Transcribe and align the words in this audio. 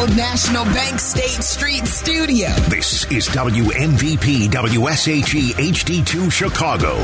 Old 0.00 0.16
National 0.16 0.64
Bank 0.64 0.98
State 0.98 1.42
Street 1.44 1.86
studio. 1.86 2.48
This 2.70 3.04
is 3.12 3.28
WMVP 3.28 4.48
WSHE 4.48 5.52
HD2 5.52 6.32
Chicago. 6.32 6.94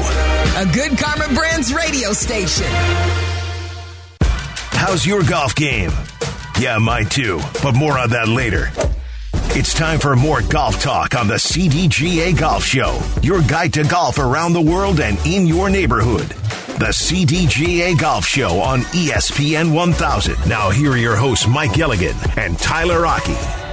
A 0.57 0.65
good 0.73 0.97
Karma 0.97 1.35
Brands 1.35 1.75
radio 1.75 2.15
station. 2.15 2.65
How's 4.71 5.05
your 5.05 5.23
golf 5.25 5.55
game? 5.55 5.91
Yeah, 6.59 6.79
mine 6.79 7.07
too, 7.07 7.41
but 7.63 7.75
more 7.75 7.99
on 7.99 8.09
that 8.11 8.29
later. 8.29 8.71
It's 9.51 9.75
time 9.75 9.99
for 9.99 10.17
more 10.17 10.41
golf 10.41 10.81
talk 10.81 11.15
on 11.15 11.29
the 11.29 11.35
CDGA 11.35 12.39
Golf 12.39 12.65
Show, 12.65 12.99
your 13.23 13.43
guide 13.43 13.75
to 13.75 13.85
golf 13.85 14.19
around 14.19 14.55
the 14.55 14.63
world 14.63 15.01
and 15.01 15.19
in 15.27 15.47
your 15.47 15.69
neighborhood. 15.69 16.35
The 16.79 16.93
CDGA 16.93 17.99
Golf 17.99 18.27
Show 18.27 18.61
on 18.61 18.83
ESPN 18.93 19.73
1000. 19.73 20.37
Now, 20.47 20.69
here 20.69 20.91
are 20.93 20.97
your 20.99 21.17
hosts, 21.17 21.47
Mike 21.47 21.73
Gilligan 21.73 22.15
and 22.37 22.59
Tyler 22.59 23.01
Rocky. 23.01 23.66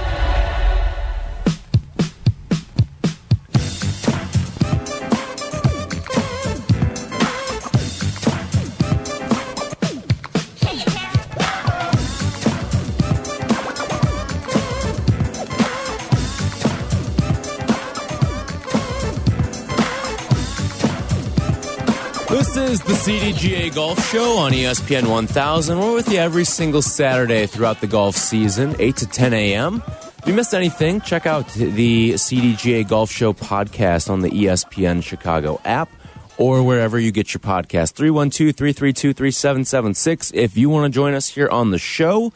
CDGA 23.04 23.74
Golf 23.74 24.02
Show 24.10 24.38
on 24.38 24.52
ESPN 24.52 25.10
1000. 25.10 25.78
We're 25.78 25.92
with 25.92 26.10
you 26.10 26.16
every 26.16 26.46
single 26.46 26.80
Saturday 26.80 27.44
throughout 27.44 27.82
the 27.82 27.86
golf 27.86 28.16
season, 28.16 28.74
8 28.78 28.96
to 28.96 29.06
10 29.06 29.34
a.m. 29.34 29.82
If 29.86 30.22
you 30.26 30.32
missed 30.32 30.54
anything, 30.54 31.02
check 31.02 31.26
out 31.26 31.46
the 31.48 32.12
CDGA 32.14 32.88
Golf 32.88 33.10
Show 33.10 33.34
podcast 33.34 34.08
on 34.08 34.22
the 34.22 34.30
ESPN 34.30 35.02
Chicago 35.02 35.60
app 35.66 35.90
or 36.38 36.62
wherever 36.62 36.98
you 36.98 37.12
get 37.12 37.34
your 37.34 37.40
podcast. 37.40 37.92
312 37.92 38.56
332 38.56 39.12
3776. 39.12 40.30
If 40.32 40.56
you 40.56 40.70
want 40.70 40.90
to 40.90 40.96
join 40.96 41.12
us 41.12 41.28
here 41.28 41.50
on 41.50 41.72
the 41.72 41.78
show, 41.78 42.32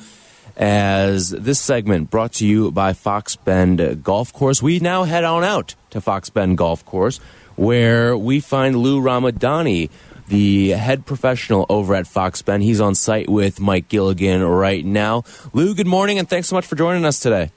as 0.54 1.30
this 1.30 1.58
segment 1.58 2.10
brought 2.10 2.34
to 2.34 2.46
you 2.46 2.70
by 2.72 2.92
Fox 2.92 3.36
Bend 3.36 4.04
Golf 4.04 4.34
Course, 4.34 4.62
we 4.62 4.80
now 4.80 5.04
head 5.04 5.24
on 5.24 5.44
out 5.44 5.76
to 5.88 6.02
Fox 6.02 6.28
Bend 6.28 6.58
Golf 6.58 6.84
Course 6.84 7.20
where 7.58 8.16
we 8.16 8.38
find 8.38 8.76
Lou 8.76 9.02
Ramadani, 9.02 9.90
the 10.28 10.70
head 10.70 11.06
professional 11.06 11.66
over 11.68 11.94
at 11.94 12.06
Fox 12.06 12.42
Bend. 12.42 12.62
He's 12.62 12.80
on 12.80 12.94
site 12.94 13.28
with 13.28 13.60
Mike 13.60 13.88
Gilligan 13.88 14.42
right 14.42 14.84
now. 14.84 15.24
Lou, 15.52 15.74
good 15.74 15.86
morning, 15.86 16.18
and 16.18 16.28
thanks 16.28 16.48
so 16.48 16.56
much 16.56 16.66
for 16.66 16.76
joining 16.76 17.04
us 17.04 17.20
today. 17.20 17.50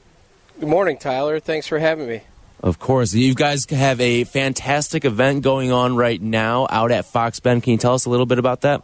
Good 0.59 0.69
morning, 0.69 0.97
Tyler. 0.97 1.39
Thanks 1.39 1.67
for 1.67 1.79
having 1.79 2.07
me. 2.07 2.21
Of 2.61 2.77
course. 2.77 3.13
You 3.13 3.33
guys 3.33 3.65
have 3.69 3.99
a 3.99 4.23
fantastic 4.23 5.05
event 5.05 5.41
going 5.41 5.71
on 5.71 5.95
right 5.95 6.21
now 6.21 6.67
out 6.69 6.91
at 6.91 7.05
Fox 7.05 7.39
Bend. 7.39 7.63
Can 7.63 7.71
you 7.71 7.77
tell 7.77 7.93
us 7.93 8.05
a 8.05 8.09
little 8.09 8.27
bit 8.27 8.37
about 8.37 8.61
that? 8.61 8.83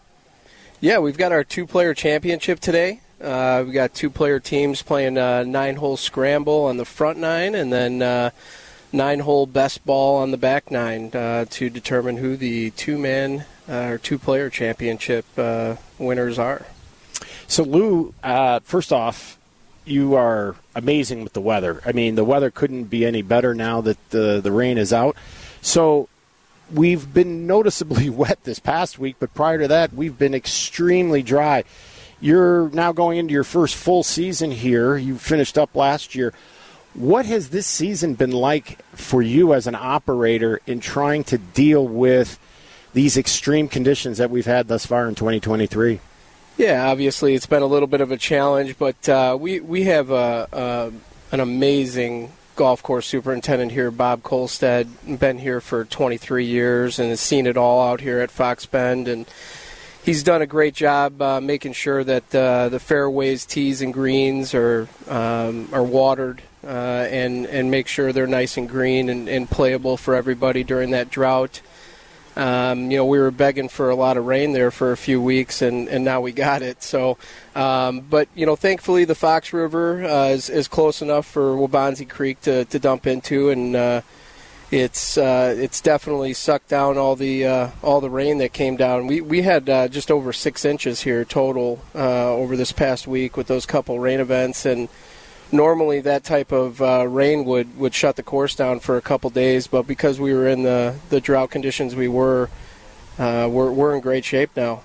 Yeah, 0.79 0.99
we've 0.99 1.17
got 1.17 1.31
our 1.31 1.44
two 1.44 1.66
player 1.67 1.94
championship 1.94 2.59
today. 2.59 3.01
Uh, 3.22 3.63
we 3.66 3.73
got 3.73 3.94
two 3.94 4.09
player 4.09 4.39
teams 4.39 4.81
playing 4.81 5.17
uh, 5.17 5.44
nine 5.44 5.75
hole 5.75 5.97
scramble 5.97 6.66
on 6.66 6.77
the 6.77 6.85
front 6.85 7.17
nine 7.17 7.55
and 7.55 7.73
then 7.73 8.01
uh, 8.01 8.29
nine 8.91 9.19
hole 9.19 9.47
best 9.47 9.85
ball 9.85 10.17
on 10.17 10.31
the 10.31 10.38
back 10.38 10.69
nine 10.69 11.09
uh, 11.13 11.45
to 11.49 11.69
determine 11.69 12.17
who 12.17 12.38
the 12.38 12.69
two 12.72 12.97
man 12.97 13.45
uh, 13.69 13.89
or 13.91 13.97
two 13.97 14.17
player 14.17 14.49
championship 14.49 15.25
uh, 15.37 15.75
winners 15.97 16.39
are. 16.39 16.65
So, 17.47 17.63
Lou, 17.63 18.13
uh, 18.23 18.59
first 18.63 18.91
off, 18.91 19.37
you 19.85 20.15
are 20.15 20.55
amazing 20.75 21.23
with 21.23 21.33
the 21.33 21.41
weather. 21.41 21.81
I 21.85 21.93
mean, 21.93 22.15
the 22.15 22.25
weather 22.25 22.51
couldn't 22.51 22.85
be 22.85 23.05
any 23.05 23.21
better 23.21 23.55
now 23.55 23.81
that 23.81 24.09
the, 24.09 24.41
the 24.41 24.51
rain 24.51 24.77
is 24.77 24.91
out. 24.91 25.15
So, 25.61 26.09
we've 26.73 27.13
been 27.13 27.47
noticeably 27.47 28.09
wet 28.09 28.44
this 28.44 28.59
past 28.59 29.00
week, 29.00 29.16
but 29.19 29.33
prior 29.33 29.59
to 29.59 29.67
that, 29.69 29.94
we've 29.94 30.17
been 30.17 30.33
extremely 30.33 31.23
dry. 31.23 31.63
You're 32.19 32.69
now 32.69 32.91
going 32.91 33.17
into 33.17 33.33
your 33.33 33.44
first 33.44 33.75
full 33.75 34.03
season 34.03 34.51
here. 34.51 34.97
You 34.97 35.17
finished 35.17 35.57
up 35.57 35.75
last 35.75 36.16
year. 36.16 36.33
What 36.94 37.27
has 37.27 37.50
this 37.50 37.67
season 37.67 38.16
been 38.16 38.31
like 38.31 38.83
for 38.94 39.22
you 39.22 39.53
as 39.53 39.67
an 39.67 39.75
operator 39.75 40.59
in 40.66 40.79
trying 40.79 41.23
to 41.25 41.38
deal 41.38 41.88
with 41.88 42.39
these 42.94 43.18
extreme 43.18 43.68
conditions 43.68 44.18
that 44.18 44.30
we've 44.30 44.46
had 44.46 44.68
thus 44.68 44.86
far 44.86 45.08
in 45.08 45.16
2023? 45.16 46.00
Yeah, 46.58 46.90
obviously 46.90 47.36
it's 47.36 47.46
been 47.46 47.62
a 47.62 47.68
little 47.68 47.88
bit 47.88 48.02
of 48.02 48.12
a 48.12 48.18
challenge, 48.18 48.78
but 48.80 49.08
uh, 49.08 49.38
we 49.40 49.59
we 49.59 49.84
have 49.84 50.09
a, 50.09 50.48
a, 50.52 50.92
an 51.31 51.40
amazing 51.40 52.31
golf 52.56 52.81
course 52.81 53.06
superintendent 53.06 53.72
here, 53.72 53.92
Bob 53.92 54.24
Kolstad, 54.24 55.20
Been 55.20 55.38
here 55.38 55.62
for 55.62 55.86
23 55.86 56.46
years 56.46 56.98
and 56.98 57.09
has 57.09 57.22
seen 57.22 57.46
it 57.46 57.56
all 57.56 57.88
out 57.88 58.02
here 58.02 58.20
at 58.20 58.31
Fox 58.31 58.66
Bend, 58.66 59.08
and 59.08 59.28
he's 60.04 60.24
done 60.24 60.42
a 60.42 60.48
great 60.48 60.74
job 60.74 61.22
uh, 61.22 61.40
making 61.40 61.74
sure 61.74 62.04
that 62.04 62.34
uh, 62.34 62.69
the 62.69 62.80
fairways, 62.80 63.46
tees, 63.46 63.81
and 63.81 63.94
greens 63.94 64.56
are 64.56 64.90
um, 65.08 65.69
are 65.72 65.84
watered 65.84 66.42
uh, 66.64 67.08
and 67.12 67.46
and 67.46 67.69
make 67.69 67.88
sure 67.88 68.12
they're 68.12 68.25
nice 68.25 68.58
and 68.58 68.68
green 68.68 69.09
and, 69.09 69.30
and 69.30 69.50
playable 69.50 69.96
for 69.96 70.16
everybody 70.16 70.64
during 70.64 70.90
that 70.92 71.12
drought. 71.12 71.62
Um, 72.38 72.92
you 72.92 72.98
know, 72.98 73.06
we 73.06 73.18
were 73.18 73.31
begging 73.31 73.68
for 73.68 73.90
a 73.90 73.96
lot 73.96 74.16
of 74.16 74.28
rain 74.28 74.52
there 74.52 74.70
for 74.70 74.92
a 74.92 74.98
few 74.98 75.20
weeks, 75.20 75.64
and, 75.64 75.88
and 75.88 76.06
now 76.06 76.22
we 76.22 76.31
got 76.31 76.62
it. 76.62 76.84
So, 76.84 77.18
um, 77.56 78.02
but 78.02 78.28
you 78.36 78.46
know, 78.46 78.56
thankfully 78.56 79.06
the 79.06 79.16
Fox 79.16 79.53
River 79.53 80.06
uh, 80.06 80.28
is, 80.28 80.48
is 80.48 80.68
close 80.68 81.02
enough 81.02 81.25
for 81.25 81.56
Waubansee 81.56 82.08
Creek 82.08 82.40
to, 82.42 82.66
to 82.66 82.78
dump 82.78 83.08
into, 83.08 83.50
and 83.50 83.75
uh, 83.75 84.02
it's 84.70 85.18
uh, 85.18 85.56
it's 85.58 85.81
definitely 85.81 86.34
sucked 86.34 86.68
down 86.68 86.98
all 86.98 87.16
the 87.16 87.46
uh, 87.46 87.70
all 87.81 88.02
the 88.02 88.09
rain 88.09 88.38
that 88.38 88.54
came 88.54 88.75
down. 88.75 89.08
We 89.08 89.19
we 89.22 89.42
had 89.42 89.68
uh, 89.68 89.88
just 89.88 90.12
over 90.12 90.31
six 90.31 90.64
inches 90.64 91.02
here 91.02 91.25
total 91.25 91.81
uh, 91.96 92.34
over 92.34 92.56
this 92.56 92.72
past 92.72 93.08
week 93.08 93.36
with 93.36 93.48
those 93.48 93.66
couple 93.66 94.00
rain 94.00 94.19
events, 94.19 94.64
and 94.64 94.90
normally 95.52 96.02
that 96.02 96.24
type 96.24 96.52
of 96.52 96.81
uh, 96.81 97.08
rain 97.08 97.46
would, 97.46 97.78
would 97.78 97.94
shut 97.94 98.16
the 98.16 98.24
course 98.24 98.56
down 98.56 98.80
for 98.80 98.97
a 98.97 99.02
couple 99.02 99.30
days, 99.30 99.68
but 99.68 99.88
because 99.88 100.19
we 100.19 100.34
were 100.34 100.47
in 100.47 100.63
the, 100.63 100.96
the 101.09 101.22
drought 101.22 101.52
conditions 101.52 101.96
we 101.96 102.08
were, 102.08 102.50
uh, 103.18 103.47
we're, 103.50 103.72
we're 103.72 103.96
in 103.96 104.02
great 104.02 104.25
shape 104.25 104.52
now. 104.56 104.81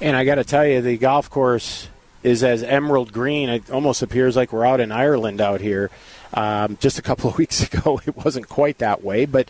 And 0.00 0.16
I 0.16 0.24
got 0.24 0.36
to 0.36 0.44
tell 0.44 0.66
you, 0.66 0.80
the 0.80 0.98
golf 0.98 1.30
course 1.30 1.88
is 2.22 2.44
as 2.44 2.62
emerald 2.62 3.12
green. 3.12 3.48
It 3.48 3.70
almost 3.70 4.02
appears 4.02 4.36
like 4.36 4.52
we're 4.52 4.66
out 4.66 4.80
in 4.80 4.92
Ireland 4.92 5.40
out 5.40 5.60
here. 5.60 5.90
Um, 6.34 6.76
just 6.80 6.98
a 6.98 7.02
couple 7.02 7.30
of 7.30 7.38
weeks 7.38 7.62
ago, 7.62 8.00
it 8.06 8.16
wasn't 8.16 8.48
quite 8.48 8.78
that 8.78 9.02
way, 9.02 9.26
but. 9.26 9.48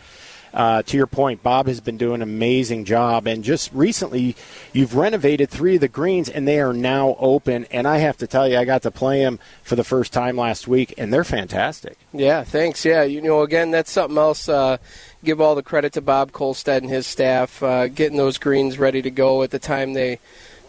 Uh, 0.53 0.81
to 0.83 0.97
your 0.97 1.07
point, 1.07 1.43
Bob 1.43 1.67
has 1.67 1.81
been 1.81 1.97
doing 1.97 2.15
an 2.15 2.21
amazing 2.21 2.85
job. 2.85 3.27
And 3.27 3.43
just 3.43 3.71
recently, 3.73 4.35
you've 4.73 4.95
renovated 4.95 5.49
three 5.49 5.75
of 5.75 5.81
the 5.81 5.87
greens, 5.87 6.29
and 6.29 6.47
they 6.47 6.59
are 6.59 6.73
now 6.73 7.15
open. 7.19 7.65
And 7.71 7.87
I 7.87 7.97
have 7.97 8.17
to 8.17 8.27
tell 8.27 8.47
you, 8.47 8.57
I 8.57 8.65
got 8.65 8.81
to 8.83 8.91
play 8.91 9.23
them 9.23 9.39
for 9.63 9.75
the 9.75 9.83
first 9.83 10.13
time 10.13 10.37
last 10.37 10.67
week, 10.67 10.93
and 10.97 11.13
they're 11.13 11.23
fantastic. 11.23 11.97
Yeah, 12.13 12.43
thanks. 12.43 12.85
Yeah, 12.85 13.03
you 13.03 13.21
know, 13.21 13.41
again, 13.41 13.71
that's 13.71 13.91
something 13.91 14.17
else. 14.17 14.49
Uh, 14.49 14.77
give 15.23 15.41
all 15.41 15.55
the 15.55 15.63
credit 15.63 15.93
to 15.93 16.01
Bob 16.01 16.31
Kolstad 16.31 16.77
and 16.77 16.89
his 16.89 17.07
staff 17.07 17.61
uh, 17.61 17.87
getting 17.87 18.17
those 18.17 18.37
greens 18.37 18.79
ready 18.79 19.01
to 19.01 19.11
go 19.11 19.43
at 19.43 19.51
the 19.51 19.59
time 19.59 19.93
they 19.93 20.19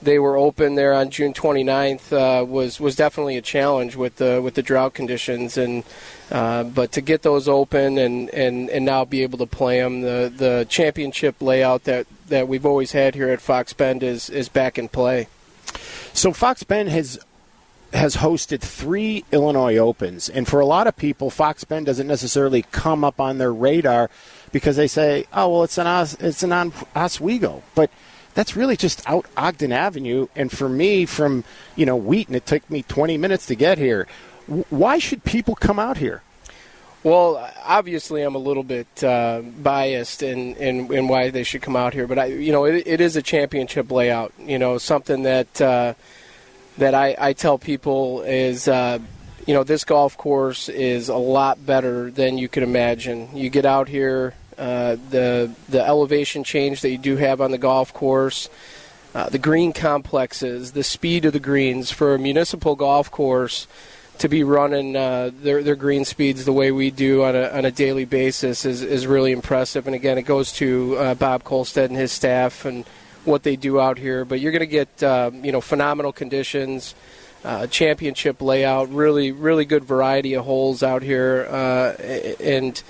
they 0.03 0.19
were 0.19 0.36
open 0.36 0.75
there 0.75 0.94
on 0.94 1.10
June 1.10 1.32
29th 1.32 2.12
uh, 2.12 2.44
was 2.44 2.81
was 2.81 2.97
definitely 2.97 3.36
a 3.36 3.42
challenge 3.42 3.97
with 3.97 4.16
the 4.16 4.41
with 4.42 4.54
the 4.54 4.62
drought 4.62 4.94
conditions 4.94 5.56
and 5.56 5.84
uh, 6.31 6.62
but 6.62 6.92
to 6.92 7.00
get 7.00 7.22
those 7.22 7.48
open 7.48 7.97
and, 7.97 8.28
and, 8.31 8.69
and 8.69 8.84
now 8.84 9.04
be 9.04 9.22
able 9.22 9.38
to 9.38 9.47
play 9.47 9.81
them 9.81 10.03
the 10.03 10.32
the 10.34 10.66
championship 10.69 11.41
layout 11.41 11.84
that, 11.84 12.06
that 12.28 12.47
we've 12.47 12.66
always 12.66 12.92
had 12.92 13.14
here 13.14 13.31
at 13.31 13.41
Fox 13.41 13.72
Bend 13.72 14.03
is 14.03 14.28
is 14.28 14.48
back 14.48 14.78
in 14.78 14.88
play. 14.88 15.28
So 16.12 16.32
Fox 16.32 16.62
Bend 16.62 16.88
has 16.91 17.18
has 17.92 18.16
hosted 18.16 18.60
three 18.60 19.24
Illinois 19.33 19.78
Opens, 19.78 20.28
and 20.28 20.47
for 20.47 20.60
a 20.60 20.66
lot 20.66 20.86
of 20.86 20.97
people, 20.97 21.30
Fox 21.30 21.65
Bend 21.65 21.86
doesn't 21.86 22.06
necessarily 22.06 22.62
come 22.71 23.03
up 23.03 23.18
on 23.18 23.39
their 23.39 23.53
radar 23.53 24.10
because 24.53 24.77
they 24.77 24.89
say, 24.89 25.24
"Oh, 25.33 25.48
well, 25.48 25.65
it's 25.65 25.78
an 25.78 25.86
Os- 25.86 26.16
it's 26.21 26.42
an 26.42 26.72
Oswego," 26.95 27.62
but 27.74 27.91
that's 28.38 28.54
really 28.54 28.76
just 28.76 29.02
out 29.10 29.26
Ogden 29.36 29.72
Avenue. 29.72 30.28
And 30.36 30.48
for 30.48 30.68
me, 30.68 31.06
from 31.06 31.42
you 31.74 31.84
know 31.84 31.96
Wheaton, 31.96 32.36
it 32.36 32.46
took 32.46 32.70
me 32.70 32.84
20 32.84 33.18
minutes 33.18 33.46
to 33.46 33.56
get 33.56 33.78
here. 33.78 34.06
Why 34.70 35.00
should 35.00 35.24
people 35.24 35.56
come 35.56 35.80
out 35.80 35.96
here? 35.96 36.22
Well, 37.02 37.50
obviously, 37.64 38.22
I'm 38.22 38.36
a 38.36 38.38
little 38.38 38.62
bit 38.62 39.02
uh, 39.02 39.40
biased 39.40 40.22
in, 40.22 40.54
in, 40.54 40.92
in 40.92 41.08
why 41.08 41.30
they 41.30 41.42
should 41.42 41.62
come 41.62 41.74
out 41.74 41.94
here, 41.94 42.06
but 42.06 42.16
I, 42.16 42.26
you 42.26 42.52
know, 42.52 42.64
it, 42.64 42.86
it 42.86 43.00
is 43.00 43.16
a 43.16 43.22
championship 43.22 43.90
layout. 43.90 44.32
You 44.38 44.60
know, 44.60 44.78
something 44.78 45.24
that 45.24 45.60
uh, 45.60 45.94
that 46.76 46.94
I, 46.94 47.16
I 47.18 47.32
tell 47.32 47.58
people 47.58 48.22
is, 48.22 48.68
uh, 48.68 49.00
you 49.48 49.54
know, 49.54 49.64
this 49.64 49.82
golf 49.82 50.16
course 50.16 50.68
is 50.68 51.08
a 51.08 51.16
lot 51.16 51.66
better 51.66 52.08
than 52.12 52.38
you 52.38 52.48
could 52.48 52.62
imagine. 52.62 53.36
You 53.36 53.50
get 53.50 53.66
out 53.66 53.88
here, 53.88 54.34
uh, 54.59 54.97
the 55.10 55.51
the 55.69 55.81
elevation 55.81 56.45
change 56.45 56.81
that 56.83 56.91
you 56.91 56.99
do 56.99 57.16
have 57.16 57.41
on 57.41 57.51
the 57.51 57.59
golf 57.59 57.93
course. 57.95 58.49
uh, 59.15 59.28
the 59.28 59.39
green 59.39 59.72
complexes, 59.72 60.72
the 60.72 60.83
speed 60.84 61.25
of 61.25 61.33
the 61.33 61.41
greens 61.41 61.91
for 61.91 62.15
a 62.15 62.19
municipal 62.19 62.77
golf 62.77 63.10
course 63.10 63.66
to 64.19 64.28
be 64.28 64.43
running 64.43 64.97
uh, 64.97 65.31
their 65.33 65.63
their 65.63 65.77
green 65.77 66.05
speeds 66.05 66.45
the 66.45 66.53
way 66.53 66.72
we 66.72 66.91
do 66.91 67.22
on 67.22 67.34
a 67.37 67.49
on 67.51 67.65
a 67.65 67.71
daily 67.71 68.05
basis 68.05 68.65
is 68.65 68.83
is 68.83 69.07
really 69.07 69.33
impressive. 69.33 69.87
And 69.87 69.95
again, 69.95 70.19
it 70.19 70.22
goes 70.22 70.53
to 70.55 70.97
uh, 70.99 71.15
Bob 71.15 71.45
Kolstad 71.45 71.87
and 71.87 71.97
his 71.97 72.13
staff 72.13 72.65
and 72.65 72.84
what 73.25 73.43
they 73.45 73.57
do 73.57 73.81
out 73.81 73.99
here. 73.99 74.25
But 74.25 74.41
you're 74.41 74.53
going 74.53 74.60
to 74.60 74.66
get 74.66 75.03
uh, 75.03 75.31
you 75.33 75.53
know 75.53 75.60
phenomenal 75.60 76.13
conditions. 76.13 76.95
Uh, 77.45 77.69
championship 77.69 78.43
layout, 78.43 78.89
really, 78.89 79.31
really 79.31 79.65
good 79.65 79.84
variety 79.84 80.34
of 80.34 80.45
holes 80.45 80.83
out 80.83 81.03
here, 81.03 81.47
uh, 81.49 81.93
and 82.43 82.83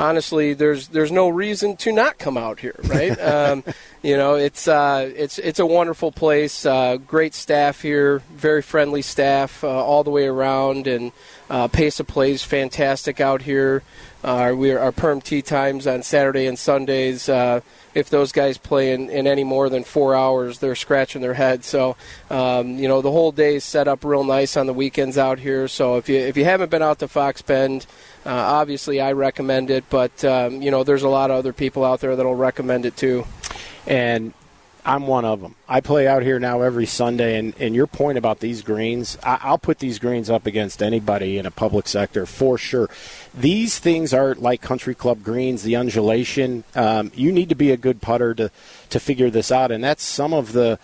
honestly, 0.00 0.54
there's 0.54 0.88
there's 0.88 1.12
no 1.12 1.28
reason 1.28 1.76
to 1.76 1.92
not 1.92 2.18
come 2.18 2.36
out 2.36 2.58
here, 2.58 2.74
right? 2.84 3.20
um, 3.20 3.62
you 4.02 4.16
know, 4.16 4.34
it's 4.34 4.66
uh, 4.66 5.10
it's 5.14 5.38
it's 5.38 5.60
a 5.60 5.66
wonderful 5.66 6.10
place. 6.10 6.66
Uh, 6.66 6.96
great 6.96 7.34
staff 7.34 7.82
here, 7.82 8.20
very 8.32 8.62
friendly 8.62 9.02
staff 9.02 9.62
uh, 9.62 9.68
all 9.68 10.02
the 10.02 10.10
way 10.10 10.26
around, 10.26 10.86
and 10.86 11.12
uh, 11.50 11.68
pace 11.68 12.00
of 12.00 12.06
play 12.06 12.32
is 12.32 12.42
fantastic 12.42 13.20
out 13.20 13.42
here. 13.42 13.82
Uh, 14.22 14.52
we 14.54 14.70
are, 14.70 14.78
our 14.78 14.92
perm 14.92 15.20
tee 15.20 15.40
times 15.40 15.86
on 15.86 16.02
Saturday 16.02 16.46
and 16.46 16.58
Sundays. 16.58 17.28
Uh, 17.28 17.60
if 17.94 18.10
those 18.10 18.32
guys 18.32 18.58
play 18.58 18.92
in, 18.92 19.08
in, 19.08 19.26
any 19.26 19.42
more 19.42 19.68
than 19.68 19.82
four 19.82 20.14
hours, 20.14 20.58
they're 20.58 20.74
scratching 20.74 21.22
their 21.22 21.34
head. 21.34 21.64
So, 21.64 21.96
um, 22.28 22.76
you 22.76 22.86
know, 22.86 23.02
the 23.02 23.10
whole 23.10 23.32
day 23.32 23.56
is 23.56 23.64
set 23.64 23.88
up 23.88 24.04
real 24.04 24.22
nice 24.22 24.56
on 24.56 24.66
the 24.66 24.74
weekends 24.74 25.18
out 25.18 25.38
here. 25.38 25.66
So 25.68 25.96
if 25.96 26.08
you 26.08 26.18
if 26.18 26.36
you 26.36 26.44
haven't 26.44 26.70
been 26.70 26.82
out 26.82 26.98
to 27.00 27.08
Fox 27.08 27.42
Bend, 27.42 27.86
uh, 28.26 28.30
obviously 28.30 29.00
I 29.00 29.12
recommend 29.12 29.70
it. 29.70 29.84
But 29.90 30.24
um, 30.24 30.62
you 30.62 30.70
know, 30.70 30.84
there's 30.84 31.02
a 31.02 31.08
lot 31.08 31.30
of 31.30 31.36
other 31.36 31.52
people 31.52 31.84
out 31.84 32.00
there 32.00 32.16
that'll 32.16 32.34
recommend 32.34 32.86
it 32.86 32.96
too. 32.96 33.26
And 33.86 34.32
I'm 34.84 35.06
one 35.06 35.24
of 35.24 35.40
them. 35.40 35.56
I 35.68 35.80
play 35.80 36.08
out 36.08 36.22
here 36.22 36.38
now 36.38 36.62
every 36.62 36.86
Sunday, 36.86 37.38
and, 37.38 37.54
and 37.58 37.74
your 37.74 37.86
point 37.86 38.16
about 38.16 38.40
these 38.40 38.62
greens, 38.62 39.18
I, 39.22 39.50
will 39.50 39.58
put 39.58 39.78
these 39.78 39.98
greens 39.98 40.30
up 40.30 40.46
against 40.46 40.82
anybody 40.82 41.38
in 41.38 41.46
a 41.46 41.50
public 41.50 41.86
sector 41.86 42.24
for 42.26 42.56
sure. 42.56 42.88
These 43.34 43.78
things 43.78 44.14
are 44.14 44.34
like 44.34 44.62
country 44.62 44.94
club 44.94 45.22
greens, 45.22 45.62
the 45.62 45.76
undulation. 45.76 46.64
Um, 46.74 47.12
you 47.14 47.30
need 47.30 47.50
to 47.50 47.54
be 47.54 47.70
a 47.70 47.76
good 47.76 48.00
putter 48.00 48.34
to, 48.34 48.50
to 48.90 49.00
figure 49.00 49.30
this 49.30 49.52
out, 49.52 49.70
and 49.70 49.84
that's 49.84 50.02
some 50.02 50.32
of 50.32 50.52
the 50.52 50.78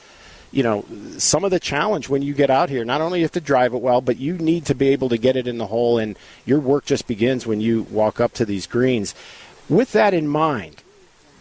you 0.56 0.62
know 0.62 0.85
some 1.19 1.44
of 1.44 1.50
the 1.50 1.61
challenge 1.61 2.08
when 2.08 2.23
you 2.23 2.32
get 2.32 2.50
out 2.50 2.70
here 2.70 2.85
not 2.85 3.00
only 3.00 3.19
you 3.19 3.25
have 3.25 3.32
to 3.32 3.41
drive 3.41 3.75
it 3.75 3.82
well 3.82 4.00
but 4.00 4.17
you 4.17 4.38
need 4.38 4.64
to 4.64 4.75
be 4.75 4.88
able 4.88 5.08
to 5.11 5.19
get 5.19 5.37
it 5.37 5.47
in 5.47 5.58
the 5.58 5.67
hole 5.67 5.99
and 5.99 6.19
your 6.47 6.58
work 6.58 6.87
just 6.87 7.06
begins 7.06 7.47
when 7.47 7.61
you 7.61 7.82
walk 7.91 8.20
up 8.20 8.32
to 8.32 8.47
these 8.47 8.67
greens 8.67 9.14
with 9.69 9.93
that 9.93 10.14
in 10.14 10.26
mind 10.26 10.82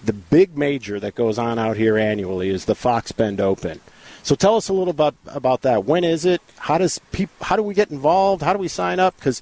the 0.06 0.14
big 0.14 0.58
major 0.58 1.00
that 1.00 1.16
goes 1.16 1.38
on 1.38 1.58
out 1.58 1.78
here 1.78 1.98
annually 1.98 2.50
is 2.50 2.66
the 2.66 2.76
Fox 2.76 3.12
Bend 3.12 3.42
Open. 3.42 3.82
So 4.24 4.36
tell 4.36 4.56
us 4.56 4.70
a 4.70 4.74
little 4.74 4.92
about 4.92 5.16
about 5.28 5.62
that. 5.62 5.86
When 5.86 6.04
is 6.04 6.26
it? 6.26 6.42
How 6.58 6.78
does 6.78 7.00
peop, 7.12 7.30
how 7.42 7.56
do 7.56 7.64
we 7.64 7.74
get 7.74 7.92
involved? 7.92 8.42
How 8.42 8.54
do 8.54 8.60
we 8.60 8.68
sign 8.68 9.00
up? 9.00 9.16
Because 9.18 9.42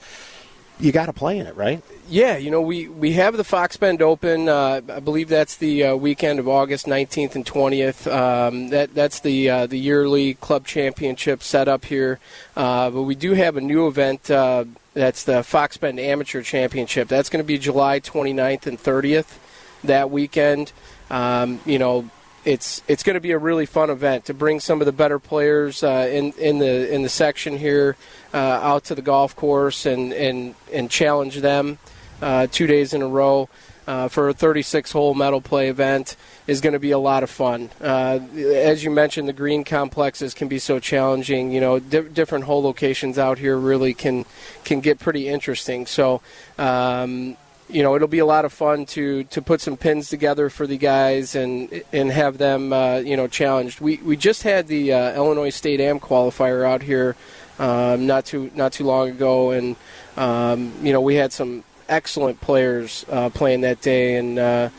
you 0.83 0.91
got 0.91 1.06
to 1.06 1.13
play 1.13 1.38
in 1.39 1.47
it, 1.47 1.56
right? 1.56 1.81
Yeah, 2.09 2.35
you 2.35 2.51
know 2.51 2.62
we, 2.62 2.89
we 2.89 3.13
have 3.13 3.38
the 3.38 3.45
Fox 3.45 3.77
Bend 3.77 4.01
Open. 4.01 4.50
Uh, 4.50 4.81
I 4.89 5.00
believe 5.00 5.30
that's 5.30 5.56
the 5.56 5.85
uh, 5.85 5.95
weekend 5.95 6.39
of 6.39 6.47
August 6.50 6.88
19th 6.88 7.35
and 7.35 7.45
20th. 7.45 8.12
Um, 8.12 8.69
that 8.69 8.94
that's 8.94 9.21
the 9.21 9.50
uh, 9.50 9.68
the 9.68 9.80
yearly 9.80 10.33
club 10.35 10.68
championship 10.68 11.41
set 11.41 11.69
up 11.69 11.85
here. 11.85 12.19
Uh, 12.57 12.89
but 12.89 13.03
we 13.03 13.15
do 13.15 13.33
have 13.33 13.56
a 13.56 13.62
new 13.62 13.88
event. 13.88 14.30
Uh, 14.30 14.65
that's 14.94 15.24
the 15.24 15.41
Fox 15.41 15.77
Bend 15.77 16.00
Amateur 16.00 16.41
Championship. 16.41 17.07
That's 17.07 17.30
going 17.30 17.41
to 17.41 17.47
be 17.47 17.57
July 17.57 18.01
29th 18.01 18.68
and 18.68 18.77
30th 18.77 19.38
that 19.85 20.12
weekend. 20.12 20.74
Um, 21.09 21.62
you 21.65 21.80
know, 21.80 22.09
it's 22.45 22.81
it's 22.88 23.04
going 23.04 23.16
to 23.16 23.22
be 23.22 23.31
a 23.31 23.38
really 23.38 23.66
fun 23.66 23.90
event 23.90 24.25
to 24.25 24.34
bring 24.34 24.60
some 24.60 24.81
of 24.81 24.86
the 24.86 24.92
better 24.92 25.19
players 25.19 25.84
uh, 25.84 26.07
in 26.12 26.34
in 26.34 26.60
the 26.60 26.94
in 26.94 27.01
the 27.01 27.10
section 27.10 27.57
here 27.57 27.95
uh, 28.34 28.38
out 28.38 28.86
to 28.86 28.95
the 28.95 29.01
golf 29.01 29.36
course 29.36 29.86
and 29.86 30.13
and 30.13 30.56
and 30.72 30.90
challenge 30.90 31.38
them 31.38 31.78
uh, 32.22 32.48
two 32.51 32.68
days 32.68 32.94
in 32.94 33.01
a 33.01 33.07
row. 33.07 33.50
Uh, 33.86 34.07
for 34.07 34.30
a 34.30 34.34
36 34.34 34.94
hole 34.94 35.13
medal 35.13 35.42
play 35.42 35.68
event 35.68 36.16
is 36.48 36.62
going 36.62 36.72
to 36.72 36.80
be 36.80 36.92
a 36.92 36.98
lot 36.98 37.22
of 37.22 37.30
fun. 37.30 37.69
Uh, 37.81 38.18
as 38.38 38.81
you 38.81 38.90
mentioned, 38.90 39.28
the 39.28 39.34
green 39.34 39.66
complexes 39.66 40.34
can 40.34 40.48
be 40.48 40.57
so 40.57 40.80
challenging. 40.80 41.51
You 41.51 41.60
know, 41.60 41.80
di- 41.80 42.07
different 42.07 42.45
hole 42.45 42.63
locations 42.63 43.18
out 43.18 43.40
here 43.40 43.57
really 43.57 43.94
can 43.94 44.24
can 44.63 44.80
get 44.80 45.00
pretty 45.00 45.28
interesting. 45.28 45.86
So, 45.86 46.22
um, 46.57 47.36
you 47.74 47.81
know 47.81 47.96
it'll 47.96 48.08
be 48.08 48.20
a 48.20 48.25
lot 48.25 48.46
of 48.46 48.54
fun 48.54 48.86
to 48.86 49.24
to 49.25 49.42
put 49.42 49.60
some 49.60 49.75
pins 49.75 50.08
together 50.08 50.50
for 50.50 50.68
the 50.68 50.78
guys 50.78 51.36
and 51.36 51.84
and 51.92 52.12
have 52.12 52.38
them 52.38 52.72
uh, 52.72 52.98
you 52.98 53.18
know 53.18 53.28
challenged. 53.28 53.81
We 53.81 53.98
we 53.98 54.16
just 54.16 54.44
had 54.44 54.68
the 54.68 54.94
uh, 54.94 55.16
Illinois 55.16 55.50
State 55.50 55.80
Am 55.80 56.00
qualifier 56.00 56.66
out 56.66 56.84
here 56.84 57.16
um, 57.60 58.06
not 58.06 58.25
too 58.25 58.52
not 58.56 58.74
too 58.74 58.84
long 58.84 59.10
ago, 59.10 59.52
and 59.52 59.75
um, 60.18 60.74
you 60.81 60.94
know 60.94 61.02
we 61.02 61.16
had 61.16 61.34
some 61.34 61.64
excellent 61.90 62.40
players 62.42 63.06
uh, 63.10 63.30
playing 63.30 63.62
that 63.62 63.81
day, 63.81 64.18
and 64.18 64.40
uh, 64.40 64.69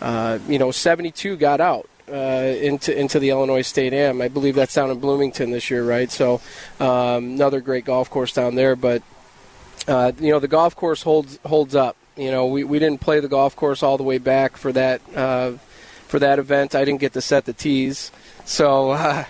uh, 0.00 0.38
you 0.48 0.58
know 0.58 0.70
72 0.70 1.36
got 1.36 1.60
out. 1.60 1.88
Uh, 2.10 2.56
into 2.62 2.98
into 2.98 3.18
the 3.18 3.28
Illinois 3.28 3.60
State 3.60 3.92
Am, 3.92 4.22
I 4.22 4.28
believe 4.28 4.54
that's 4.54 4.72
down 4.72 4.90
in 4.90 4.98
Bloomington 4.98 5.50
this 5.50 5.70
year, 5.70 5.84
right? 5.84 6.10
So 6.10 6.40
um, 6.80 7.34
another 7.34 7.60
great 7.60 7.84
golf 7.84 8.08
course 8.08 8.32
down 8.32 8.54
there. 8.54 8.76
But 8.76 9.02
you 9.86 10.30
know 10.30 10.38
the 10.38 10.48
golf 10.48 10.74
course 10.74 11.02
holds 11.02 11.38
holds 11.44 11.74
up 11.74 11.98
you 12.18 12.30
know, 12.30 12.46
we, 12.46 12.64
we 12.64 12.78
didn't 12.78 13.00
play 13.00 13.20
the 13.20 13.28
golf 13.28 13.56
course 13.56 13.82
all 13.82 13.96
the 13.96 14.02
way 14.02 14.18
back 14.18 14.56
for 14.56 14.72
that 14.72 15.00
uh, 15.14 15.52
for 16.08 16.18
that 16.18 16.38
event. 16.38 16.74
I 16.74 16.84
didn't 16.84 17.00
get 17.00 17.12
to 17.12 17.20
set 17.20 17.44
the 17.44 17.52
tees. 17.52 18.10
So, 18.44 18.90
uh, 18.92 19.24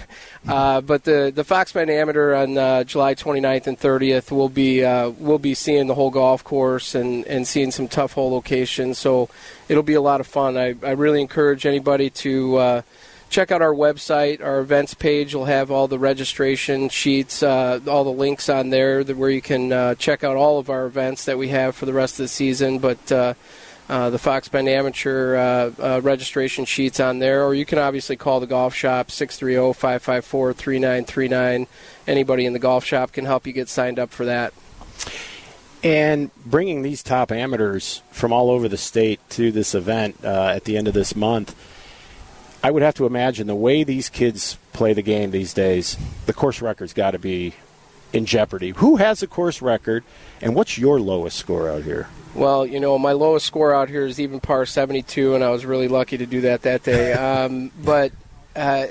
uh, 0.46 0.80
but 0.80 1.04
the 1.04 1.32
the 1.34 1.44
Fox 1.44 1.72
Bend 1.72 1.90
Amateur 1.90 2.34
on 2.34 2.56
uh, 2.56 2.84
July 2.84 3.14
29th 3.14 3.66
and 3.66 3.78
30th, 3.78 4.30
we'll 4.30 4.48
be 4.48 4.84
uh, 4.84 5.10
we'll 5.10 5.38
be 5.38 5.54
seeing 5.54 5.86
the 5.86 5.94
whole 5.94 6.10
golf 6.10 6.44
course 6.44 6.94
and, 6.94 7.26
and 7.26 7.46
seeing 7.46 7.70
some 7.70 7.88
tough 7.88 8.12
hole 8.12 8.30
locations. 8.30 8.98
So, 8.98 9.28
it'll 9.68 9.82
be 9.82 9.94
a 9.94 10.00
lot 10.00 10.20
of 10.20 10.26
fun. 10.26 10.56
I, 10.56 10.74
I 10.82 10.92
really 10.92 11.20
encourage 11.20 11.66
anybody 11.66 12.10
to 12.10 12.56
uh, 12.56 12.82
check 13.28 13.50
out 13.50 13.62
our 13.62 13.74
website. 13.74 14.42
Our 14.42 14.60
events 14.60 14.94
page 14.94 15.34
will 15.34 15.44
have 15.44 15.70
all 15.70 15.88
the 15.88 15.98
registration 15.98 16.88
sheets, 16.88 17.42
uh, 17.42 17.80
all 17.86 18.04
the 18.04 18.10
links 18.10 18.48
on 18.48 18.70
there 18.70 19.02
where 19.04 19.30
you 19.30 19.42
can 19.42 19.72
uh, 19.72 19.94
check 19.94 20.24
out 20.24 20.36
all 20.36 20.58
of 20.58 20.70
our 20.70 20.86
events 20.86 21.24
that 21.26 21.38
we 21.38 21.48
have 21.48 21.76
for 21.76 21.86
the 21.86 21.92
rest 21.92 22.14
of 22.14 22.24
the 22.24 22.28
season. 22.28 22.78
But 22.78 23.12
uh, 23.12 23.34
uh 23.88 24.10
the 24.10 24.18
Fox 24.18 24.48
Bend 24.48 24.68
Amateur 24.68 25.36
uh, 25.36 25.70
uh, 25.82 26.00
registration 26.02 26.64
sheets 26.64 27.00
on 27.00 27.18
there, 27.18 27.44
or 27.44 27.54
you 27.54 27.64
can 27.64 27.78
obviously 27.78 28.16
call 28.16 28.40
the 28.40 28.46
golf 28.46 28.74
shop 28.74 29.10
630 29.10 29.74
554 29.74 30.52
3939. 30.52 31.66
Anybody 32.06 32.46
in 32.46 32.52
the 32.52 32.58
golf 32.58 32.84
shop 32.84 33.12
can 33.12 33.24
help 33.24 33.46
you 33.46 33.52
get 33.52 33.68
signed 33.68 33.98
up 33.98 34.10
for 34.10 34.24
that. 34.24 34.52
And 35.80 36.32
bringing 36.44 36.82
these 36.82 37.04
top 37.04 37.30
amateurs 37.30 38.02
from 38.10 38.32
all 38.32 38.50
over 38.50 38.68
the 38.68 38.76
state 38.76 39.20
to 39.30 39.52
this 39.52 39.76
event 39.76 40.24
at 40.24 40.64
the 40.64 40.76
end 40.76 40.88
of 40.88 40.94
this 40.94 41.14
month 41.14 41.54
I 42.62 42.70
would 42.70 42.82
have 42.82 42.94
to 42.94 43.06
imagine 43.06 43.46
the 43.46 43.54
way 43.54 43.84
these 43.84 44.08
kids 44.08 44.58
play 44.72 44.92
the 44.92 45.02
game 45.02 45.30
these 45.30 45.54
days, 45.54 45.96
the 46.26 46.32
course 46.32 46.60
record's 46.60 46.92
got 46.92 47.12
to 47.12 47.18
be 47.18 47.54
in 48.12 48.24
jeopardy. 48.24 48.70
Who 48.70 48.96
has 48.96 49.20
the 49.20 49.26
course 49.26 49.62
record, 49.62 50.04
and 50.40 50.54
what's 50.54 50.78
your 50.78 51.00
lowest 51.00 51.36
score 51.36 51.68
out 51.68 51.82
here? 51.82 52.08
Well, 52.34 52.66
you 52.66 52.80
know, 52.80 52.98
my 52.98 53.12
lowest 53.12 53.46
score 53.46 53.74
out 53.74 53.88
here 53.88 54.06
is 54.06 54.20
even 54.20 54.40
par 54.40 54.66
72, 54.66 55.34
and 55.34 55.42
I 55.42 55.50
was 55.50 55.64
really 55.66 55.88
lucky 55.88 56.18
to 56.18 56.26
do 56.26 56.42
that 56.42 56.62
that 56.62 56.82
day. 56.82 57.12
Um, 57.28 57.70
but, 57.82 58.12
uh, 58.56 58.86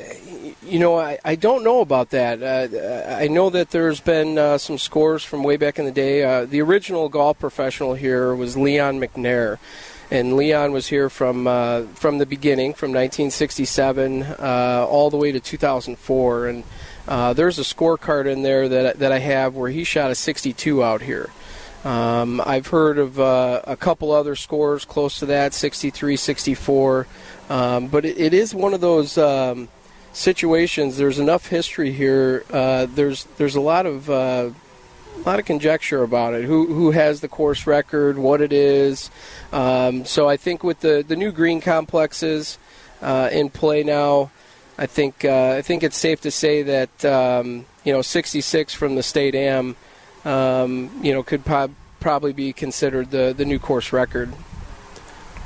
you 0.64 0.80
know, 0.80 1.00
I, 1.00 1.18
I 1.24 1.36
don't 1.36 1.64
know 1.64 1.82
about 1.82 2.12
that. 2.12 2.44
Uh, 2.44 3.16
I 3.16 3.28
know 3.28 3.50
that 3.50 3.72
there's 3.72 4.00
been 4.00 4.38
uh, 4.38 4.58
some 4.58 4.78
scores 4.78 5.24
from 5.24 5.44
way 5.44 5.58
back 5.58 5.80
in 5.80 5.86
the 5.86 5.92
day. 5.92 6.24
Uh, 6.24 6.46
the 6.46 6.62
original 6.62 7.10
golf 7.10 7.40
professional 7.40 7.96
here 7.96 8.36
was 8.36 8.58
Leon 8.58 9.00
McNair 9.00 9.58
and 10.10 10.36
Leon 10.36 10.72
was 10.72 10.88
here 10.88 11.10
from 11.10 11.48
uh, 11.48 11.84
from 11.96 12.18
the 12.18 12.26
beginning, 12.26 12.74
from 12.74 12.92
1967 12.92 14.24
uh, 14.24 14.86
all 14.90 15.10
the 15.10 15.18
way 15.18 15.32
to 15.32 15.40
2004. 15.40 16.48
And 16.48 16.64
uh, 17.08 17.34
there's 17.34 17.60
a 17.60 17.64
scorecard 17.64 18.26
in 18.26 18.44
there 18.44 18.70
that 18.70 19.00
that 19.00 19.12
I 19.12 19.20
have 19.20 19.56
where 19.56 19.70
he 19.70 19.84
shot 19.84 20.12
a 20.12 20.16
62 20.16 20.84
out 20.84 21.02
here. 21.02 21.30
Um, 21.84 22.42
I've 22.46 22.68
heard 22.68 22.98
of 22.98 23.20
uh, 23.20 23.62
a 23.66 23.78
couple 23.78 24.12
other 24.12 24.36
scores 24.36 24.84
close 24.84 25.20
to 25.20 25.28
that, 25.28 25.54
63, 25.54 26.18
64. 26.18 27.08
Um, 27.50 27.88
but 27.88 28.04
it, 28.04 28.18
it 28.18 28.34
is 28.34 28.54
one 28.54 28.74
of 28.74 28.82
those 28.82 29.18
um, 29.18 29.70
situations. 30.12 30.98
There's 30.98 31.20
enough 31.20 31.48
history 31.48 31.92
here. 31.92 32.44
Uh, 32.52 32.88
there's 32.90 33.26
there's 33.38 33.56
a 33.56 33.62
lot 33.62 33.86
of 33.86 34.10
uh, 34.10 34.50
a 35.18 35.30
lot 35.30 35.40
of 35.40 35.46
conjecture 35.46 36.04
about 36.04 36.34
it. 36.34 36.46
Who 36.46 36.74
who 36.74 36.92
has 36.92 37.22
the 37.22 37.28
course 37.28 37.68
record? 37.68 38.18
What 38.18 38.42
it 38.42 38.54
is? 38.54 39.10
Um, 39.52 40.06
so 40.06 40.30
I 40.30 40.38
think 40.38 40.64
with 40.64 40.80
the 40.82 41.04
the 41.08 41.16
new 41.16 41.32
green 41.32 41.62
complexes 41.62 42.58
uh, 43.02 43.30
in 43.32 43.50
play 43.50 43.84
now, 43.84 44.32
I 44.78 44.86
think 44.86 45.26
uh, 45.26 45.56
I 45.58 45.62
think 45.62 45.84
it's 45.84 45.98
safe 45.98 46.22
to 46.22 46.32
say 46.32 46.64
that 46.64 47.06
um, 47.06 47.66
you 47.84 47.92
know 47.92 48.02
66 48.02 48.74
from 48.74 48.96
the 48.96 49.04
state 49.04 49.36
am, 49.36 49.76
um, 50.24 50.92
you 51.02 51.14
know, 51.14 51.24
could 51.24 51.44
probably 52.00 52.34
be 52.34 52.54
considered 52.54 53.12
the 53.12 53.34
the 53.36 53.46
new 53.46 53.60
course 53.60 53.92
record. 53.92 54.32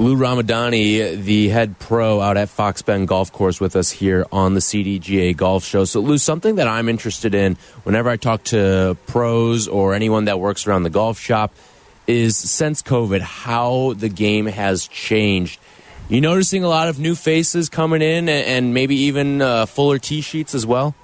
Lou 0.01 0.15
Ramadani, 0.15 1.23
the 1.23 1.49
head 1.49 1.77
pro 1.77 2.19
out 2.19 2.35
at 2.35 2.49
Fox 2.49 2.81
Bend 2.81 3.07
Golf 3.07 3.31
Course, 3.31 3.59
with 3.59 3.75
us 3.75 3.91
here 3.91 4.25
on 4.31 4.55
the 4.55 4.59
CDGA 4.59 5.37
Golf 5.37 5.63
Show. 5.63 5.85
So, 5.85 5.99
Lou, 5.99 6.17
something 6.17 6.55
that 6.55 6.67
I'm 6.67 6.89
interested 6.89 7.35
in 7.35 7.55
whenever 7.83 8.09
I 8.09 8.17
talk 8.17 8.43
to 8.45 8.97
pros 9.05 9.67
or 9.67 9.93
anyone 9.93 10.25
that 10.25 10.39
works 10.39 10.65
around 10.65 10.83
the 10.83 10.89
golf 10.89 11.19
shop 11.19 11.53
is 12.07 12.35
since 12.35 12.81
COVID, 12.81 13.21
how 13.21 13.93
the 13.93 14.09
game 14.09 14.47
has 14.47 14.87
changed. 14.87 15.59
You 16.09 16.19
noticing 16.19 16.63
a 16.63 16.67
lot 16.67 16.87
of 16.87 16.97
new 16.97 17.13
faces 17.13 17.69
coming 17.69 18.01
in 18.01 18.27
and 18.27 18.73
maybe 18.73 18.95
even 19.01 19.39
uh, 19.39 19.67
fuller 19.67 19.99
tee 19.99 20.21
sheets 20.21 20.55
as 20.55 20.65
well? 20.65 20.95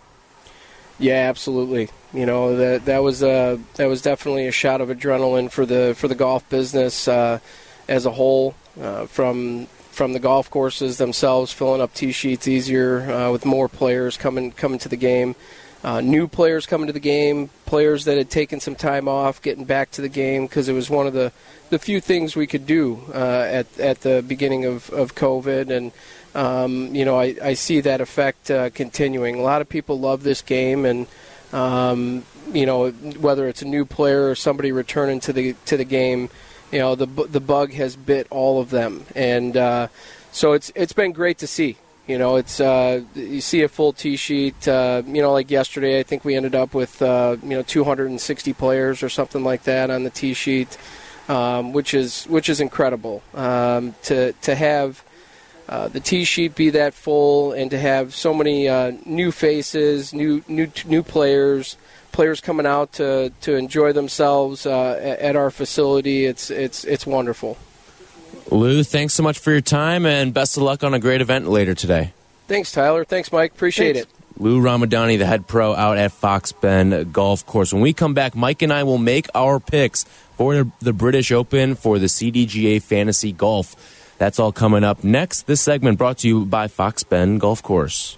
Yeah, 0.97 1.29
absolutely. 1.29 1.89
You 2.15 2.25
know 2.25 2.57
that 2.57 2.85
that 2.85 3.03
was 3.03 3.21
uh, 3.21 3.59
that 3.75 3.85
was 3.85 4.01
definitely 4.01 4.47
a 4.47 4.51
shot 4.51 4.81
of 4.81 4.89
adrenaline 4.89 5.51
for 5.51 5.67
the 5.67 5.93
for 5.95 6.07
the 6.07 6.15
golf 6.15 6.49
business 6.49 7.07
uh, 7.07 7.37
as 7.87 8.07
a 8.07 8.11
whole 8.11 8.55
uh, 8.81 9.05
from 9.05 9.67
from 9.91 10.13
the 10.13 10.19
golf 10.19 10.49
courses 10.51 10.97
themselves, 10.97 11.51
filling 11.51 11.81
up 11.81 11.93
tee 11.93 12.11
sheets 12.11 12.47
easier 12.47 13.11
uh, 13.11 13.31
with 13.31 13.45
more 13.45 13.67
players 13.67 14.17
coming 14.17 14.51
coming 14.51 14.79
to 14.79 14.89
the 14.89 14.97
game. 14.97 15.35
Uh, 15.83 16.01
new 16.01 16.27
players 16.27 16.65
coming 16.65 16.87
to 16.87 16.93
the 16.93 16.99
game, 16.99 17.49
players 17.65 18.05
that 18.05 18.17
had 18.17 18.29
taken 18.29 18.59
some 18.59 18.75
time 18.75 19.07
off, 19.07 19.41
getting 19.41 19.63
back 19.63 19.91
to 19.91 20.01
the 20.01 20.09
game 20.09 20.47
because 20.47 20.67
it 20.67 20.73
was 20.73 20.89
one 20.89 21.05
of 21.05 21.13
the, 21.13 21.31
the 21.69 21.77
few 21.77 22.01
things 22.01 22.35
we 22.35 22.47
could 22.47 22.65
do 22.65 22.99
uh, 23.13 23.47
at 23.49 23.79
at 23.79 24.01
the 24.01 24.23
beginning 24.27 24.65
of, 24.65 24.89
of 24.89 25.13
COVID, 25.13 25.69
and 25.69 25.91
um, 26.33 26.95
you 26.95 27.05
know 27.05 27.19
I, 27.19 27.35
I 27.41 27.53
see 27.53 27.79
that 27.81 28.01
effect 28.01 28.49
uh, 28.49 28.69
continuing. 28.71 29.35
A 29.35 29.41
lot 29.41 29.61
of 29.61 29.69
people 29.69 29.99
love 29.99 30.23
this 30.23 30.41
game, 30.41 30.83
and 30.83 31.07
um, 31.53 32.25
you 32.51 32.65
know 32.65 32.89
whether 32.89 33.47
it's 33.47 33.61
a 33.61 33.67
new 33.67 33.85
player 33.85 34.29
or 34.29 34.35
somebody 34.35 34.71
returning 34.71 35.19
to 35.21 35.31
the 35.31 35.53
to 35.65 35.77
the 35.77 35.85
game, 35.85 36.29
you 36.71 36.79
know 36.79 36.95
the 36.95 37.05
the 37.05 37.39
bug 37.39 37.71
has 37.73 37.95
bit 37.95 38.27
all 38.29 38.59
of 38.59 38.69
them, 38.69 39.05
and 39.15 39.55
uh, 39.55 39.87
so 40.31 40.53
it's 40.53 40.71
it's 40.75 40.93
been 40.93 41.11
great 41.11 41.37
to 41.39 41.47
see. 41.47 41.77
You 42.07 42.17
know, 42.17 42.37
it's 42.37 42.61
uh, 42.61 43.01
you 43.15 43.41
see 43.41 43.63
a 43.63 43.67
full 43.67 43.91
tee 43.91 44.15
sheet. 44.15 44.67
Uh, 44.67 45.03
you 45.05 45.21
know, 45.21 45.33
like 45.33 45.51
yesterday, 45.51 45.99
I 45.99 46.03
think 46.03 46.23
we 46.23 46.35
ended 46.35 46.55
up 46.55 46.73
with 46.73 47.01
uh, 47.01 47.35
you 47.43 47.49
know 47.49 47.63
260 47.63 48.53
players 48.53 49.03
or 49.03 49.09
something 49.09 49.43
like 49.43 49.63
that 49.63 49.89
on 49.89 50.03
the 50.03 50.09
tee 50.09 50.33
sheet, 50.33 50.77
um, 51.27 51.73
which 51.73 51.93
is 51.93 52.23
which 52.25 52.47
is 52.47 52.61
incredible 52.61 53.21
um, 53.33 53.95
to 54.03 54.33
to 54.33 54.55
have. 54.55 55.03
Uh, 55.69 55.89
the 55.89 55.99
T 55.99 56.23
sheet 56.23 56.55
be 56.55 56.69
that 56.69 56.93
full, 56.93 57.51
and 57.51 57.69
to 57.71 57.77
have 57.77 58.15
so 58.15 58.33
many 58.33 58.69
uh, 58.69 58.93
new 59.05 59.33
faces, 59.33 60.13
new 60.13 60.41
new 60.47 60.71
new 60.85 61.03
players, 61.03 61.75
players 62.17 62.41
coming 62.41 62.65
out 62.65 62.93
to, 62.93 63.31
to 63.41 63.55
enjoy 63.55 63.93
themselves 63.93 64.65
uh, 64.65 65.17
at 65.19 65.35
our 65.35 65.51
facility. 65.51 66.25
It's 66.25 66.49
it's 66.49 66.83
it's 66.83 67.05
wonderful. 67.05 67.59
Lou, 68.49 68.83
thanks 68.83 69.13
so 69.13 69.21
much 69.21 69.37
for 69.37 69.51
your 69.51 69.61
time 69.61 70.07
and 70.07 70.33
best 70.33 70.57
of 70.57 70.63
luck 70.63 70.83
on 70.83 70.95
a 70.95 70.99
great 70.99 71.21
event 71.21 71.47
later 71.47 71.75
today. 71.75 72.13
Thanks, 72.47 72.71
Tyler. 72.71 73.05
Thanks, 73.05 73.31
Mike. 73.31 73.51
Appreciate 73.51 73.93
thanks. 73.93 74.09
it. 74.09 74.41
Lou 74.41 74.59
Ramadani, 74.59 75.19
the 75.19 75.27
head 75.27 75.45
pro 75.45 75.75
out 75.75 75.97
at 75.97 76.11
Fox 76.11 76.51
Bend 76.51 77.13
Golf 77.13 77.45
Course. 77.45 77.71
When 77.71 77.83
we 77.83 77.93
come 77.93 78.15
back, 78.15 78.35
Mike 78.35 78.63
and 78.63 78.73
I 78.73 78.83
will 78.83 78.97
make 78.97 79.27
our 79.35 79.59
picks 79.59 80.03
for 80.37 80.71
the 80.79 80.93
British 80.93 81.31
Open 81.31 81.75
for 81.75 81.99
the 81.99 82.07
CDGA 82.07 82.81
Fantasy 82.81 83.31
Golf. 83.31 83.75
That's 84.17 84.39
all 84.39 84.51
coming 84.51 84.83
up 84.83 85.03
next. 85.03 85.45
This 85.45 85.61
segment 85.61 85.99
brought 85.99 86.19
to 86.19 86.27
you 86.27 86.45
by 86.45 86.67
Fox 86.67 87.03
Bend 87.03 87.41
Golf 87.41 87.61
Course. 87.61 88.17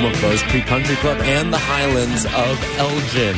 Home 0.00 0.12
of 0.12 0.42
Creek 0.48 0.64
Country 0.64 0.96
Club 0.96 1.18
and 1.20 1.52
the 1.52 1.58
Highlands 1.58 2.24
of 2.24 2.78
Elgin. 2.78 3.36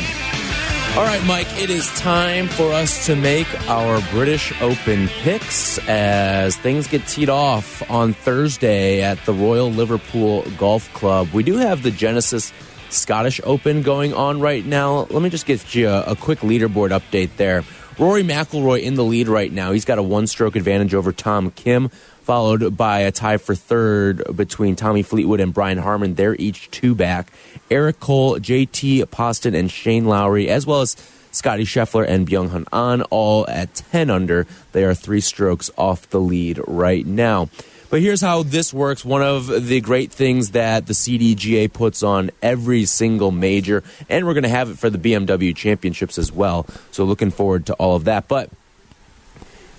All 0.95 1.03
right, 1.03 1.21
Mike, 1.25 1.61
it 1.61 1.69
is 1.69 1.87
time 1.99 2.47
for 2.47 2.71
us 2.71 3.05
to 3.07 3.15
make 3.15 3.47
our 3.67 3.99
British 4.11 4.53
Open 4.61 5.09
picks 5.09 5.77
as 5.89 6.55
things 6.55 6.87
get 6.87 7.05
teed 7.07 7.29
off 7.29 7.89
on 7.91 8.13
Thursday 8.13 9.01
at 9.01 9.17
the 9.25 9.33
Royal 9.33 9.71
Liverpool 9.71 10.43
Golf 10.57 10.93
Club. 10.93 11.29
We 11.33 11.43
do 11.43 11.57
have 11.57 11.83
the 11.83 11.91
Genesis 11.91 12.53
Scottish 12.89 13.41
Open 13.43 13.81
going 13.81 14.13
on 14.13 14.39
right 14.39 14.65
now. 14.65 15.07
Let 15.09 15.21
me 15.21 15.29
just 15.29 15.45
give 15.45 15.73
you 15.75 15.89
a, 15.89 16.03
a 16.03 16.15
quick 16.15 16.39
leaderboard 16.39 16.97
update 16.97 17.35
there. 17.35 17.63
Rory 17.99 18.23
McIlroy 18.23 18.81
in 18.81 18.95
the 18.95 19.03
lead 19.03 19.27
right 19.27 19.51
now. 19.51 19.71
He's 19.71 19.85
got 19.85 19.97
a 19.97 20.03
one 20.03 20.27
stroke 20.27 20.55
advantage 20.55 20.93
over 20.93 21.11
Tom 21.11 21.51
Kim 21.51 21.91
followed 22.23 22.75
by 22.77 22.99
a 22.99 23.11
tie 23.11 23.37
for 23.37 23.55
third 23.55 24.23
between 24.35 24.75
Tommy 24.75 25.03
Fleetwood 25.03 25.39
and 25.39 25.53
Brian 25.53 25.77
Harman. 25.77 26.15
They're 26.15 26.35
each 26.35 26.71
two 26.71 26.95
back. 26.95 27.31
Eric 27.69 27.99
Cole, 27.99 28.39
JT 28.39 29.09
Poston, 29.11 29.55
and 29.55 29.69
Shane 29.69 30.05
Lowry, 30.05 30.49
as 30.49 30.65
well 30.65 30.81
as 30.81 30.95
Scotty 31.31 31.63
Scheffler 31.65 32.07
and 32.07 32.27
Byung 32.27 32.49
Hun 32.49 32.65
An, 32.71 33.01
all 33.03 33.47
at 33.49 33.75
10 33.75 34.09
under. 34.09 34.45
They 34.71 34.83
are 34.83 34.93
three 34.93 35.21
strokes 35.21 35.69
off 35.77 36.09
the 36.09 36.19
lead 36.21 36.61
right 36.67 37.05
now. 37.05 37.49
But 37.89 38.01
here's 38.01 38.21
how 38.21 38.41
this 38.41 38.73
works. 38.73 39.05
One 39.05 39.21
of 39.21 39.67
the 39.67 39.79
great 39.81 40.11
things 40.11 40.51
that 40.51 40.87
the 40.87 40.93
CDGA 40.93 41.71
puts 41.71 42.01
on 42.01 42.31
every 42.41 42.85
single 42.85 43.29
major, 43.31 43.83
and 44.09 44.25
we're 44.25 44.33
going 44.33 44.43
to 44.43 44.49
have 44.49 44.71
it 44.71 44.79
for 44.79 44.89
the 44.89 44.97
BMW 44.97 45.55
championships 45.55 46.17
as 46.17 46.31
well. 46.31 46.65
So 46.91 47.03
looking 47.03 47.29
forward 47.29 47.67
to 47.67 47.73
all 47.75 47.95
of 47.95 48.05
that. 48.05 48.27
But 48.27 48.49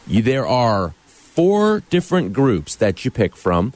you, 0.07 0.23
there 0.23 0.47
are 0.47 0.95
four 1.35 1.81
different 1.91 2.33
groups 2.33 2.77
that 2.77 3.05
you 3.05 3.11
pick 3.11 3.35
from, 3.35 3.73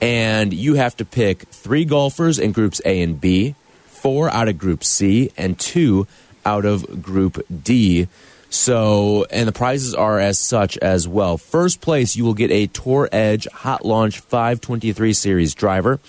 and 0.00 0.54
you 0.54 0.74
have 0.74 0.96
to 0.96 1.04
pick 1.04 1.42
three 1.50 1.84
golfers 1.84 2.38
in 2.38 2.50
groups 2.52 2.80
A 2.86 3.02
and 3.02 3.20
B, 3.20 3.54
four 3.86 4.30
out 4.30 4.48
of 4.48 4.56
group 4.56 4.82
C, 4.82 5.30
and 5.36 5.58
two 5.58 6.06
out 6.46 6.64
of 6.64 7.02
group 7.02 7.44
D. 7.62 8.08
So, 8.48 9.26
and 9.30 9.46
the 9.46 9.52
prizes 9.52 9.94
are 9.94 10.18
as 10.18 10.38
such 10.38 10.78
as 10.78 11.06
well. 11.06 11.36
First 11.36 11.80
place, 11.80 12.16
you 12.16 12.24
will 12.24 12.34
get 12.34 12.50
a 12.50 12.68
Tour 12.68 13.08
Edge 13.12 13.46
Hot 13.52 13.84
Launch 13.84 14.20
523 14.20 15.12
Series 15.12 15.54
driver. 15.54 16.00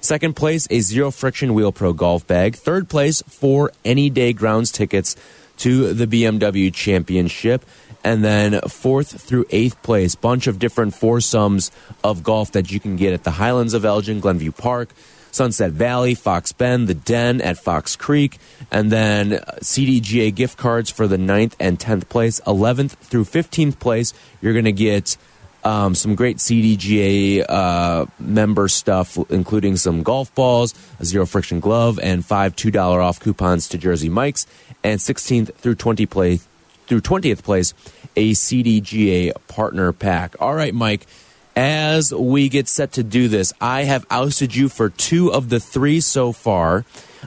Second 0.00 0.34
place, 0.34 0.66
a 0.68 0.80
Zero 0.80 1.10
Friction 1.10 1.54
Wheel 1.54 1.72
Pro 1.72 1.92
golf 1.92 2.26
bag. 2.26 2.56
Third 2.56 2.88
place, 2.90 3.22
four 3.22 3.70
any 3.84 4.10
day 4.10 4.32
grounds 4.32 4.70
tickets 4.72 5.16
to 5.58 5.94
the 5.94 6.06
BMW 6.06 6.74
Championship 6.74 7.64
and 8.04 8.24
then 8.24 8.60
fourth 8.62 9.20
through 9.20 9.46
eighth 9.50 9.82
place, 9.82 10.14
bunch 10.14 10.46
of 10.46 10.58
different 10.58 10.94
foursomes 10.94 11.70
of 12.02 12.22
golf 12.22 12.52
that 12.52 12.70
you 12.70 12.80
can 12.80 12.96
get 12.96 13.12
at 13.12 13.24
the 13.24 13.32
Highlands 13.32 13.74
of 13.74 13.84
Elgin, 13.84 14.20
Glenview 14.20 14.52
Park, 14.52 14.90
Sunset 15.32 15.72
Valley, 15.72 16.14
Fox 16.14 16.52
Bend, 16.52 16.88
the 16.88 16.94
Den 16.94 17.40
at 17.40 17.58
Fox 17.58 17.96
Creek, 17.96 18.38
and 18.70 18.92
then 18.92 19.32
CDGA 19.60 20.34
gift 20.34 20.58
cards 20.58 20.90
for 20.90 21.06
the 21.08 21.18
ninth 21.18 21.56
and 21.58 21.78
10th 21.78 22.08
place. 22.08 22.40
11th 22.40 22.90
through 22.90 23.24
15th 23.24 23.78
place, 23.78 24.12
you're 24.42 24.52
going 24.52 24.66
to 24.66 24.72
get 24.72 25.16
um, 25.64 25.94
some 25.94 26.14
great 26.14 26.36
CDGA 26.36 27.46
uh, 27.48 28.06
member 28.18 28.68
stuff, 28.68 29.16
including 29.30 29.76
some 29.76 30.02
golf 30.02 30.34
balls, 30.34 30.74
a 31.00 31.04
zero 31.04 31.24
friction 31.24 31.60
glove, 31.60 31.98
and 32.02 32.24
five 32.24 32.54
$2 32.54 33.02
off 33.02 33.20
coupons 33.20 33.68
to 33.68 33.78
Jersey 33.78 34.08
Mike's. 34.08 34.46
And 34.84 34.98
16th 34.98 35.54
through 35.54 35.76
20 35.76 36.06
place, 36.06 36.46
through 36.92 37.20
20th 37.20 37.42
place, 37.42 37.72
a 38.16 38.32
CDGA 38.32 39.32
partner 39.48 39.92
pack. 39.92 40.36
All 40.40 40.54
right, 40.54 40.74
Mike. 40.74 41.06
As 41.54 42.14
we 42.14 42.48
get 42.48 42.66
set 42.66 42.92
to 42.92 43.02
do 43.02 43.28
this, 43.28 43.52
I 43.60 43.84
have 43.84 44.06
ousted 44.10 44.56
you 44.56 44.70
for 44.70 44.88
two 44.88 45.30
of 45.30 45.50
the 45.50 45.60
three 45.60 46.00
so 46.00 46.32
far, 46.32 46.86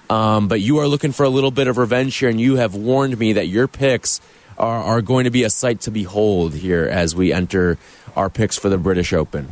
um, 0.09 0.47
but 0.47 0.61
you 0.61 0.79
are 0.79 0.87
looking 0.87 1.11
for 1.11 1.23
a 1.23 1.29
little 1.29 1.51
bit 1.51 1.67
of 1.67 1.77
revenge 1.77 2.15
here, 2.15 2.29
and 2.29 2.41
you 2.41 2.55
have 2.55 2.73
warned 2.73 3.19
me 3.19 3.33
that 3.33 3.47
your 3.47 3.67
picks 3.67 4.19
are, 4.57 4.81
are 4.81 5.01
going 5.03 5.25
to 5.25 5.29
be 5.29 5.43
a 5.43 5.49
sight 5.51 5.81
to 5.81 5.91
behold 5.91 6.55
here 6.55 6.85
as 6.85 7.15
we 7.15 7.31
enter 7.31 7.77
our 8.15 8.31
picks 8.31 8.57
for 8.57 8.69
the 8.69 8.79
British 8.79 9.13
Open. 9.13 9.49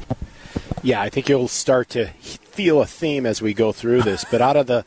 Yeah, 0.82 1.02
I 1.02 1.10
think 1.10 1.30
you'll 1.30 1.48
start 1.48 1.90
to 1.90 2.08
feel 2.08 2.82
a 2.82 2.88
theme 2.88 3.28
as 3.28 3.44
we 3.44 3.54
go 3.54 3.72
through 3.72 4.02
this. 4.02 4.26
But 4.30 4.42
out 4.42 4.58
of 4.58 4.66
the 4.66 4.86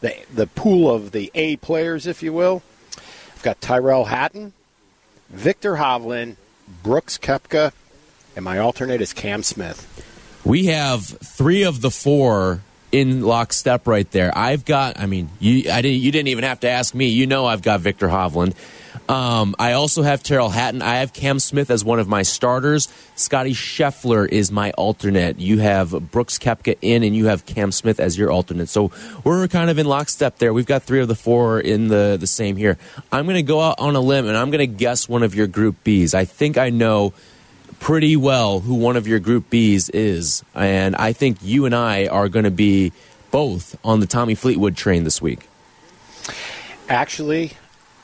the, 0.00 0.14
the 0.32 0.46
pool 0.46 0.94
of 0.94 1.10
the 1.10 1.30
A 1.34 1.56
players, 1.56 2.06
if 2.06 2.22
you 2.22 2.32
will, 2.32 2.62
I've 3.34 3.42
got 3.42 3.60
Tyrrell 3.60 4.06
Hatton, 4.06 4.52
Viktor 5.30 5.74
Hovland, 5.74 6.36
Brooks 6.82 7.18
Koepka, 7.18 7.72
and 8.36 8.44
my 8.44 8.58
alternate 8.58 9.00
is 9.00 9.12
Cam 9.12 9.42
Smith. 9.42 9.84
We 10.44 10.66
have 10.66 11.04
three 11.04 11.64
of 11.64 11.80
the 11.80 11.90
four 11.90 12.62
in 12.90 13.22
lockstep 13.22 13.86
right 13.86 14.10
there. 14.12 14.36
I've 14.36 14.64
got, 14.64 14.98
I 14.98 15.06
mean, 15.06 15.28
you, 15.38 15.70
I 15.70 15.82
didn't, 15.82 16.00
you 16.00 16.10
didn't 16.10 16.28
even 16.28 16.44
have 16.44 16.60
to 16.60 16.68
ask 16.70 16.94
me. 16.94 17.08
You 17.08 17.26
know, 17.26 17.46
I've 17.46 17.62
got 17.62 17.80
Viktor 17.80 18.08
Hovland. 18.08 18.54
Um, 19.08 19.56
I 19.58 19.72
also 19.72 20.02
have 20.02 20.22
Tyrrell 20.22 20.50
Hatton. 20.50 20.82
I 20.82 20.96
have 20.96 21.14
Cam 21.14 21.38
Smith 21.38 21.70
as 21.70 21.82
one 21.82 21.98
of 21.98 22.08
my 22.08 22.22
starters. 22.22 22.88
Scotty 23.16 23.54
Scheffler 23.54 24.28
is 24.28 24.52
my 24.52 24.70
alternate. 24.72 25.38
You 25.38 25.58
have 25.60 26.10
Brooks 26.10 26.38
Koepka 26.38 26.76
in, 26.82 27.02
and 27.02 27.16
you 27.16 27.26
have 27.26 27.46
Cam 27.46 27.72
Smith 27.72 28.00
as 28.00 28.18
your 28.18 28.30
alternate. 28.30 28.68
So 28.68 28.92
we're 29.24 29.48
kind 29.48 29.70
of 29.70 29.78
in 29.78 29.86
lockstep 29.86 30.38
there. 30.38 30.52
We've 30.52 30.66
got 30.66 30.82
three 30.82 31.00
of 31.00 31.08
the 31.08 31.14
four 31.14 31.58
in 31.58 31.88
the, 31.88 32.18
the 32.20 32.26
same 32.26 32.56
here. 32.56 32.76
I'm 33.10 33.24
going 33.24 33.36
to 33.36 33.42
go 33.42 33.60
out 33.62 33.76
on 33.78 33.96
a 33.96 34.00
limb, 34.00 34.28
and 34.28 34.36
I'm 34.36 34.50
going 34.50 34.58
to 34.58 34.66
guess 34.66 35.08
one 35.08 35.22
of 35.22 35.34
your 35.34 35.46
Group 35.46 35.76
Bs. 35.84 36.12
I 36.12 36.26
think 36.26 36.58
I 36.58 36.68
know 36.68 37.14
pretty 37.80 38.16
well 38.16 38.60
who 38.60 38.74
one 38.74 38.96
of 38.96 39.08
your 39.08 39.20
Group 39.20 39.48
Bs 39.48 39.90
is, 39.94 40.44
and 40.54 40.94
I 40.96 41.14
think 41.14 41.38
you 41.40 41.64
and 41.64 41.74
I 41.74 42.08
are 42.08 42.28
going 42.28 42.44
to 42.44 42.50
be 42.50 42.92
both 43.30 43.78
on 43.84 44.00
the 44.00 44.06
Tommy 44.06 44.34
Fleetwood 44.34 44.76
train 44.76 45.04
this 45.04 45.22
week. 45.22 45.48
Actually, 46.88 47.52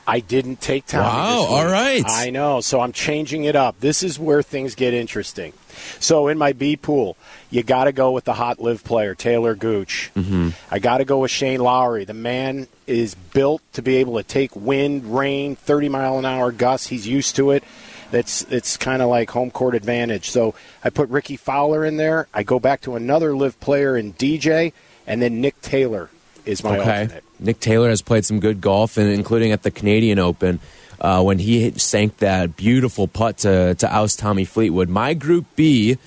I 0.07 0.19
didn't 0.19 0.61
take 0.61 0.85
Tommy. 0.85 1.03
Wow, 1.03 1.45
all 1.49 1.65
right. 1.65 2.03
I 2.05 2.29
know, 2.29 2.61
so 2.61 2.79
I'm 2.79 2.91
changing 2.91 3.45
it 3.45 3.55
up. 3.55 3.79
This 3.79 4.03
is 4.03 4.19
where 4.19 4.43
things 4.43 4.75
get 4.75 4.93
interesting. 4.93 5.53
So 5.99 6.27
in 6.27 6.37
my 6.37 6.53
B 6.53 6.77
pool, 6.77 7.17
you 7.49 7.63
got 7.63 7.85
to 7.85 7.91
go 7.91 8.11
with 8.11 8.25
the 8.25 8.33
hot 8.33 8.59
live 8.59 8.83
player, 8.83 9.15
Talor 9.15 9.57
Gooch. 9.57 10.11
Mm-hmm. 10.15 10.49
I 10.71 10.79
got 10.79 10.99
to 10.99 11.05
go 11.05 11.19
with 11.19 11.31
Shane 11.31 11.59
Lowry. 11.59 12.05
The 12.05 12.13
man 12.13 12.67
is 12.87 13.15
built 13.15 13.61
to 13.73 13.81
be 13.81 13.97
able 13.97 14.17
to 14.17 14.23
take 14.23 14.55
wind, 14.55 15.15
rain, 15.15 15.55
30 15.55 15.89
mile 15.89 16.19
an 16.19 16.25
hour 16.25 16.51
gusts. 16.51 16.87
He's 16.87 17.07
used 17.07 17.35
to 17.37 17.51
it. 17.51 17.63
It's 18.11 18.43
it's 18.43 18.77
kind 18.77 19.01
of 19.01 19.09
like 19.09 19.31
home 19.31 19.51
court 19.51 19.75
advantage. 19.75 20.29
So 20.29 20.55
I 20.83 20.89
put 20.89 21.09
Rickie 21.09 21.37
Fowler 21.37 21.83
in 21.83 21.97
there. 21.97 22.27
I 22.33 22.43
go 22.43 22.59
back 22.59 22.81
to 22.81 22.95
another 22.95 23.35
live 23.35 23.59
player 23.59 23.97
in 23.97 24.13
DJ, 24.13 24.71
and 25.07 25.21
then 25.21 25.41
Nick 25.41 25.59
Taylor 25.61 26.09
is 26.45 26.63
my 26.63 26.77
okay. 26.79 27.01
alternate. 27.01 27.23
Nick 27.39 27.59
Taylor 27.59 27.89
has 27.89 28.01
played 28.01 28.25
some 28.25 28.39
good 28.39 28.61
golf, 28.61 28.97
and 28.97 29.09
including 29.09 29.51
at 29.51 29.63
the 29.63 29.71
Canadian 29.71 30.19
Open 30.19 30.59
uh, 31.01 31.21
when 31.21 31.39
he 31.39 31.71
sank 31.71 32.17
that 32.17 32.55
beautiful 32.55 33.07
putt 33.07 33.39
to, 33.39 33.75
to 33.75 33.93
oust 33.93 34.19
Tommy 34.19 34.45
Fleetwood. 34.45 34.89
My 34.89 35.13
Group 35.13 35.45
B, 35.55 35.97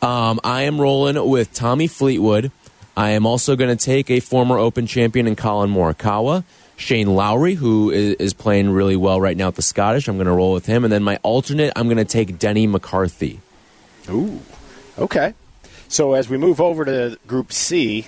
um, 0.00 0.40
I 0.44 0.62
am 0.62 0.80
rolling 0.80 1.28
with 1.28 1.52
Tommy 1.52 1.86
Fleetwood. 1.86 2.52
I 2.96 3.10
am 3.10 3.26
also 3.26 3.56
going 3.56 3.76
to 3.76 3.84
take 3.84 4.10
a 4.10 4.20
former 4.20 4.58
Open 4.58 4.86
champion 4.86 5.26
in 5.26 5.36
Collin 5.36 5.70
Morikawa. 5.70 6.44
Shane 6.76 7.14
Lowry, 7.14 7.54
who 7.54 7.90
is, 7.90 8.14
is 8.14 8.32
playing 8.34 8.70
really 8.70 8.96
well 8.96 9.20
right 9.20 9.36
now 9.36 9.48
at 9.48 9.56
the 9.56 9.62
Scottish. 9.62 10.06
I'm 10.06 10.16
going 10.16 10.26
to 10.26 10.32
roll 10.32 10.52
with 10.52 10.66
him. 10.66 10.84
And 10.84 10.92
then 10.92 11.02
my 11.02 11.18
alternate, 11.22 11.72
I'm 11.74 11.86
going 11.86 11.98
to 11.98 12.04
take 12.04 12.38
Denny 12.38 12.68
McCarthy. 12.68 13.40
Ooh, 14.08 14.40
okay. 14.96 15.34
So 15.88 16.14
as 16.14 16.28
we 16.28 16.38
move 16.38 16.60
over 16.60 16.84
to 16.84 17.18
Group 17.26 17.52
C, 17.52 18.06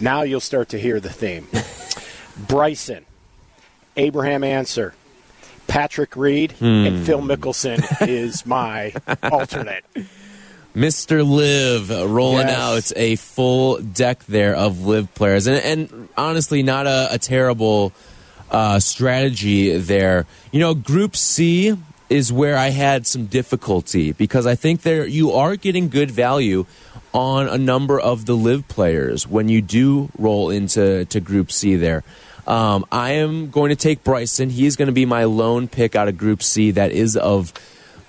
now 0.00 0.22
you'll 0.22 0.40
start 0.40 0.70
to 0.70 0.78
hear 0.78 1.00
the 1.00 1.10
theme. 1.10 1.46
Bryson, 2.48 3.04
Abraham 3.96 4.44
Ancer, 4.44 4.94
Patrick 5.66 6.16
Reed, 6.16 6.54
and 6.60 7.04
Phil 7.04 7.20
Mickelson 7.20 7.82
is 8.08 8.46
my 8.46 8.92
alternate. 9.22 9.84
Mr. 10.76 11.28
Live 11.28 11.90
rolling 11.90 12.46
Yes. 12.48 12.92
out 12.92 12.92
a 12.96 13.16
full 13.16 13.78
deck 13.78 14.24
there 14.26 14.54
of 14.54 14.86
Live 14.86 15.12
players, 15.14 15.46
and, 15.46 15.56
and 15.90 16.08
honestly, 16.16 16.62
not 16.62 16.86
a, 16.86 17.08
a 17.12 17.18
terrible 17.18 17.92
uh, 18.50 18.78
strategy 18.78 19.76
there. 19.76 20.26
You 20.52 20.60
know, 20.60 20.74
Group 20.74 21.16
C 21.16 21.76
is 22.08 22.32
where 22.32 22.56
I 22.56 22.68
had 22.68 23.06
some 23.06 23.26
difficulty 23.26 24.12
because 24.12 24.46
I 24.46 24.54
think 24.54 24.82
there 24.82 25.04
you 25.06 25.32
are 25.32 25.56
getting 25.56 25.88
good 25.90 26.10
value 26.10 26.64
on 27.12 27.48
a 27.48 27.58
number 27.58 27.98
of 27.98 28.26
the 28.26 28.36
Live 28.36 28.68
players 28.68 29.26
when 29.26 29.48
you 29.48 29.62
do 29.62 30.10
roll 30.18 30.50
into 30.50 31.04
to 31.06 31.20
Group 31.20 31.50
C 31.50 31.76
there. 31.76 32.04
Um, 32.46 32.86
I 32.90 33.12
am 33.12 33.50
going 33.50 33.68
to 33.70 33.76
take 33.76 34.02
Bryson. 34.04 34.50
He 34.50 34.66
is 34.66 34.76
going 34.76 34.86
to 34.86 34.92
be 34.92 35.04
my 35.04 35.24
lone 35.24 35.68
pick 35.68 35.94
out 35.94 36.08
of 36.08 36.16
Group 36.16 36.42
C 36.42 36.70
that 36.72 36.92
is 36.92 37.16
of 37.16 37.52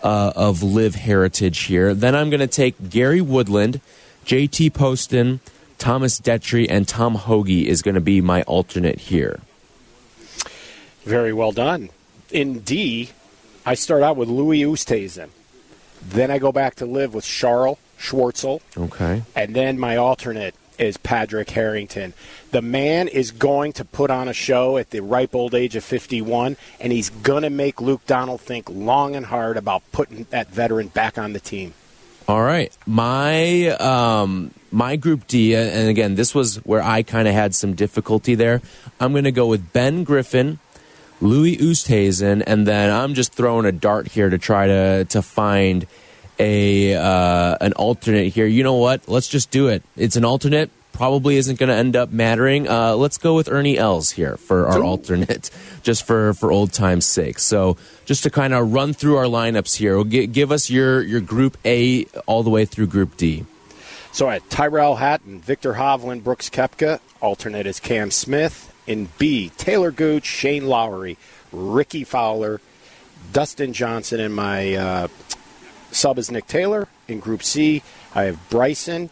uh, 0.02 0.32
of 0.36 0.64
live 0.64 0.96
heritage 0.96 1.60
here. 1.64 1.94
Then 1.94 2.16
I'm 2.16 2.30
going 2.30 2.40
to 2.40 2.48
take 2.48 2.90
Gary 2.90 3.20
Woodland, 3.20 3.82
JT 4.26 4.74
Poston, 4.74 5.42
Thomas 5.78 6.20
Detry, 6.20 6.68
and 6.70 6.88
Tom 6.88 7.16
Hoge 7.16 7.66
is 7.66 7.82
going 7.82 7.96
to 7.96 8.02
be 8.02 8.22
my 8.22 8.44
alternate 8.44 9.00
here. 9.00 9.42
Very 11.04 11.34
well 11.34 11.52
done. 11.52 11.90
In 12.32 12.60
D, 12.60 13.10
I 13.66 13.74
start 13.74 14.04
out 14.04 14.16
with 14.16 14.30
Louis 14.30 14.62
Oosthuizen. 14.62 15.30
Then 16.02 16.32
I 16.32 16.38
go 16.38 16.52
back 16.52 16.76
to 16.76 16.86
live 16.86 17.14
with 17.14 17.26
Charles 17.26 17.78
Schwartzel. 18.00 18.62
Okay. 18.78 19.24
And 19.36 19.56
then 19.56 19.78
my 19.78 19.98
alternate 19.98 20.56
is 20.80 20.98
Patrick 20.98 21.50
Harrington. 21.50 22.14
The 22.52 22.62
man 22.62 23.08
is 23.08 23.32
going 23.32 23.74
to 23.74 23.86
put 23.86 24.10
on 24.10 24.28
a 24.28 24.34
show 24.34 24.78
at 24.78 24.90
the 24.90 25.02
ripe 25.02 25.36
old 25.36 25.54
age 25.54 25.76
of 25.76 25.84
51, 25.84 26.58
and 26.80 26.92
he's 26.92 27.10
going 27.10 27.44
to 27.44 27.50
make 27.50 27.82
Luke 27.82 28.02
Donald 28.08 28.42
think 28.42 28.70
long 28.70 29.16
and 29.16 29.26
hard 29.26 29.58
about 29.58 29.84
putting 29.92 30.26
that 30.30 30.50
veteran 30.50 30.88
back 30.88 31.18
on 31.18 31.34
the 31.34 31.40
team. 31.40 31.74
All 32.28 32.42
right, 32.42 32.76
my 32.86 33.70
um, 33.70 34.52
my 34.72 34.96
group 34.98 35.26
D, 35.28 35.56
and 35.56 35.90
again, 35.90 36.14
this 36.14 36.36
was 36.36 36.58
where 36.58 36.82
I 36.82 37.02
kind 37.02 37.28
of 37.28 37.34
had 37.34 37.56
some 37.56 37.74
difficulty 37.74 38.36
there. 38.36 38.62
I'm 39.00 39.14
going 39.14 39.24
to 39.24 39.32
go 39.32 39.48
with 39.48 39.74
Ben 39.74 40.04
Griffin, 40.04 40.60
Louis 41.22 41.58
Oosthuizen, 41.58 42.44
and 42.46 42.68
then 42.68 42.92
I'm 42.92 43.16
just 43.16 43.34
throwing 43.34 43.66
a 43.66 43.72
dart 43.72 44.10
here 44.10 44.30
to 44.30 44.38
try 44.38 44.68
to 44.68 45.06
to 45.06 45.24
find 45.24 45.88
a 46.40 46.96
uh, 46.96 47.58
an 47.62 47.74
alternate 47.74 48.34
here. 48.34 48.46
You 48.46 48.64
know 48.64 48.76
what? 48.76 49.08
Let's 49.08 49.28
just 49.28 49.52
do 49.52 49.68
it. 49.68 49.84
It's 49.96 50.16
an 50.16 50.26
alternate. 50.26 50.72
Probably 50.94 51.38
isn't 51.38 51.60
going 51.60 51.70
to 51.70 51.76
end 51.76 51.96
up 51.96 52.12
mattering. 52.12 52.68
Uh, 52.68 52.96
let's 52.96 53.18
go 53.18 53.34
with 53.36 53.48
Ernie 53.48 53.78
Els 53.78 54.12
here 54.12 54.36
for 54.36 54.68
our 54.68 54.84
alternate, 54.84 55.50
just 55.84 56.06
for 56.06 56.34
for 56.34 56.52
old 56.52 56.74
times' 56.74 57.06
sake. 57.06 57.40
So, 57.40 57.78
just 58.06 58.24
to 58.24 58.30
kind 58.30 58.54
of 58.54 58.74
run 58.74 58.94
through 58.94 59.18
our 59.18 59.26
lineups 59.26 59.78
here, 59.78 59.96
we'll 59.96 60.06
gi- 60.06 60.28
give 60.28 60.52
us 60.52 60.70
your 60.70 61.02
your 61.02 61.22
Group 61.22 61.58
A 61.64 62.06
all 62.26 62.44
the 62.44 62.50
way 62.50 62.66
through 62.66 62.88
Group 62.88 63.16
D. 63.18 63.46
So 64.12 64.30
at 64.30 64.50
Tyrrell 64.50 64.96
Hatton, 64.96 65.40
Viktor 65.40 65.74
Hovland, 65.74 66.24
Brooks 66.24 66.50
Koepka. 66.50 67.00
Alternate 67.22 67.68
is 67.68 67.80
Cam 67.80 68.12
Smith. 68.12 68.66
In 68.88 69.08
B, 69.20 69.52
Talor 69.58 69.96
Gooch, 69.96 70.26
Shane 70.26 70.66
Lowry, 70.66 71.16
Rickie 71.52 72.04
Fowler, 72.04 72.60
Dustin 73.32 73.72
Johnson, 73.72 74.20
and 74.20 74.34
my 74.34 74.74
uh, 74.74 75.08
sub 75.92 76.18
is 76.18 76.30
Nick 76.32 76.48
Taylor. 76.48 76.88
In 77.08 77.20
Group 77.20 77.42
C, 77.44 77.82
I 78.14 78.24
have 78.24 78.50
Bryson, 78.50 79.10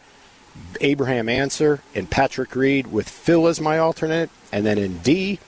Abraham 0.82 1.28
Ancer, 1.30 1.82
and 1.96 2.10
Patrick 2.10 2.56
Reed 2.56 2.88
with 2.88 3.10
Phil 3.10 3.48
as 3.48 3.60
my 3.60 3.78
alternate. 3.80 4.30
And 4.52 4.66
then 4.66 4.78
in 4.78 5.00
D, 5.00 5.40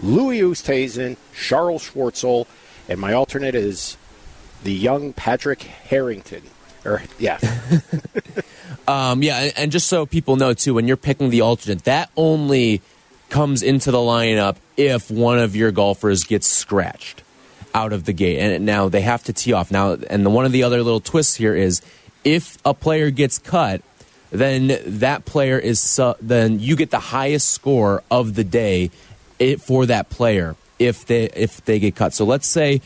Louis 0.00 0.40
Oosthuizen, 0.40 1.16
Charles 1.38 1.90
Schwartzel, 1.90 2.46
and 2.88 2.98
my 2.98 3.12
alternate 3.12 3.54
is 3.54 3.96
the 4.64 4.72
young 4.72 5.12
Patrick 5.12 5.62
Harrington. 5.62 6.42
Or 6.84 7.02
yeah, 7.18 7.38
Um, 8.88 9.22
yeah, 9.22 9.38
and- 9.40 9.52
and 9.58 9.72
just 9.72 9.86
so 9.88 10.06
people 10.06 10.36
know 10.36 10.54
too, 10.54 10.74
when 10.74 10.88
you're 10.88 10.96
picking 10.96 11.28
the 11.30 11.42
alternate, 11.42 11.84
that 11.84 12.10
only 12.16 12.80
comes 13.28 13.62
into 13.62 13.90
the 13.90 13.98
lineup 13.98 14.56
if 14.78 15.10
one 15.10 15.38
of 15.38 15.54
your 15.54 15.70
golfers 15.70 16.24
gets 16.24 16.46
scratched 16.46 17.22
out 17.74 17.92
of 17.92 18.04
the 18.04 18.12
gate. 18.12 18.38
And 18.38 18.66
now 18.66 18.88
they 18.88 19.02
have 19.02 19.24
to 19.24 19.32
tee 19.32 19.52
off. 19.52 19.70
Now, 19.70 19.92
and 19.92 20.24
the, 20.24 20.30
one 20.30 20.44
of 20.44 20.52
the 20.52 20.62
other 20.62 20.82
little 20.82 21.00
twists 21.00 21.34
here 21.34 21.54
is 21.54 21.82
if 22.24 22.58
a 22.64 22.74
player 22.74 23.10
gets 23.10 23.38
cut, 23.38 23.82
then 24.30 24.78
that 24.98 25.24
player 25.24 25.58
is 25.58 26.00
then 26.20 26.60
you 26.60 26.76
get 26.76 26.90
the 26.90 26.98
highest 26.98 27.50
score 27.50 28.02
of 28.10 28.34
the 28.34 28.44
day 28.44 28.90
for 29.60 29.86
that 29.86 30.10
player 30.10 30.56
if 30.78 31.06
they 31.06 31.24
if 31.24 31.64
they 31.64 31.78
get 31.78 31.96
cut. 31.96 32.12
So 32.12 32.24
let's 32.24 32.46
say 32.46 32.82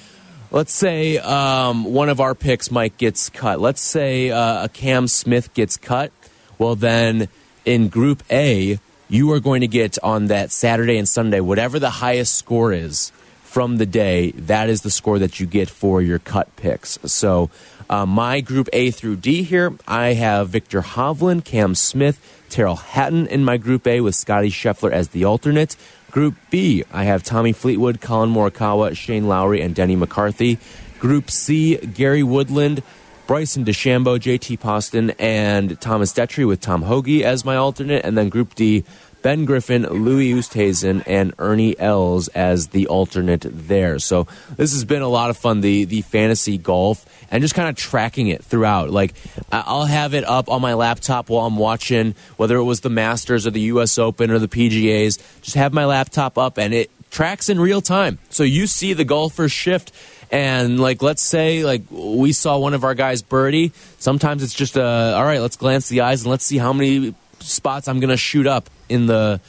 let's 0.51 0.73
say 0.73 1.19
um, 1.19 1.85
one 1.85 2.09
of 2.09 2.21
our 2.21 2.35
picks, 2.35 2.71
Mike, 2.71 2.97
gets 2.97 3.29
cut. 3.29 3.61
Let's 3.61 3.81
say 3.81 4.31
uh, 4.31 4.65
a 4.65 4.69
Cam 4.69 5.09
Smith 5.09 5.53
gets 5.55 5.77
cut. 5.77 6.13
Well, 6.59 6.77
then 6.77 7.29
in 7.65 7.89
Group 7.89 8.23
A, 8.31 8.79
you 9.09 9.33
are 9.33 9.41
going 9.41 9.63
to 9.63 9.69
get 9.69 9.99
on 10.03 10.29
that 10.29 10.51
Saturday 10.51 10.97
and 10.97 11.09
Sunday 11.09 11.41
whatever 11.41 11.79
the 11.79 11.91
highest 11.91 12.35
score 12.35 12.73
is 12.73 13.11
from 13.53 13.77
the 13.77 13.87
day. 13.87 14.31
That 14.33 14.71
is 14.71 14.81
the 14.81 14.91
score 14.91 15.19
that 15.19 15.39
you 15.39 15.47
get 15.47 15.69
for 15.69 16.01
your 16.03 16.19
cut 16.19 16.55
picks. 16.57 16.99
So. 17.05 17.51
Uh, 17.91 18.07
my 18.07 18.41
group 18.41 18.71
A 18.73 18.91
through 18.91 19.17
D 19.17 19.43
here, 19.43 19.77
I 19.87 20.15
have 20.15 20.49
Viktor 20.49 20.81
Hovland, 20.81 21.45
Cam 21.45 21.75
Smith, 21.75 22.19
Tyrrell 22.49 22.77
Hatton 22.77 23.27
in 23.27 23.45
my 23.45 23.59
group 23.59 23.87
A 23.87 24.01
with 24.01 24.15
Scotty 24.15 24.49
Scheffler 24.49 24.91
as 24.91 25.09
the 25.09 25.27
alternate. 25.27 25.77
Group 26.11 26.37
B, 26.49 26.85
I 26.91 27.05
have 27.05 27.23
Tommy 27.23 27.53
Fleetwood, 27.53 28.01
Collin 28.01 28.33
Morikawa, 28.33 28.97
Shane 28.97 29.29
Lowry, 29.29 29.61
and 29.61 29.75
Denny 29.75 29.97
McCarthy. 29.97 30.59
Group 31.01 31.31
C, 31.31 31.77
Gary 31.77 32.23
Woodland, 32.23 32.83
Bryson 33.27 33.65
DeChambeau, 33.65 34.19
JT 34.19 34.61
Poston, 34.61 35.11
and 35.19 35.81
Thomas 35.81 36.13
Detry 36.13 36.47
with 36.47 36.61
Tom 36.61 36.83
Hoge 36.83 37.23
as 37.23 37.45
my 37.45 37.57
alternate. 37.57 38.05
And 38.05 38.17
then 38.17 38.29
Group 38.29 38.55
D, 38.55 38.85
Ben 39.23 39.45
Griffin, 39.45 39.83
Louis 39.83 40.33
Oosthuizen, 40.33 41.03
and 41.07 41.33
Ernie 41.39 41.79
Els 41.79 42.29
as 42.29 42.69
the 42.69 42.89
alternate 42.89 43.45
there. 43.45 43.99
So 43.99 44.27
this 44.57 44.73
has 44.73 44.85
been 44.85 45.03
a 45.03 45.09
lot 45.09 45.31
of 45.31 45.37
fun, 45.37 45.61
the, 45.61 45.85
the 45.85 46.03
fantasy 46.03 46.59
golf, 46.59 47.07
and 47.31 47.43
just 47.43 47.55
kind 47.55 47.69
of 47.69 47.77
tracking 47.77 48.29
it 48.29 48.45
throughout. 48.45 48.91
Like, 48.91 49.15
I'll 49.51 49.85
have 49.85 50.15
it 50.15 50.25
up 50.25 50.51
on 50.51 50.61
my 50.61 50.75
laptop 50.75 51.29
while 51.29 51.47
I'm 51.47 51.57
watching, 51.57 52.15
whether 52.37 52.57
it 52.57 52.65
was 52.65 52.81
the 52.81 52.91
Masters 52.91 53.47
or 53.47 53.51
the 53.51 53.61
U.S. 53.61 53.99
Open 53.99 54.31
or 54.31 54.39
the 54.39 54.49
PGAs. 54.49 55.19
Just 55.43 55.57
have 55.57 55.73
my 55.73 55.85
laptop 55.87 56.37
up, 56.37 56.59
and 56.59 56.75
it 56.75 56.91
tracks 57.11 57.49
in 57.49 57.61
real 57.61 57.81
time. 57.81 58.19
So 58.31 58.43
you 58.43 58.67
see 58.67 58.93
the 58.93 59.05
golfers 59.05 59.53
shift 59.53 59.93
and 60.33 60.81
like 60.81 61.03
let's 61.03 61.23
say 61.23 61.63
like 61.63 61.83
we 61.91 62.33
saw 62.33 62.57
one 62.59 62.73
of 62.73 62.85
our 62.85 62.95
guys 62.95 63.21
birdie 63.21 63.71
sometimes 63.99 64.43
it's 64.43 64.55
just 64.55 64.79
uh 64.79 65.13
all 65.15 65.25
right 65.25 65.43
let's 65.43 65.57
glance 65.57 65.91
the 65.91 66.01
eyes 66.01 66.23
and 66.23 66.31
let's 66.31 66.45
see 66.45 66.57
how 66.57 66.73
many 66.73 67.15
spots 67.43 67.89
i'm 67.89 68.01
gonna 68.01 68.17
shoot 68.17 68.47
up 68.47 68.71
in 68.89 69.07
the 69.07 69.41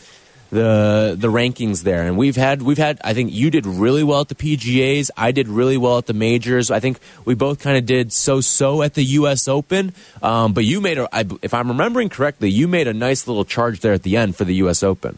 the 0.50 1.16
the 1.18 1.30
rankings 1.30 1.82
there 1.82 2.04
and 2.04 2.16
we've 2.16 2.36
had 2.36 2.62
we've 2.62 2.78
had 2.78 3.02
i 3.04 3.14
think 3.14 3.34
you 3.34 3.50
did 3.50 3.66
really 3.66 4.04
well 4.04 4.22
at 4.22 4.28
the 4.28 4.36
pgas 4.36 5.10
i 5.18 5.32
did 5.32 5.48
really 5.48 5.78
well 5.78 5.98
at 5.98 6.06
the 6.06 6.14
majors 6.14 6.70
i 6.70 6.80
think 6.80 7.00
we 7.26 7.34
both 7.34 7.60
kind 7.60 7.76
of 7.76 7.86
did 7.88 8.14
so 8.14 8.40
so 8.40 8.84
at 8.84 8.94
the 8.94 9.04
us 9.04 9.48
open 9.48 9.94
um, 10.22 10.54
but 10.54 10.64
you 10.64 10.80
made 10.80 11.00
a 11.00 11.10
I, 11.12 11.26
if 11.42 11.56
i'm 11.56 11.70
remembering 11.70 12.10
correctly 12.10 12.52
you 12.52 12.68
made 12.68 12.88
a 12.88 12.94
nice 12.94 13.28
little 13.28 13.46
charge 13.46 13.80
there 13.80 13.94
at 13.94 14.04
the 14.04 14.16
end 14.16 14.36
for 14.36 14.44
the 14.44 14.54
us 14.56 14.84
open 14.84 15.18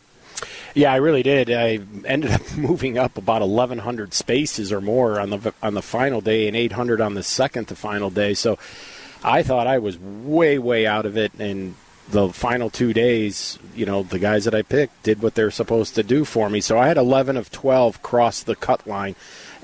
yeah, 0.75 0.91
I 0.91 0.97
really 0.97 1.23
did. 1.23 1.49
I 1.49 1.79
ended 2.05 2.31
up 2.31 2.41
moving 2.57 2.97
up 2.97 3.17
about 3.17 3.41
1,100 3.41 4.13
spaces 4.13 4.73
or 4.73 4.81
more 4.81 5.21
on 5.21 5.29
the 5.29 5.53
on 5.63 5.73
the 5.73 5.81
final 5.81 6.19
day, 6.19 6.47
and 6.47 6.55
800 6.55 6.99
on 6.99 7.13
the 7.13 7.23
second 7.23 7.69
to 7.69 7.75
final 7.75 8.09
day. 8.09 8.33
So 8.33 8.59
I 9.23 9.41
thought 9.41 9.67
I 9.67 9.79
was 9.79 9.97
way, 9.97 10.59
way 10.59 10.85
out 10.85 11.05
of 11.05 11.17
it. 11.17 11.33
And 11.39 11.75
the 12.09 12.29
final 12.29 12.69
two 12.69 12.93
days, 12.93 13.57
you 13.75 13.85
know, 13.85 14.03
the 14.03 14.19
guys 14.19 14.45
that 14.45 14.53
I 14.53 14.61
picked 14.61 15.03
did 15.03 15.21
what 15.21 15.35
they're 15.35 15.51
supposed 15.51 15.95
to 15.95 16.03
do 16.03 16.25
for 16.25 16.49
me. 16.49 16.61
So 16.61 16.77
I 16.77 16.87
had 16.87 16.97
11 16.97 17.37
of 17.37 17.51
12 17.51 18.01
cross 18.01 18.43
the 18.43 18.55
cut 18.55 18.85
line 18.85 19.15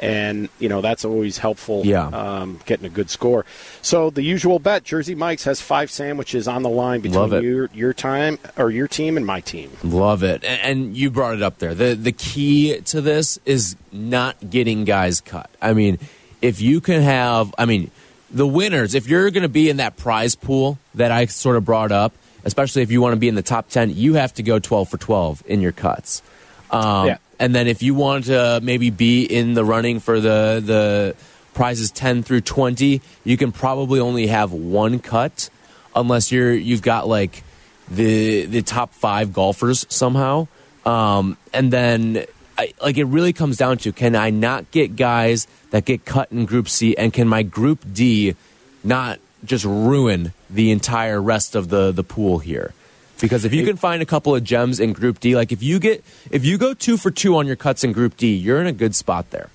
and 0.02 0.50
you 0.60 0.68
know 0.68 0.82
that's 0.82 1.06
always 1.06 1.38
helpful. 1.38 1.86
Yeah, 1.86 2.08
um, 2.08 2.60
getting 2.66 2.86
a 2.86 2.90
good 2.90 3.10
score. 3.10 3.46
So 3.82 4.10
the 4.10 4.24
usual 4.24 4.60
bet: 4.60 4.84
Jersey 4.84 5.16
Mike's 5.16 5.44
has 5.44 5.62
five 5.62 5.92
sandwiches 5.92 6.48
on 6.48 6.64
the 6.64 6.70
line 6.70 7.02
between 7.02 7.44
your 7.44 7.70
your 7.74 7.94
time 7.94 8.40
or 8.58 8.72
your 8.72 8.88
team 8.88 9.16
and 9.16 9.26
my 9.26 9.42
team. 9.42 9.72
Love 9.84 10.24
it, 10.24 10.44
and 10.44 10.98
you 10.98 11.12
brought 11.12 11.36
it 11.36 11.44
up 11.44 11.60
there. 11.60 11.76
the 11.76 11.94
The 11.94 12.12
key 12.12 12.82
to 12.82 13.00
this 13.00 13.40
is 13.46 13.76
not 13.92 14.50
getting 14.50 14.86
guys 14.86 15.22
cut. 15.22 15.50
I 15.62 15.74
mean, 15.74 16.00
if 16.42 16.62
you 16.62 16.82
can 16.82 17.02
have, 17.04 17.54
I 17.58 17.66
mean, 17.66 17.92
the 18.32 18.48
winners. 18.48 18.96
If 18.96 19.08
you're 19.08 19.30
going 19.30 19.44
to 19.44 19.50
be 19.50 19.70
in 19.70 19.78
that 19.78 19.98
prize 19.98 20.36
pool 20.36 20.80
that 20.96 21.12
I 21.12 21.26
sort 21.28 21.58
of 21.58 21.66
brought 21.66 21.92
up, 21.92 22.14
especially 22.44 22.82
if 22.82 22.92
you 22.92 23.02
want 23.02 23.14
to 23.14 23.20
be 23.20 23.28
in 23.28 23.36
the 23.36 23.42
top 23.42 23.70
ten, 23.70 23.90
you 23.90 24.16
have 24.16 24.34
to 24.36 24.44
go 24.44 24.60
twelve 24.60 24.90
for 24.90 24.98
twelve 24.98 25.44
in 25.46 25.62
your 25.62 25.72
cuts. 25.72 26.22
Um, 26.70 27.08
yeah 27.08 27.18
and 27.42 27.56
then 27.56 27.68
if 27.68 27.82
you 27.82 27.96
want 27.96 28.26
to 28.26 28.60
maybe 28.62 28.92
be 28.92 29.24
in 29.26 29.56
the 29.56 29.66
running 29.66 30.00
for 30.00 30.22
the 30.22 30.62
the 30.64 31.16
prizes 31.54 31.92
10 31.92 32.24
through 32.24 32.42
20 32.42 33.02
you 33.26 33.36
can 33.36 33.52
probably 33.52 34.00
only 34.00 34.28
have 34.28 34.54
one 34.54 35.00
cut 35.00 35.50
unless 35.96 36.32
you're 36.32 36.54
you've 36.54 36.84
got 36.84 37.08
like 37.08 37.44
the 37.90 38.46
the 38.46 38.62
top 38.62 38.94
five 38.94 39.34
golfers 39.34 39.86
somehow 39.90 40.48
um, 40.86 41.36
and 41.54 41.74
then 41.74 42.26
I, 42.58 42.74
like 42.82 42.98
it 42.98 43.06
really 43.06 43.34
comes 43.34 43.58
down 43.58 43.80
to 43.80 43.92
can 43.92 44.16
i 44.16 44.30
not 44.30 44.72
get 44.72 44.96
guys 44.96 45.48
that 45.72 45.84
get 45.84 46.06
cut 46.06 46.32
in 46.32 46.46
group 46.46 46.70
c 46.70 46.96
and 46.96 47.12
can 47.12 47.28
my 47.28 47.44
group 47.44 47.84
d 47.92 48.36
not 48.84 49.20
just 49.44 49.66
ruin 49.66 50.32
the 50.54 50.72
entire 50.72 51.22
rest 51.22 51.56
of 51.56 51.70
the 51.70 51.92
the 51.92 52.04
pool 52.04 52.40
here 52.40 52.74
because 53.22 53.46
if 53.46 53.54
you 53.54 53.64
can 53.66 53.78
find 53.78 54.02
a 54.02 54.06
couple 54.06 54.36
of 54.36 54.44
gems 54.44 54.80
in 54.80 54.94
Group 54.94 55.20
D, 55.20 55.36
like 55.36 55.52
if 55.52 55.64
you 55.64 55.80
get 55.80 56.04
if 56.32 56.44
you 56.44 56.58
go 56.58 56.74
two 56.74 56.98
for 56.98 57.12
two 57.12 57.38
on 57.38 57.48
your 57.48 57.56
cuts 57.56 57.84
in 57.84 57.94
Group 57.94 58.18
D, 58.18 58.36
you're 58.36 58.60
in 58.60 58.68
a 58.68 58.74
good 58.74 58.96
spot 58.96 59.30
there. 59.30 59.50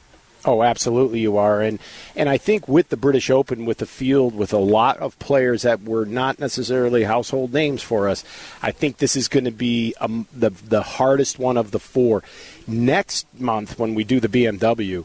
Oh, 0.44 0.62
absolutely, 0.62 1.18
you 1.18 1.38
are, 1.38 1.60
and 1.60 1.80
and 2.14 2.28
I 2.28 2.38
think 2.38 2.68
with 2.68 2.88
the 2.88 2.96
British 2.96 3.30
Open, 3.30 3.66
with 3.66 3.78
the 3.78 3.86
field, 3.86 4.36
with 4.36 4.52
a 4.52 4.58
lot 4.58 4.96
of 4.98 5.18
players 5.18 5.62
that 5.62 5.82
were 5.82 6.06
not 6.06 6.38
necessarily 6.38 7.02
household 7.02 7.52
names 7.52 7.82
for 7.82 8.08
us, 8.08 8.24
I 8.62 8.70
think 8.70 8.98
this 8.98 9.16
is 9.16 9.26
going 9.26 9.46
to 9.46 9.50
be 9.50 9.94
um, 10.00 10.28
the 10.32 10.50
the 10.50 10.82
hardest 10.82 11.40
one 11.40 11.56
of 11.56 11.72
the 11.72 11.80
four. 11.80 12.22
Next 12.68 13.26
month, 13.38 13.76
when 13.76 13.96
we 13.96 14.04
do 14.04 14.20
the 14.20 14.28
BMW, 14.28 15.04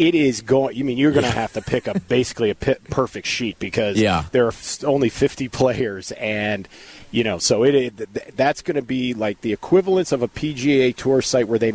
it 0.00 0.14
is 0.14 0.40
going. 0.40 0.74
You 0.74 0.84
mean 0.84 0.96
you're 0.96 1.12
going 1.12 1.26
to 1.26 1.30
have 1.30 1.52
to 1.52 1.60
pick 1.60 1.86
up 1.86 2.08
basically 2.08 2.48
a 2.48 2.54
perfect 2.54 3.26
sheet 3.26 3.58
because 3.58 3.98
yeah. 3.98 4.24
there 4.32 4.46
are 4.46 4.52
only 4.84 5.10
50 5.10 5.48
players, 5.48 6.10
and 6.12 6.66
you 7.10 7.22
know, 7.22 7.38
so 7.38 7.64
it, 7.64 7.74
it 7.74 8.36
that's 8.36 8.62
going 8.62 8.76
to 8.76 8.82
be 8.82 9.12
like 9.12 9.42
the 9.42 9.52
equivalence 9.52 10.10
of 10.10 10.22
a 10.22 10.28
PGA 10.28 10.96
Tour 10.96 11.20
site 11.20 11.48
where 11.48 11.58
they 11.58 11.74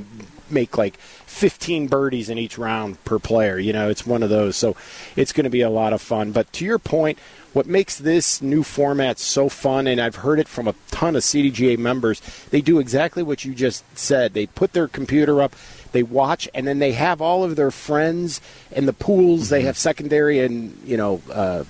make 0.50 0.76
like 0.76 0.98
15 0.98 1.88
birdies 1.88 2.30
in 2.30 2.40
each 2.40 2.58
round 2.58 3.04
per 3.06 3.20
player. 3.20 3.60
You 3.60 3.74
know, 3.74 3.90
it's 3.90 4.08
one 4.08 4.24
of 4.24 4.30
those. 4.30 4.56
So 4.56 4.76
it's 5.16 5.32
going 5.32 5.44
to 5.44 5.50
be 5.52 5.62
a 5.62 5.70
lot 5.70 5.94
of 5.94 6.02
fun. 6.02 6.32
But 6.32 6.52
to 6.54 6.66
your 6.66 6.80
point, 6.80 7.20
what 7.54 7.68
makes 7.68 7.98
this 7.98 8.42
new 8.42 8.64
format 8.64 9.18
so 9.18 9.50
fun, 9.50 9.88
and 9.88 10.02
I've 10.02 10.18
heard 10.18 10.40
it 10.40 10.48
from 10.48 10.68
a 10.68 10.76
ton 10.92 11.16
of 11.16 11.24
CDGA 11.24 11.78
members, 11.78 12.22
they 12.50 12.62
do 12.62 12.80
exactly 12.80 13.24
what 13.24 13.46
you 13.46 13.54
just 13.54 13.84
said. 13.98 14.34
They 14.34 14.46
put 14.46 14.74
their 14.74 14.88
computer 14.88 15.42
up, 15.42 15.56
they 15.96 16.04
watch, 16.04 16.48
and 16.54 16.68
then 16.68 16.80
they 16.80 16.92
have 16.92 17.22
all 17.22 17.44
of 17.44 17.56
their 17.56 17.72
friends 17.72 18.42
and 18.72 18.88
the 18.88 18.94
pools. 18.94 19.46
Mm-hmm. 19.46 19.50
They 19.50 19.62
have 19.64 19.78
secondary 19.78 20.40
and, 20.40 20.78
you 20.86 20.98
know, 20.98 21.22
uh, 21.32 21.64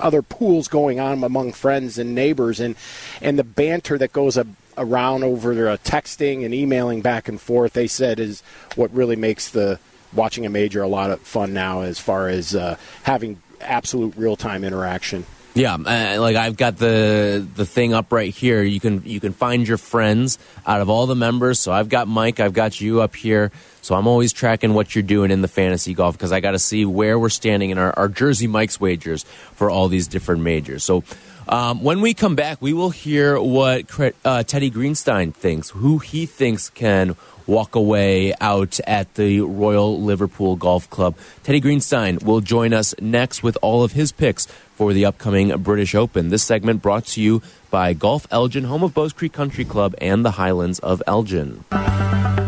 other 0.00 0.22
pools 0.22 0.68
going 0.68 0.98
on 0.98 1.22
among 1.22 1.52
friends 1.52 1.98
and 1.98 2.14
neighbors, 2.14 2.60
and 2.60 2.74
and 3.22 3.38
the 3.38 3.44
banter 3.44 3.96
that 3.98 4.12
goes 4.12 4.36
a, 4.36 4.46
around 4.76 5.22
over 5.22 5.52
uh, 5.68 5.76
texting 5.84 6.44
and 6.44 6.52
emailing 6.52 7.00
back 7.00 7.28
and 7.28 7.40
forth. 7.40 7.74
They 7.74 7.86
said 7.86 8.18
is 8.18 8.42
what 8.74 8.92
really 8.92 9.16
makes 9.16 9.48
the 9.50 9.78
watching 10.12 10.46
a 10.46 10.50
major 10.50 10.82
a 10.82 10.88
lot 10.88 11.10
of 11.10 11.20
fun 11.20 11.52
now, 11.52 11.82
as 11.82 11.98
far 11.98 12.28
as 12.28 12.54
uh, 12.54 12.76
having 13.04 13.40
absolute 13.60 14.14
real 14.16 14.36
time 14.36 14.64
interaction. 14.64 15.26
Yeah, 15.56 15.74
uh, 15.74 16.20
like 16.20 16.34
I've 16.34 16.56
got 16.56 16.78
the 16.78 17.46
the 17.54 17.64
thing 17.64 17.94
up 17.94 18.12
right 18.12 18.34
here. 18.34 18.62
You 18.62 18.80
can 18.80 19.02
you 19.04 19.20
can 19.20 19.32
find 19.32 19.66
your 19.66 19.76
friends 19.78 20.36
out 20.66 20.80
of 20.80 20.90
all 20.90 21.06
the 21.06 21.14
members. 21.14 21.60
So 21.60 21.70
I've 21.70 21.88
got 21.88 22.08
Mike, 22.08 22.40
I've 22.40 22.52
got 22.52 22.80
you 22.80 23.02
up 23.02 23.14
here. 23.14 23.52
So 23.80 23.94
I'm 23.94 24.08
always 24.08 24.32
tracking 24.32 24.74
what 24.74 24.96
you're 24.96 25.02
doing 25.02 25.30
in 25.30 25.42
the 25.42 25.48
fantasy 25.48 25.94
golf 25.94 26.18
because 26.18 26.32
I 26.32 26.40
got 26.40 26.52
to 26.52 26.58
see 26.58 26.84
where 26.84 27.18
we're 27.18 27.28
standing 27.28 27.70
in 27.70 27.78
our, 27.78 27.96
our 27.96 28.08
Jersey 28.08 28.48
Mike's 28.48 28.80
wagers 28.80 29.22
for 29.54 29.70
all 29.70 29.86
these 29.86 30.08
different 30.08 30.42
majors. 30.42 30.82
So 30.82 31.04
um, 31.48 31.82
when 31.82 32.00
we 32.00 32.14
come 32.14 32.34
back, 32.34 32.60
we 32.60 32.72
will 32.72 32.90
hear 32.90 33.38
what 33.38 33.84
uh, 34.24 34.42
Teddy 34.42 34.70
Greenstein 34.70 35.34
thinks, 35.34 35.70
who 35.70 35.98
he 35.98 36.26
thinks 36.26 36.70
can 36.70 37.14
walk 37.46 37.74
away 37.74 38.32
out 38.40 38.80
at 38.86 39.14
the 39.14 39.40
Royal 39.42 40.00
Liverpool 40.00 40.56
Golf 40.56 40.88
Club. 40.88 41.14
Teddy 41.42 41.60
Greenstein 41.60 42.22
will 42.22 42.40
join 42.40 42.72
us 42.72 42.94
next 43.00 43.42
with 43.42 43.58
all 43.60 43.84
of 43.84 43.92
his 43.92 44.12
picks 44.12 44.48
for 44.74 44.92
the 44.92 45.04
upcoming 45.04 45.56
British 45.58 45.94
Open. 45.94 46.28
This 46.28 46.42
segment 46.42 46.82
brought 46.82 47.06
to 47.06 47.20
you 47.20 47.42
by 47.70 47.92
Golf 47.92 48.26
Elgin, 48.30 48.64
home 48.64 48.82
of 48.82 48.94
Bowes 48.94 49.12
Creek 49.12 49.32
Country 49.32 49.64
Club 49.64 49.94
and 49.98 50.24
the 50.24 50.32
Highlands 50.32 50.78
of 50.80 51.02
Elgin. 51.06 51.64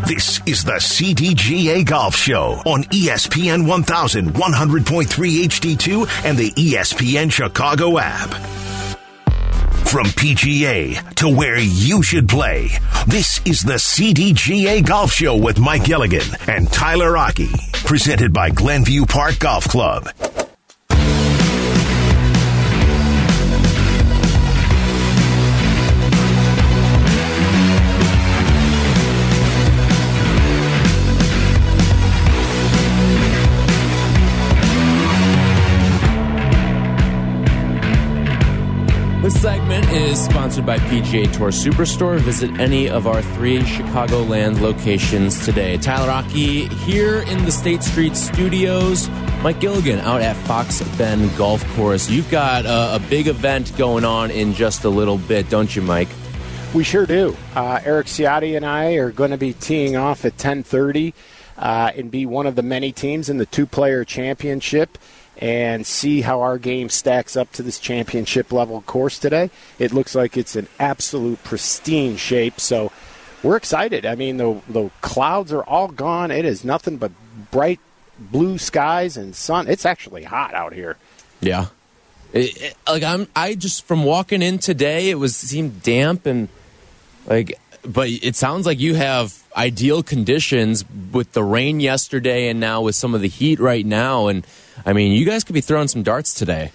This 0.07 0.39
is 0.45 0.63
the 0.63 0.79
CDGA 0.79 1.85
Golf 1.85 2.15
Show 2.15 2.61
on 2.65 2.83
ESPN 2.85 3.65
1100.3 3.65 5.05
HD2 5.05 6.25
and 6.25 6.37
the 6.37 6.51
ESPN 6.51 7.29
Chicago 7.29 7.97
app. 7.97 8.29
From 9.87 10.05
PGA 10.07 11.13
to 11.15 11.29
where 11.29 11.57
you 11.59 12.03
should 12.03 12.29
play, 12.29 12.69
this 13.05 13.41
is 13.45 13.63
the 13.63 13.73
CDGA 13.73 14.85
Golf 14.85 15.11
Show 15.11 15.35
with 15.35 15.59
Mike 15.59 15.85
Gilligan 15.85 16.27
and 16.47 16.71
Tyler 16.71 17.17
Aki, 17.17 17.49
presented 17.73 18.31
by 18.31 18.49
Glenview 18.49 19.05
Park 19.05 19.39
Golf 19.39 19.65
Club. 19.65 20.09
Segment 39.47 39.89
is 39.91 40.21
sponsored 40.25 40.65
by 40.65 40.77
PGA 40.77 41.31
Tour 41.31 41.51
Superstore. 41.51 42.19
Visit 42.19 42.59
any 42.59 42.89
of 42.89 43.07
our 43.07 43.21
three 43.21 43.59
Chicagoland 43.59 44.59
locations 44.59 45.45
today. 45.45 45.77
Tyler 45.77 46.11
Aki 46.11 46.67
here 46.67 47.21
in 47.21 47.45
the 47.45 47.51
State 47.53 47.81
Street 47.81 48.17
studios. 48.17 49.07
Mike 49.41 49.61
Gilligan 49.61 49.99
out 49.99 50.19
at 50.19 50.35
Fox 50.35 50.81
Bend 50.97 51.33
Golf 51.37 51.65
Course. 51.77 52.09
You've 52.09 52.29
got 52.29 52.65
a, 52.65 52.95
a 52.95 52.99
big 53.09 53.27
event 53.27 53.71
going 53.77 54.03
on 54.03 54.31
in 54.31 54.53
just 54.53 54.83
a 54.83 54.89
little 54.89 55.17
bit, 55.17 55.49
don't 55.49 55.73
you, 55.73 55.81
Mike? 55.81 56.09
We 56.73 56.83
sure 56.83 57.05
do. 57.05 57.33
Uh, 57.55 57.79
Eric 57.85 58.07
Ciotti 58.07 58.57
and 58.57 58.65
I 58.65 58.95
are 58.95 59.11
going 59.11 59.31
to 59.31 59.37
be 59.37 59.53
teeing 59.53 59.95
off 59.95 60.25
at 60.25 60.33
1030 60.33 61.13
uh, 61.57 61.91
and 61.95 62.11
be 62.11 62.25
one 62.25 62.47
of 62.47 62.55
the 62.55 62.63
many 62.63 62.91
teams 62.91 63.29
in 63.29 63.37
the 63.37 63.45
two-player 63.45 64.03
championship 64.03 64.97
and 65.39 65.85
see 65.85 66.21
how 66.21 66.41
our 66.41 66.57
game 66.57 66.89
stacks 66.89 67.37
up 67.37 67.51
to 67.53 67.63
this 67.63 67.79
championship 67.79 68.51
level 68.51 68.81
course 68.81 69.19
today. 69.19 69.49
It 69.77 69.93
looks 69.93 70.15
like 70.15 70.35
it's 70.37 70.55
in 70.55 70.67
absolute 70.79 71.43
pristine 71.43 72.17
shape. 72.17 72.59
So 72.59 72.91
we're 73.43 73.57
excited. 73.57 74.05
I 74.05 74.15
mean, 74.15 74.37
the, 74.37 74.61
the 74.67 74.89
clouds 75.01 75.53
are 75.53 75.63
all 75.63 75.89
gone. 75.89 76.31
It 76.31 76.45
is 76.45 76.65
nothing 76.65 76.97
but 76.97 77.11
bright 77.51 77.79
blue 78.19 78.57
skies 78.57 79.15
and 79.15 79.35
sun. 79.35 79.67
It's 79.67 79.85
actually 79.85 80.23
hot 80.23 80.53
out 80.53 80.73
here. 80.73 80.97
Yeah. 81.39 81.67
It, 82.33 82.61
it, 82.61 82.77
like 82.87 83.03
I'm, 83.03 83.27
I 83.35 83.53
just 83.53 83.85
from 83.85 84.03
walking 84.03 84.41
in 84.41 84.57
today, 84.57 85.09
it 85.11 85.15
was 85.15 85.35
seemed 85.35 85.83
damp 85.83 86.25
and 86.25 86.49
like, 87.27 87.59
but 87.87 88.09
it 88.09 88.35
sounds 88.35 88.65
like 88.65 88.79
you 88.79 88.95
have 88.95 89.43
ideal 89.55 90.03
conditions 90.03 90.85
with 91.11 91.31
the 91.31 91.43
rain 91.43 91.79
yesterday 91.79 92.49
and 92.49 92.59
now 92.59 92.81
with 92.81 92.95
some 92.95 93.15
of 93.15 93.21
the 93.21 93.27
heat 93.27 93.59
right 93.59 93.85
now. 93.85 94.27
And 94.27 94.45
I 94.85 94.93
mean, 94.93 95.13
you 95.13 95.25
guys 95.25 95.43
could 95.43 95.53
be 95.53 95.61
throwing 95.61 95.87
some 95.87 96.03
darts 96.03 96.33
today. 96.33 96.71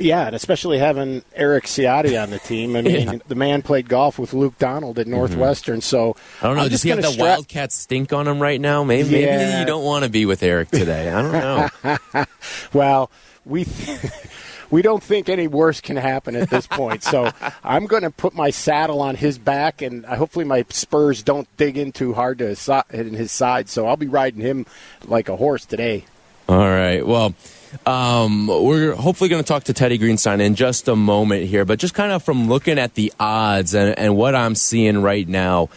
Yeah, 0.00 0.26
and 0.26 0.34
especially 0.34 0.78
having 0.78 1.22
Eric 1.34 1.64
Ciotti 1.64 2.20
on 2.20 2.30
the 2.30 2.40
team. 2.40 2.74
I 2.74 2.82
mean, 2.82 3.08
yeah. 3.08 3.18
the 3.28 3.36
man 3.36 3.62
played 3.62 3.88
golf 3.88 4.18
with 4.18 4.32
Luke 4.32 4.58
Donald 4.58 4.98
at 4.98 5.06
mm-hmm. 5.06 5.14
Northwestern. 5.14 5.80
So 5.80 6.16
I 6.42 6.48
don't 6.48 6.56
know. 6.56 6.64
I'm 6.64 6.68
Does 6.68 6.82
he 6.82 6.90
have 6.90 7.00
the 7.00 7.12
stra- 7.12 7.22
Wildcat 7.22 7.70
stink 7.72 8.12
on 8.12 8.26
him 8.26 8.40
right 8.40 8.60
now? 8.60 8.82
Maybe, 8.82 9.20
yeah. 9.20 9.36
maybe 9.36 9.60
you 9.60 9.66
don't 9.66 9.84
want 9.84 10.04
to 10.04 10.10
be 10.10 10.26
with 10.26 10.42
Eric 10.42 10.70
today. 10.70 11.10
I 11.10 11.22
don't 11.22 11.32
know. 11.84 12.24
well, 12.72 13.10
we. 13.44 13.66
we 14.70 14.82
don't 14.82 15.02
think 15.02 15.28
any 15.28 15.46
worse 15.46 15.80
can 15.80 15.96
happen 15.96 16.36
at 16.36 16.50
this 16.50 16.66
point. 16.66 17.02
So 17.02 17.30
I'm 17.64 17.86
going 17.86 18.02
to 18.02 18.10
put 18.10 18.34
my 18.34 18.50
saddle 18.50 19.00
on 19.00 19.14
his 19.14 19.38
back, 19.38 19.82
and 19.82 20.04
hopefully 20.04 20.44
my 20.44 20.64
spurs 20.70 21.22
don't 21.22 21.48
dig 21.56 21.76
in 21.76 21.92
too 21.92 22.14
hard 22.14 22.38
to 22.38 22.48
his, 22.48 22.68
in 22.90 23.14
his 23.14 23.32
side. 23.32 23.68
So 23.68 23.86
I'll 23.86 23.96
be 23.96 24.08
riding 24.08 24.40
him 24.40 24.66
like 25.06 25.28
a 25.28 25.36
horse 25.36 25.64
today. 25.64 26.04
All 26.48 26.56
right. 26.56 27.06
Well, 27.06 27.34
um, 27.84 28.46
we're 28.46 28.94
hopefully 28.94 29.28
going 29.28 29.42
to 29.42 29.46
talk 29.46 29.64
to 29.64 29.74
Teddy 29.74 29.98
Greenstein 29.98 30.40
in 30.40 30.54
just 30.54 30.88
a 30.88 30.96
moment 30.96 31.46
here, 31.46 31.64
but 31.64 31.78
just 31.78 31.94
kind 31.94 32.12
of 32.12 32.22
from 32.22 32.48
looking 32.48 32.78
at 32.78 32.94
the 32.94 33.12
odds 33.20 33.74
and, 33.74 33.98
and 33.98 34.16
what 34.16 34.34
I'm 34.34 34.54
seeing 34.54 35.02
right 35.02 35.28
now. 35.28 35.68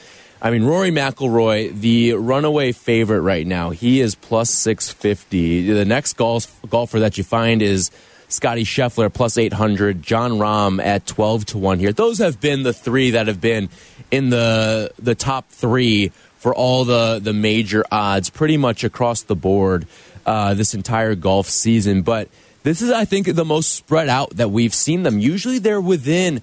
I 0.41 0.49
mean, 0.49 0.63
Rory 0.63 0.89
McIlroy, 0.89 1.79
the 1.79 2.13
runaway 2.13 2.71
favorite 2.71 3.21
right 3.21 3.45
now, 3.45 3.69
he 3.69 4.01
is 4.01 4.15
plus 4.15 4.49
650. 4.49 5.71
The 5.71 5.85
next 5.85 6.13
golf, 6.13 6.59
golfer 6.67 6.99
that 7.01 7.17
you 7.17 7.23
find 7.23 7.61
is 7.61 7.91
Scotty 8.31 8.63
Scheffler 8.63 9.13
plus 9.13 9.37
800, 9.37 10.01
Jon 10.01 10.33
Rahm 10.33 10.83
at 10.83 11.05
12 11.05 11.45
to 11.47 11.57
1 11.57 11.79
here. 11.79 11.91
Those 11.91 12.19
have 12.19 12.39
been 12.39 12.63
the 12.63 12.73
three 12.73 13.11
that 13.11 13.27
have 13.27 13.41
been 13.41 13.69
in 14.09 14.29
the 14.29 14.91
the 14.99 15.15
top 15.15 15.49
3 15.49 16.11
for 16.37 16.55
all 16.55 16.85
the 16.85 17.19
the 17.19 17.33
major 17.33 17.83
odds 17.91 18.29
pretty 18.29 18.57
much 18.57 18.83
across 18.83 19.21
the 19.23 19.35
board 19.35 19.85
uh, 20.25 20.53
this 20.53 20.73
entire 20.73 21.15
golf 21.15 21.47
season, 21.47 22.01
but 22.01 22.29
this 22.63 22.81
is 22.81 22.91
I 22.91 23.05
think 23.05 23.27
the 23.33 23.45
most 23.45 23.73
spread 23.73 24.09
out 24.09 24.31
that 24.37 24.49
we've 24.49 24.73
seen 24.73 25.03
them. 25.03 25.19
Usually 25.19 25.59
they're 25.59 25.81
within 25.81 26.41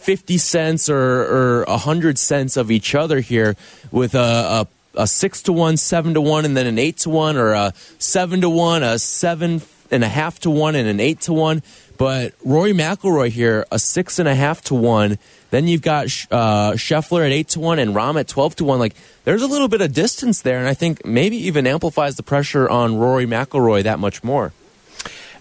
50 0.00 0.38
cents 0.38 0.88
or, 0.88 0.96
or 0.96 1.64
100 1.68 2.18
cents 2.18 2.56
of 2.56 2.70
each 2.70 2.94
other 2.94 3.20
here 3.20 3.54
with 3.92 4.14
a, 4.14 4.66
a, 4.96 5.02
a 5.02 5.06
6 5.06 5.42
to 5.42 5.52
1, 5.52 5.76
7 5.76 6.14
to 6.14 6.20
1, 6.20 6.44
and 6.46 6.56
then 6.56 6.66
an 6.66 6.78
8 6.78 6.96
to 6.98 7.10
1, 7.10 7.36
or 7.36 7.52
a 7.52 7.72
7 7.98 8.40
to 8.40 8.48
1, 8.48 8.82
a 8.82 8.98
7 8.98 9.60
and 9.90 10.04
a 10.04 10.08
half 10.08 10.38
to 10.40 10.50
one 10.50 10.74
and 10.74 10.88
an 10.88 11.00
eight 11.00 11.20
to 11.22 11.32
one. 11.32 11.62
But 11.98 12.32
Rory 12.44 12.72
McIlroy 12.72 13.28
here, 13.28 13.66
a 13.70 13.78
six 13.78 14.18
and 14.18 14.28
a 14.28 14.34
half 14.34 14.62
to 14.64 14.74
one. 14.74 15.18
Then 15.50 15.66
you've 15.66 15.82
got 15.82 16.06
uh, 16.30 16.72
Scheffler 16.72 17.26
at 17.26 17.32
eight 17.32 17.48
to 17.48 17.60
one 17.60 17.78
and 17.78 17.94
Rahm 17.94 18.18
at 18.18 18.28
twelve 18.28 18.56
to 18.56 18.64
one. 18.64 18.78
Like 18.78 18.94
there's 19.24 19.42
a 19.42 19.46
little 19.46 19.68
bit 19.68 19.80
of 19.80 19.92
distance 19.92 20.42
there, 20.42 20.58
and 20.58 20.68
I 20.68 20.74
think 20.74 21.04
maybe 21.04 21.36
even 21.36 21.66
amplifies 21.66 22.16
the 22.16 22.22
pressure 22.22 22.68
on 22.68 22.96
Rory 22.96 23.26
McIlroy 23.26 23.82
that 23.82 23.98
much 23.98 24.24
more. 24.24 24.52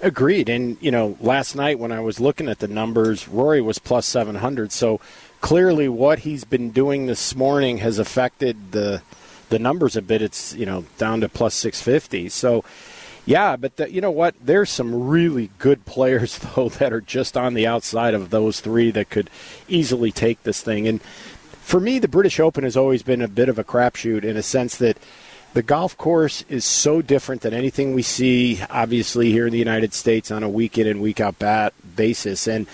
Agreed. 0.01 0.49
And 0.49 0.77
you 0.81 0.91
know, 0.91 1.17
last 1.19 1.55
night 1.55 1.77
when 1.79 1.91
I 1.91 1.99
was 1.99 2.19
looking 2.19 2.47
at 2.47 2.59
the 2.59 2.67
numbers, 2.67 3.27
Rory 3.27 3.61
was 3.61 3.79
plus 3.79 4.05
seven 4.05 4.35
hundred. 4.35 4.71
So 4.71 4.99
clearly, 5.41 5.87
what 5.87 6.19
he's 6.19 6.43
been 6.43 6.71
doing 6.71 7.05
this 7.05 7.35
morning 7.35 7.79
has 7.79 7.99
affected 7.99 8.71
the 8.71 9.01
the 9.49 9.59
numbers 9.59 9.95
a 9.95 10.01
bit. 10.01 10.21
It's 10.21 10.55
you 10.55 10.65
know 10.65 10.85
down 10.97 11.21
to 11.21 11.29
plus 11.29 11.53
six 11.53 11.81
fifty. 11.81 12.29
So 12.29 12.63
yeah, 13.29 13.57
but 13.57 13.77
the, 13.77 13.91
you 13.91 14.01
know 14.01 14.09
what? 14.09 14.33
There's 14.43 14.71
some 14.71 15.07
really 15.07 15.51
good 15.59 15.85
players 15.85 16.39
though 16.55 16.69
that 16.69 16.91
are 16.91 16.99
just 16.99 17.37
on 17.37 17.53
the 17.53 17.67
outside 17.67 18.15
of 18.15 18.31
those 18.31 18.59
three 18.59 18.89
that 18.89 19.11
could 19.11 19.29
easily 19.67 20.11
take 20.11 20.41
this 20.41 20.63
thing. 20.63 20.87
And 20.87 20.99
for 21.61 21.79
me, 21.79 21.99
the 21.99 22.07
British 22.07 22.39
Open 22.39 22.63
has 22.63 22.75
always 22.75 23.03
been 23.03 23.21
a 23.21 23.27
bit 23.27 23.47
of 23.47 23.59
a 23.59 23.63
crapshoot 23.63 24.23
in 24.23 24.35
a 24.35 24.41
sense 24.41 24.77
that 24.77 24.97
the 25.53 25.61
golf 25.61 25.95
course 25.95 26.43
is 26.49 26.65
so 26.65 27.03
different 27.03 27.43
than 27.43 27.53
anything 27.53 27.93
we 27.93 28.01
see, 28.01 28.61
obviously 28.67 29.31
here 29.31 29.45
in 29.45 29.53
the 29.53 29.59
United 29.59 29.93
States 29.93 30.31
on 30.31 30.41
a 30.41 30.49
week 30.49 30.79
in 30.79 30.87
and 30.87 30.99
week 30.99 31.19
out 31.19 31.37
bat 31.37 31.75
basis. 31.95 32.47
And 32.47 32.67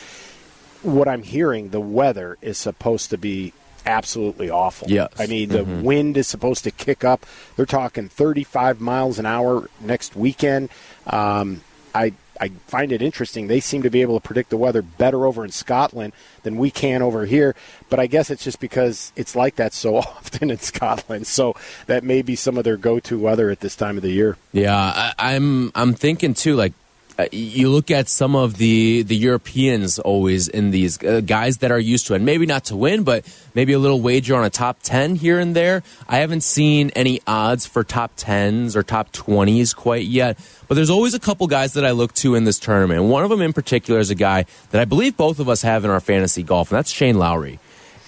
what 0.84 1.10
I'm 1.10 1.24
hearing, 1.24 1.72
the 1.72 1.82
weather 1.82 2.38
is 2.42 2.58
supposed 2.58 3.10
to 3.10 3.18
be 3.18 3.52
absolutely 3.86 4.50
awful. 4.50 4.90
Yes. 4.90 5.12
I 5.18 5.28
mean, 5.28 5.50
the 5.50 5.60
mm-hmm. 5.60 5.84
wind 5.84 6.18
is 6.18 6.28
supposed 6.28 6.64
to 6.64 6.72
kick 6.72 7.04
up. 7.04 7.26
They're 7.56 7.66
talking 7.66 8.10
35 8.10 8.82
miles 8.82 9.20
an 9.20 9.26
hour 9.26 9.70
next 9.80 10.16
weekend. 10.16 10.70
Um, 11.08 11.62
I 11.94 12.14
I 12.40 12.50
find 12.68 12.92
it 12.92 13.02
interesting. 13.02 13.48
They 13.48 13.60
seem 13.60 13.84
to 13.84 13.90
be 13.90 14.02
able 14.02 14.20
to 14.20 14.26
predict 14.26 14.50
the 14.50 14.58
weather 14.58 14.82
better 14.82 15.26
over 15.26 15.46
in 15.46 15.52
Scotland 15.52 16.14
than 16.44 16.58
we 16.58 16.70
can 16.70 17.02
over 17.02 17.26
here. 17.26 17.56
But 17.90 18.00
I 18.00 18.08
guess 18.08 18.30
it's 18.30 18.44
just 18.44 18.60
because 18.60 19.14
it's 19.16 19.36
like 19.36 19.56
that 19.56 19.74
so 19.74 19.96
often 19.98 20.52
in 20.52 20.60
Scotland. 20.60 21.28
So 21.28 21.56
that 21.88 22.04
may 22.04 22.22
be 22.22 22.36
some 22.36 22.58
of 22.58 22.64
their 22.64 22.78
go-to 22.78 23.18
weather 23.18 23.50
at 23.50 23.62
this 23.62 23.76
time 23.76 23.98
of 23.98 24.04
the 24.04 24.12
year. 24.12 24.38
Yeah, 24.52 24.76
I, 24.76 25.14
I'm 25.18 25.72
I'm 25.76 25.94
thinking 25.94 26.34
too. 26.34 26.56
Like 26.56 26.74
uh, 27.18 27.28
you 27.32 27.70
look 27.70 27.92
at 27.92 28.10
some 28.10 28.36
of 28.36 28.58
the 28.58 29.04
the 29.04 29.16
Europeans 29.16 30.00
always 30.00 30.48
in 30.48 30.72
these 30.72 31.02
uh, 31.04 31.22
guys 31.22 31.60
that 31.60 31.72
are 31.72 31.80
used 31.80 32.08
to 32.08 32.14
it. 32.14 32.22
Maybe 32.22 32.46
not 32.46 32.66
to 32.66 32.76
win, 32.76 33.04
but 33.04 33.26
maybe 33.54 33.74
a 33.74 33.80
little 33.80 34.02
wager 34.02 34.36
on 34.36 34.44
a 34.44 34.50
top 34.50 34.80
ten 34.84 35.16
here 35.16 35.40
and 35.40 35.56
there. 35.56 35.84
I 36.10 36.18
haven't 36.18 36.42
seen 36.42 36.92
any 36.96 37.22
odds 37.26 37.66
for 37.66 37.84
top 37.84 38.12
tens 38.18 38.76
or 38.76 38.84
top 38.84 39.12
twenties 39.12 39.74
quite 39.74 40.06
yet. 40.06 40.38
But 40.68 40.76
there's 40.76 40.90
always 40.90 41.14
a 41.14 41.20
couple 41.20 41.48
guys 41.48 41.74
that 41.74 41.86
I 41.86 41.92
look 41.92 42.14
to 42.16 42.36
in 42.36 42.44
this 42.44 42.60
tournament. 42.60 43.04
One 43.04 43.24
of 43.24 43.30
them 43.30 43.42
in 43.42 43.54
particular 43.54 44.00
is 44.00 44.10
a 44.10 44.16
guy 44.16 44.46
that 44.72 44.82
I 44.82 44.86
believe 44.86 45.16
both 45.16 45.40
of 45.40 45.48
us 45.48 45.62
have 45.62 45.86
in 45.86 45.92
our 45.92 46.00
fantasy 46.00 46.44
golf, 46.44 46.72
and 46.72 46.78
that's 46.78 46.92
Shane 46.92 47.18
Lowry. 47.18 47.60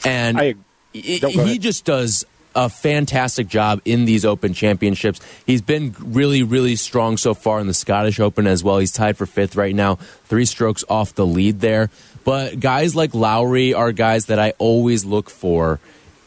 And 0.05 0.37
I, 0.37 0.55
he 0.93 1.59
just 1.59 1.85
does 1.85 2.25
a 2.57 2.69
fantastic 2.69 3.47
job 3.47 3.79
in 3.85 4.05
these 4.05 4.25
Open 4.25 4.51
Championships. 4.51 5.21
He's 5.45 5.61
been 5.61 5.95
really, 5.99 6.41
really 6.41 6.75
strong 6.75 7.15
so 7.17 7.35
far 7.35 7.59
in 7.59 7.67
the 7.67 7.73
Scottish 7.73 8.19
Open 8.19 8.47
as 8.47 8.63
well. 8.63 8.79
He's 8.79 8.91
tied 8.91 9.15
for 9.15 9.27
fifth 9.27 9.55
right 9.55 9.75
now, 9.75 9.95
three 10.25 10.45
strokes 10.45 10.83
off 10.89 11.13
the 11.13 11.25
lead 11.25 11.59
there. 11.59 11.91
But 12.25 12.59
guys 12.59 12.95
like 12.95 13.13
Lowry 13.13 13.75
are 13.75 13.91
guys 13.91 14.25
that 14.25 14.39
I 14.39 14.53
always 14.57 15.05
look 15.05 15.29
for 15.29 15.79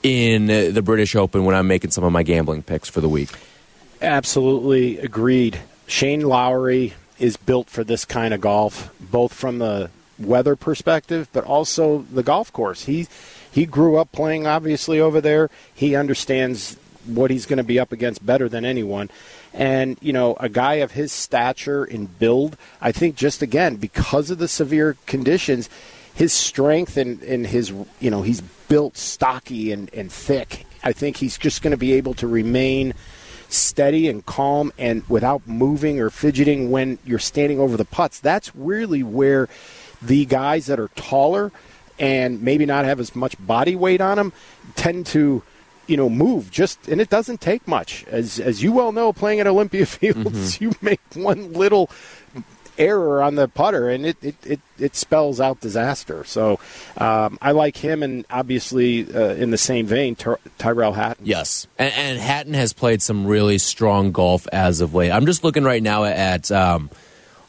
in 0.05 0.47
the 0.47 0.83
British 0.83 1.17
Open 1.17 1.45
when 1.45 1.57
I'm 1.57 1.67
making 1.67 1.91
some 1.91 2.05
of 2.05 2.13
my 2.13 2.23
gambling 2.23 2.63
picks 2.63 2.89
for 2.89 3.01
the 3.01 3.09
week. 3.09 3.31
Absolutely 4.01 4.99
agreed. 4.99 5.59
Shane 5.89 6.23
Lowry 6.23 6.95
is 7.19 7.37
built 7.37 7.69
for 7.69 7.83
this 7.83 8.05
kind 8.05 8.33
of 8.33 8.41
golf, 8.41 8.95
both 9.01 9.35
from 9.35 9.59
the 9.59 9.91
weather 10.17 10.55
perspective, 10.55 11.29
but 11.33 11.45
also 11.45 12.07
the 12.13 12.23
golf 12.23 12.53
course. 12.53 12.85
He 12.85 13.09
he 13.53 13.67
grew 13.67 13.97
up 13.97 14.13
playing 14.13 14.47
obviously 14.47 15.01
over 15.01 15.21
there. 15.21 15.51
He 15.75 15.97
understands 15.97 16.77
what 17.07 17.31
he's 17.31 17.47
going 17.47 17.57
to 17.57 17.65
be 17.65 17.79
up 17.79 17.93
against 17.93 18.25
better 18.25 18.49
than 18.49 18.65
anyone. 18.65 19.11
And, 19.53 19.99
you 20.01 20.13
know, 20.13 20.37
a 20.39 20.49
guy 20.49 20.75
of 20.75 20.93
his 20.93 21.13
stature 21.13 21.85
and 21.85 22.19
build, 22.19 22.57
I 22.81 22.93
think 22.93 23.17
just 23.17 23.43
again, 23.43 23.77
because 23.77 24.31
of 24.31 24.39
the 24.39 24.49
severe 24.49 24.97
conditions, 25.07 25.69
his 26.15 26.33
strength 26.33 26.97
and, 26.97 27.23
and 27.23 27.47
his, 27.47 27.73
you 27.99 28.11
know, 28.11 28.23
he's 28.23 28.41
built 28.41 28.97
stocky 28.97 29.73
and, 29.73 29.93
and 29.93 30.13
thick. 30.13 30.67
I 30.85 30.93
think 30.93 31.17
he's 31.17 31.37
just 31.37 31.63
going 31.63 31.73
to 31.73 31.77
be 31.77 31.95
able 31.95 32.15
to 32.15 32.27
remain 32.27 32.95
steady 33.49 34.09
and 34.09 34.25
calm 34.25 34.73
and 34.79 35.07
without 35.09 35.47
moving 35.49 35.99
or 35.99 36.11
fidgeting 36.11 36.71
when 36.71 36.99
you're 37.05 37.19
standing 37.19 37.59
over 37.59 37.77
the 37.77 37.85
putts. 37.85 38.21
That's 38.21 38.55
really 38.55 39.03
where 39.03 39.49
the 40.01 40.25
guys 40.27 40.67
that 40.67 40.79
are 40.79 40.89
taller– 40.95 41.51
and 42.01 42.43
maybe 42.43 42.67
not 42.67 42.85
have 42.85 42.99
as 42.99 43.15
much 43.15 43.37
body 43.47 43.77
weight 43.77 44.01
on 44.01 44.17
them 44.17 44.33
tend 44.75 45.07
to 45.07 45.43
you 45.87 45.97
know 45.97 46.09
move 46.09 46.51
just 46.51 46.89
and 46.89 47.01
it 47.01 47.11
doesn't 47.11 47.41
take 47.41 47.67
much. 47.69 48.05
As 48.05 48.41
as 48.41 48.63
you 48.63 48.73
well 48.73 48.93
know 48.93 49.13
playing 49.13 49.41
at 49.41 49.47
Olympia 49.47 49.87
Fields 49.87 50.57
mm-hmm. 50.57 50.65
you 50.65 50.73
make 50.81 51.01
one 51.15 51.53
little 51.53 51.91
error 52.79 53.23
on 53.23 53.35
the 53.35 53.47
putter 53.47 53.91
and 53.91 54.07
it 54.07 54.17
it, 54.23 54.37
it, 54.47 54.61
it 54.79 54.97
spells 54.97 55.41
out 55.41 55.61
disaster. 55.61 56.25
So 56.25 56.59
um, 56.97 57.39
I 57.43 57.51
like 57.51 57.77
him 57.77 58.03
and 58.03 58.25
obviously 58.31 59.13
uh, 59.13 59.35
in 59.35 59.51
the 59.51 59.59
same 59.59 59.87
vein 59.87 60.17
Ty- 60.17 60.37
Tyrrell 60.59 60.93
Hatton. 60.93 61.27
Yes. 61.27 61.67
And, 61.79 61.93
and, 61.93 62.19
Hatton 62.19 62.55
has 62.55 62.73
played 62.73 63.03
some 63.03 63.27
really 63.27 63.59
strong 63.59 64.13
golf 64.13 64.49
as 64.53 64.81
of 64.81 64.95
late. 64.95 65.11
I'm 65.11 65.27
just 65.27 65.45
looking 65.45 65.65
right 65.65 65.83
now 65.83 66.05
at 66.05 66.51
um, 66.51 66.89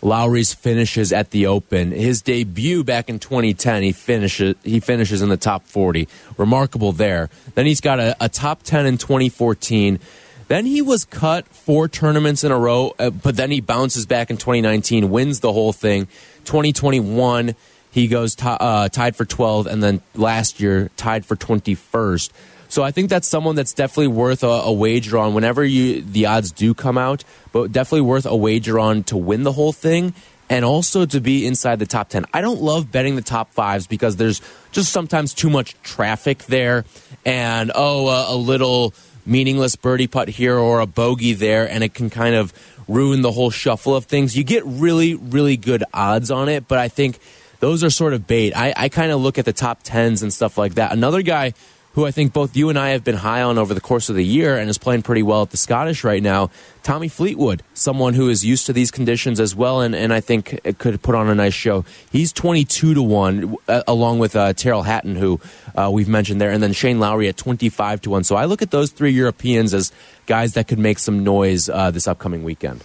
Lowry's 0.02 0.54
finishes 0.54 1.14
at 1.14 1.32
the 1.32 1.46
Open. 1.46 1.92
His 1.92 2.22
debut 2.22 2.84
back 2.84 3.10
in 3.10 3.20
2010, 3.20 3.84
he 3.84 3.92
finishes 3.92 4.56
he 4.64 4.80
finishes 4.80 5.22
in 5.22 5.30
the 5.30 5.38
top 5.38 5.66
40. 5.68 6.08
Remarkable 6.38 6.92
there. 6.92 7.30
Then 7.56 7.66
he's 7.66 7.82
got 7.82 8.00
a, 8.00 8.16
a 8.20 8.30
top 8.30 8.64
10 8.64 8.86
in 8.86 8.98
2014. 8.98 10.00
Then 10.48 10.66
he 10.66 10.82
was 10.82 11.06
cut 11.06 11.48
four 11.48 11.88
tournaments 11.88 12.44
in 12.44 12.52
a 12.52 12.60
row, 12.60 12.94
uh, 13.00 13.10
but 13.10 13.38
then 13.38 13.52
he 13.52 13.62
bounces 13.62 14.06
back 14.06 14.30
in 14.30 14.36
2019, 14.36 15.10
wins 15.10 15.40
the 15.40 15.54
whole 15.54 15.72
thing. 15.72 16.08
2021, 16.44 17.56
he 17.90 18.08
goes 18.08 18.36
uh, 18.42 18.90
tied 18.90 19.16
for 19.16 19.24
12, 19.24 19.68
and 19.68 19.82
then 19.82 20.02
last 20.14 20.60
year 20.60 20.90
tied 20.98 21.26
for 21.26 21.38
21st. 21.38 22.32
So 22.71 22.84
I 22.84 22.91
think 22.91 23.10
that's 23.10 23.27
someone 23.27 23.57
that's 23.57 23.73
definitely 23.73 24.07
worth 24.07 24.43
a, 24.43 24.47
a, 24.47 24.71
wager 24.71 25.17
on 25.17 25.34
whenever 25.34 25.62
you 25.62 26.01
the 26.01 26.27
odds 26.27 26.53
do 26.53 26.73
come 26.73 26.97
out, 26.97 27.25
but 27.51 27.73
definitely 27.73 28.07
worth 28.07 28.25
a 28.25 28.36
wager 28.36 28.79
on 28.79 29.03
to 29.03 29.17
win 29.17 29.43
the 29.43 29.51
whole 29.51 29.73
thing 29.73 30.13
and 30.49 30.63
also 30.63 31.05
to 31.05 31.19
be 31.19 31.45
inside 31.45 31.79
the 31.79 31.86
top 31.86 32.07
10. 32.07 32.25
I 32.34 32.39
don't 32.39 32.62
love 32.62 32.89
betting 32.89 33.17
the 33.17 33.21
top 33.21 33.51
fives 33.51 33.88
because 33.88 34.15
there's 34.15 34.41
just 34.71 34.89
sometimes 34.89 35.34
too 35.34 35.49
much 35.49 35.75
traffic 35.84 36.45
there 36.45 36.86
and, 37.25 37.73
oh, 37.75 38.07
a, 38.07 38.36
a 38.36 38.38
little 38.38 38.93
meaningless 39.25 39.75
birdie 39.75 40.07
putt 40.07 40.29
here 40.29 40.57
or 40.57 40.79
a 40.79 40.86
bogey 40.86 41.34
there, 41.34 41.69
and 41.69 41.84
it 41.84 41.93
can 41.93 42.10
kind 42.10 42.36
of 42.36 42.53
ruin 42.88 43.21
the 43.21 43.34
whole 43.34 43.49
shuffle 43.49 43.97
of 43.97 44.05
things. 44.05 44.38
You 44.38 44.45
get 44.45 44.63
really, 44.65 45.15
really 45.15 45.57
good 45.57 45.84
odds 45.93 46.31
on 46.31 46.47
it, 46.47 46.69
but 46.69 46.79
I 46.79 46.88
think 46.88 47.19
those 47.60 47.84
are 47.84 47.89
sort 47.89 48.13
of 48.13 48.27
bait. 48.27 48.53
I, 48.55 48.73
I 48.77 48.88
kind 48.88 49.12
of 49.12 49.19
look 49.19 49.38
at 49.38 49.43
the 49.43 49.53
top 49.53 49.81
tens 49.84 50.23
and 50.23 50.31
stuff 50.31 50.57
like 50.57 50.75
that. 50.75 50.93
Another 50.93 51.21
guy 51.21 51.53
who 51.93 52.06
I 52.06 52.12
think 52.12 52.32
both 52.32 52.56
you 52.56 52.69
and 52.69 52.80
I 52.80 52.89
have 52.89 53.04
been 53.04 53.15
high 53.15 53.41
on 53.41 53.58
over 53.58 53.73
the 53.73 53.82
course 53.82 54.10
of 54.10 54.15
the 54.15 54.25
year 54.25 54.58
and 54.58 54.69
is 54.69 54.77
playing 54.77 55.01
pretty 55.01 55.23
well 55.23 55.41
at 55.41 55.51
the 55.51 55.58
Scottish 55.58 56.04
right 56.04 56.23
now. 56.23 56.49
Tommy 56.84 57.10
Fleetwood, 57.10 57.63
someone 57.73 58.13
who 58.13 58.30
is 58.30 58.45
used 58.45 58.65
to 58.65 58.73
these 58.73 58.91
conditions 58.91 59.39
as 59.39 59.56
well, 59.56 59.82
and, 59.82 59.93
and 59.93 60.13
I 60.13 60.19
think 60.19 60.60
it 60.63 60.80
could 60.80 61.01
put 61.01 61.15
on 61.15 61.30
a 61.30 61.36
nice 61.36 61.54
show. 61.54 61.86
He's 62.12 62.32
22 62.34 62.93
to 62.93 63.01
1, 63.01 63.56
uh, 63.67 63.84
along 63.88 64.19
with 64.19 64.36
uh, 64.36 64.54
Tyrrell 64.54 64.84
Hatton, 64.84 65.15
who 65.15 65.39
uh, 65.75 65.89
we've 65.91 66.08
mentioned 66.08 66.39
there, 66.39 66.51
and 66.51 66.63
then 66.63 66.73
Shane 66.73 66.99
Lowry 66.99 67.27
at 67.27 67.38
25 67.38 68.01
to 68.01 68.10
1. 68.10 68.23
So 68.23 68.36
I 68.36 68.45
look 68.45 68.62
at 68.62 68.71
those 68.71 68.91
three 68.91 69.12
Europeans 69.12 69.73
as 69.73 69.91
guys 70.25 70.54
that 70.54 70.67
could 70.67 70.80
make 70.80 70.97
some 70.97 71.23
noise 71.23 71.69
uh, 71.69 71.91
this 71.91 72.08
upcoming 72.08 72.43
weekend. 72.43 72.84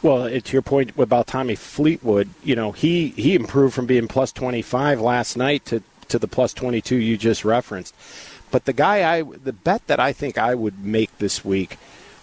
Well, 0.00 0.28
to 0.28 0.52
your 0.52 0.62
point 0.62 0.96
about 0.96 1.26
Tommy 1.26 1.56
Fleetwood, 1.56 2.28
you 2.44 2.54
know, 2.54 2.72
he, 2.72 3.08
he 3.08 3.34
improved 3.34 3.74
from 3.74 3.86
being 3.86 4.06
plus 4.06 4.32
25 4.32 5.00
last 5.00 5.36
night 5.36 5.64
to, 5.66 5.82
to 6.08 6.18
the 6.18 6.28
plus 6.28 6.54
22 6.54 6.96
you 6.96 7.16
just 7.16 7.44
referenced. 7.44 7.94
But 8.50 8.64
the 8.64 8.72
guy 8.72 9.18
I 9.18 9.22
the 9.22 9.52
bet 9.52 9.86
that 9.86 10.00
I 10.00 10.12
think 10.12 10.38
I 10.38 10.54
would 10.54 10.84
make 10.84 11.16
this 11.18 11.44
week 11.44 11.78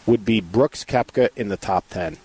would 0.05 0.25
be 0.25 0.41
Brooks 0.41 0.83
Koepka 0.83 1.29
in 1.35 1.49
the 1.49 1.57
top 1.57 1.87
ten. 1.89 2.17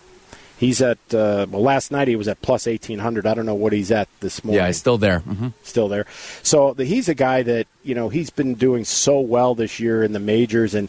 He's 0.56 0.82
at 0.82 0.98
uh, 1.14 1.46
well 1.48 1.62
last 1.62 1.90
night 1.90 2.08
he 2.08 2.16
was 2.16 2.28
at 2.28 2.42
plus 2.42 2.66
eighteen 2.66 2.98
hundred. 2.98 3.26
I 3.26 3.34
don't 3.34 3.46
know 3.46 3.54
what 3.54 3.72
he's 3.72 3.90
at 3.90 4.08
this 4.20 4.44
morning. 4.44 4.60
Yeah, 4.60 4.66
he's 4.66 4.78
still 4.78 4.98
there. 4.98 5.20
Mm-hmm. 5.20 5.48
Still 5.62 5.88
there. 5.88 6.06
So 6.42 6.74
the, 6.74 6.84
he's 6.84 7.08
a 7.08 7.14
guy 7.14 7.42
that 7.42 7.66
you 7.82 7.94
know 7.94 8.10
he's 8.10 8.30
been 8.30 8.54
doing 8.54 8.84
so 8.84 9.20
well 9.20 9.54
this 9.54 9.80
year 9.80 10.02
in 10.02 10.12
the 10.12 10.20
majors 10.20 10.74
and. 10.74 10.88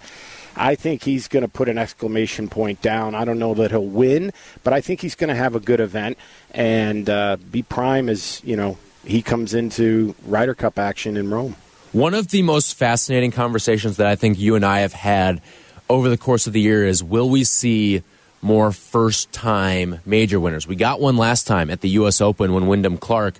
I 0.54 0.76
think 0.76 1.04
he's 1.04 1.30
going 1.30 1.44
to 1.44 1.48
put 1.48 1.70
an 1.70 1.78
exclamation 1.78 2.50
point 2.50 2.82
down. 2.82 3.16
I 3.16 3.24
don't 3.24 3.40
know 3.40 3.54
that 3.54 3.72
he'll 3.72 3.86
win, 3.86 4.34
but 4.66 4.74
I 4.74 4.82
think 4.82 5.00
he's 5.00 5.16
going 5.16 5.30
to 5.30 5.34
have 5.34 5.56
a 5.56 5.62
good 5.62 5.80
event 5.80 6.18
and 6.54 7.10
uh, 7.10 7.38
be 7.38 7.64
prime 7.64 8.10
as 8.10 8.42
you 8.44 8.58
know 8.58 8.78
he 9.06 9.22
comes 9.22 9.54
into 9.54 10.14
Ryder 10.26 10.54
Cup 10.54 10.78
action 10.78 11.18
in 11.18 11.30
Rome. 11.30 11.56
One 11.94 12.14
of 12.14 12.30
the 12.30 12.42
most 12.42 12.76
fascinating 12.76 13.32
conversations 13.32 13.98
that 13.98 14.08
I 14.08 14.16
think 14.16 14.40
you 14.40 14.56
and 14.56 14.66
I 14.66 14.80
have 14.80 14.94
had 14.94 15.42
over 15.90 16.08
the 16.08 16.18
course 16.18 16.48
of 16.48 16.54
the 16.54 16.62
year 16.62 16.88
is 16.88 17.04
will 17.04 17.30
we 17.30 17.44
see 17.44 18.02
more 18.42 18.72
first 18.72 19.34
time 19.34 20.00
major 20.06 20.40
winners? 20.40 20.66
We 20.66 20.78
got 20.78 21.02
one 21.02 21.18
last 21.18 21.48
time 21.48 21.70
at 21.70 21.82
the 21.82 21.90
U.S. 21.90 22.22
Open 22.22 22.54
when 22.54 22.68
Wyndham 22.68 22.98
Clark 22.98 23.36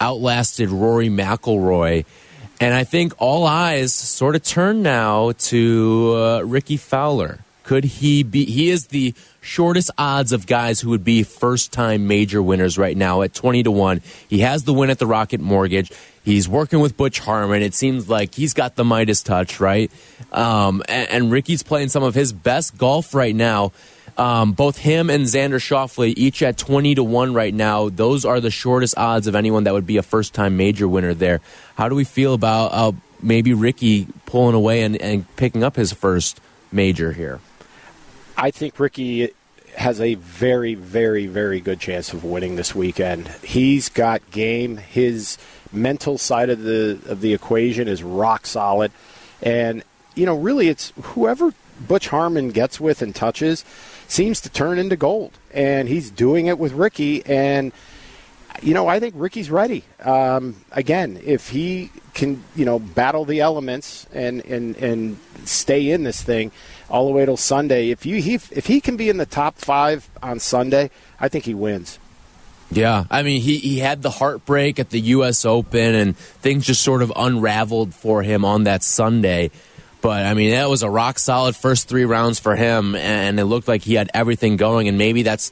outlasted 0.00 0.68
Rory 0.68 1.08
McIlroy. 1.08 2.04
And 2.60 2.74
I 2.74 2.84
think 2.84 3.12
all 3.18 3.44
eyes 3.44 3.92
sort 3.92 4.36
of 4.36 4.44
turn 4.44 4.82
now 4.82 5.32
to 5.32 6.14
uh, 6.16 6.40
Rickie 6.42 6.76
Fowler. 6.76 7.40
Could 7.66 7.82
he 7.82 8.22
be? 8.22 8.44
He 8.44 8.70
is 8.70 8.86
the 8.86 9.12
shortest 9.40 9.90
odds 9.98 10.30
of 10.30 10.46
guys 10.46 10.78
who 10.78 10.90
would 10.90 11.02
be 11.02 11.24
first 11.24 11.72
time 11.72 12.06
major 12.06 12.40
winners 12.40 12.78
right 12.78 12.96
now 12.96 13.22
at 13.22 13.34
20 13.34 13.64
to 13.64 13.72
1. 13.72 14.02
He 14.28 14.38
has 14.38 14.62
the 14.62 14.72
win 14.72 14.88
at 14.88 15.00
the 15.00 15.06
Rocket 15.06 15.40
Mortgage. 15.40 15.90
He's 16.24 16.48
working 16.48 16.78
with 16.78 16.96
Butch 16.96 17.18
Harmon. 17.18 17.62
It 17.62 17.74
seems 17.74 18.08
like 18.08 18.36
he's 18.36 18.54
got 18.54 18.76
the 18.76 18.84
Midas 18.84 19.24
touch, 19.24 19.58
right? 19.58 19.90
Um, 20.30 20.80
and, 20.88 21.10
and, 21.10 21.32
Rickie's 21.32 21.64
playing 21.64 21.88
some 21.88 22.04
of 22.04 22.14
his 22.14 22.32
best 22.32 22.78
golf 22.78 23.14
right 23.14 23.34
now. 23.34 23.72
Um, 24.16 24.52
both 24.52 24.78
him 24.78 25.10
and 25.10 25.24
Xander 25.24 25.58
Schauffele, 25.58 26.14
each 26.16 26.44
at 26.44 26.56
20 26.58 26.94
to 26.94 27.02
1 27.02 27.34
right 27.34 27.52
now. 27.52 27.88
Those 27.88 28.24
are 28.24 28.38
the 28.38 28.52
shortest 28.52 28.96
odds 28.96 29.26
of 29.26 29.34
anyone 29.34 29.64
that 29.64 29.74
would 29.74 29.88
be 29.88 29.96
a 29.96 30.04
first 30.04 30.34
time 30.34 30.56
major 30.56 30.86
winner 30.86 31.14
there. 31.14 31.40
How 31.74 31.88
do 31.88 31.96
we 31.96 32.04
feel 32.04 32.32
about 32.32 32.66
uh, 32.66 32.92
maybe 33.20 33.54
Rickie 33.54 34.06
pulling 34.24 34.54
away 34.54 34.82
and, 34.82 34.96
and 35.02 35.26
picking 35.34 35.64
up 35.64 35.74
his 35.74 35.92
first 35.92 36.40
major 36.70 37.12
here? 37.12 37.40
I 38.36 38.50
think 38.50 38.78
Rickie 38.78 39.30
has 39.76 40.00
a 40.00 40.14
very, 40.14 40.74
very, 40.74 41.26
very 41.26 41.60
good 41.60 41.80
chance 41.80 42.12
of 42.12 42.24
winning 42.24 42.56
this 42.56 42.74
weekend. 42.74 43.28
He's 43.42 43.88
got 43.88 44.30
game. 44.30 44.76
His 44.76 45.38
mental 45.72 46.18
side 46.18 46.50
of 46.50 46.62
the 46.62 46.98
of 47.06 47.20
the 47.20 47.34
equation 47.34 47.88
is 47.88 48.02
rock 48.02 48.46
solid, 48.46 48.92
and 49.42 49.82
you 50.14 50.26
know, 50.26 50.36
really, 50.36 50.68
it's 50.68 50.92
whoever 51.00 51.52
Butch 51.80 52.08
Harmon 52.08 52.50
gets 52.50 52.80
with 52.80 53.02
and 53.02 53.14
touches 53.14 53.64
seems 54.08 54.40
to 54.42 54.50
turn 54.50 54.78
into 54.78 54.96
gold, 54.96 55.32
and 55.52 55.88
he's 55.88 56.10
doing 56.10 56.46
it 56.46 56.58
with 56.58 56.72
Rickie. 56.72 57.24
And 57.26 57.72
you 58.62 58.74
know, 58.74 58.86
I 58.86 59.00
think 59.00 59.14
Rickie's 59.16 59.50
ready. 59.50 59.84
Um, 60.02 60.56
again, 60.72 61.20
if 61.24 61.50
he 61.50 61.90
can, 62.14 62.42
you 62.54 62.64
know, 62.64 62.78
battle 62.78 63.24
the 63.24 63.40
elements 63.40 64.06
and 64.12 64.44
and 64.44 64.76
and 64.76 65.18
stay 65.44 65.90
in 65.90 66.04
this 66.04 66.22
thing 66.22 66.50
all 66.88 67.06
the 67.06 67.12
way 67.12 67.24
till 67.24 67.36
Sunday. 67.36 67.90
If 67.90 68.06
you 68.06 68.20
he, 68.20 68.34
if 68.34 68.66
he 68.66 68.80
can 68.80 68.96
be 68.96 69.08
in 69.08 69.16
the 69.16 69.26
top 69.26 69.56
five 69.58 70.08
on 70.22 70.38
Sunday, 70.38 70.90
I 71.20 71.28
think 71.28 71.44
he 71.44 71.54
wins. 71.54 71.98
Yeah, 72.70 73.04
I 73.10 73.22
mean, 73.22 73.40
he, 73.40 73.58
he 73.58 73.78
had 73.78 74.02
the 74.02 74.10
heartbreak 74.10 74.80
at 74.80 74.90
the 74.90 75.00
U.S. 75.00 75.44
Open, 75.44 75.94
and 75.94 76.16
things 76.16 76.66
just 76.66 76.82
sort 76.82 77.02
of 77.02 77.12
unraveled 77.14 77.94
for 77.94 78.22
him 78.22 78.44
on 78.44 78.64
that 78.64 78.82
Sunday. 78.82 79.50
But 80.00 80.26
I 80.26 80.34
mean, 80.34 80.50
that 80.50 80.68
was 80.68 80.82
a 80.82 80.90
rock 80.90 81.18
solid 81.18 81.56
first 81.56 81.88
three 81.88 82.04
rounds 82.04 82.38
for 82.38 82.56
him, 82.56 82.94
and 82.94 83.38
it 83.38 83.44
looked 83.44 83.68
like 83.68 83.82
he 83.82 83.94
had 83.94 84.10
everything 84.14 84.56
going. 84.56 84.88
And 84.88 84.98
maybe 84.98 85.22
that's 85.22 85.50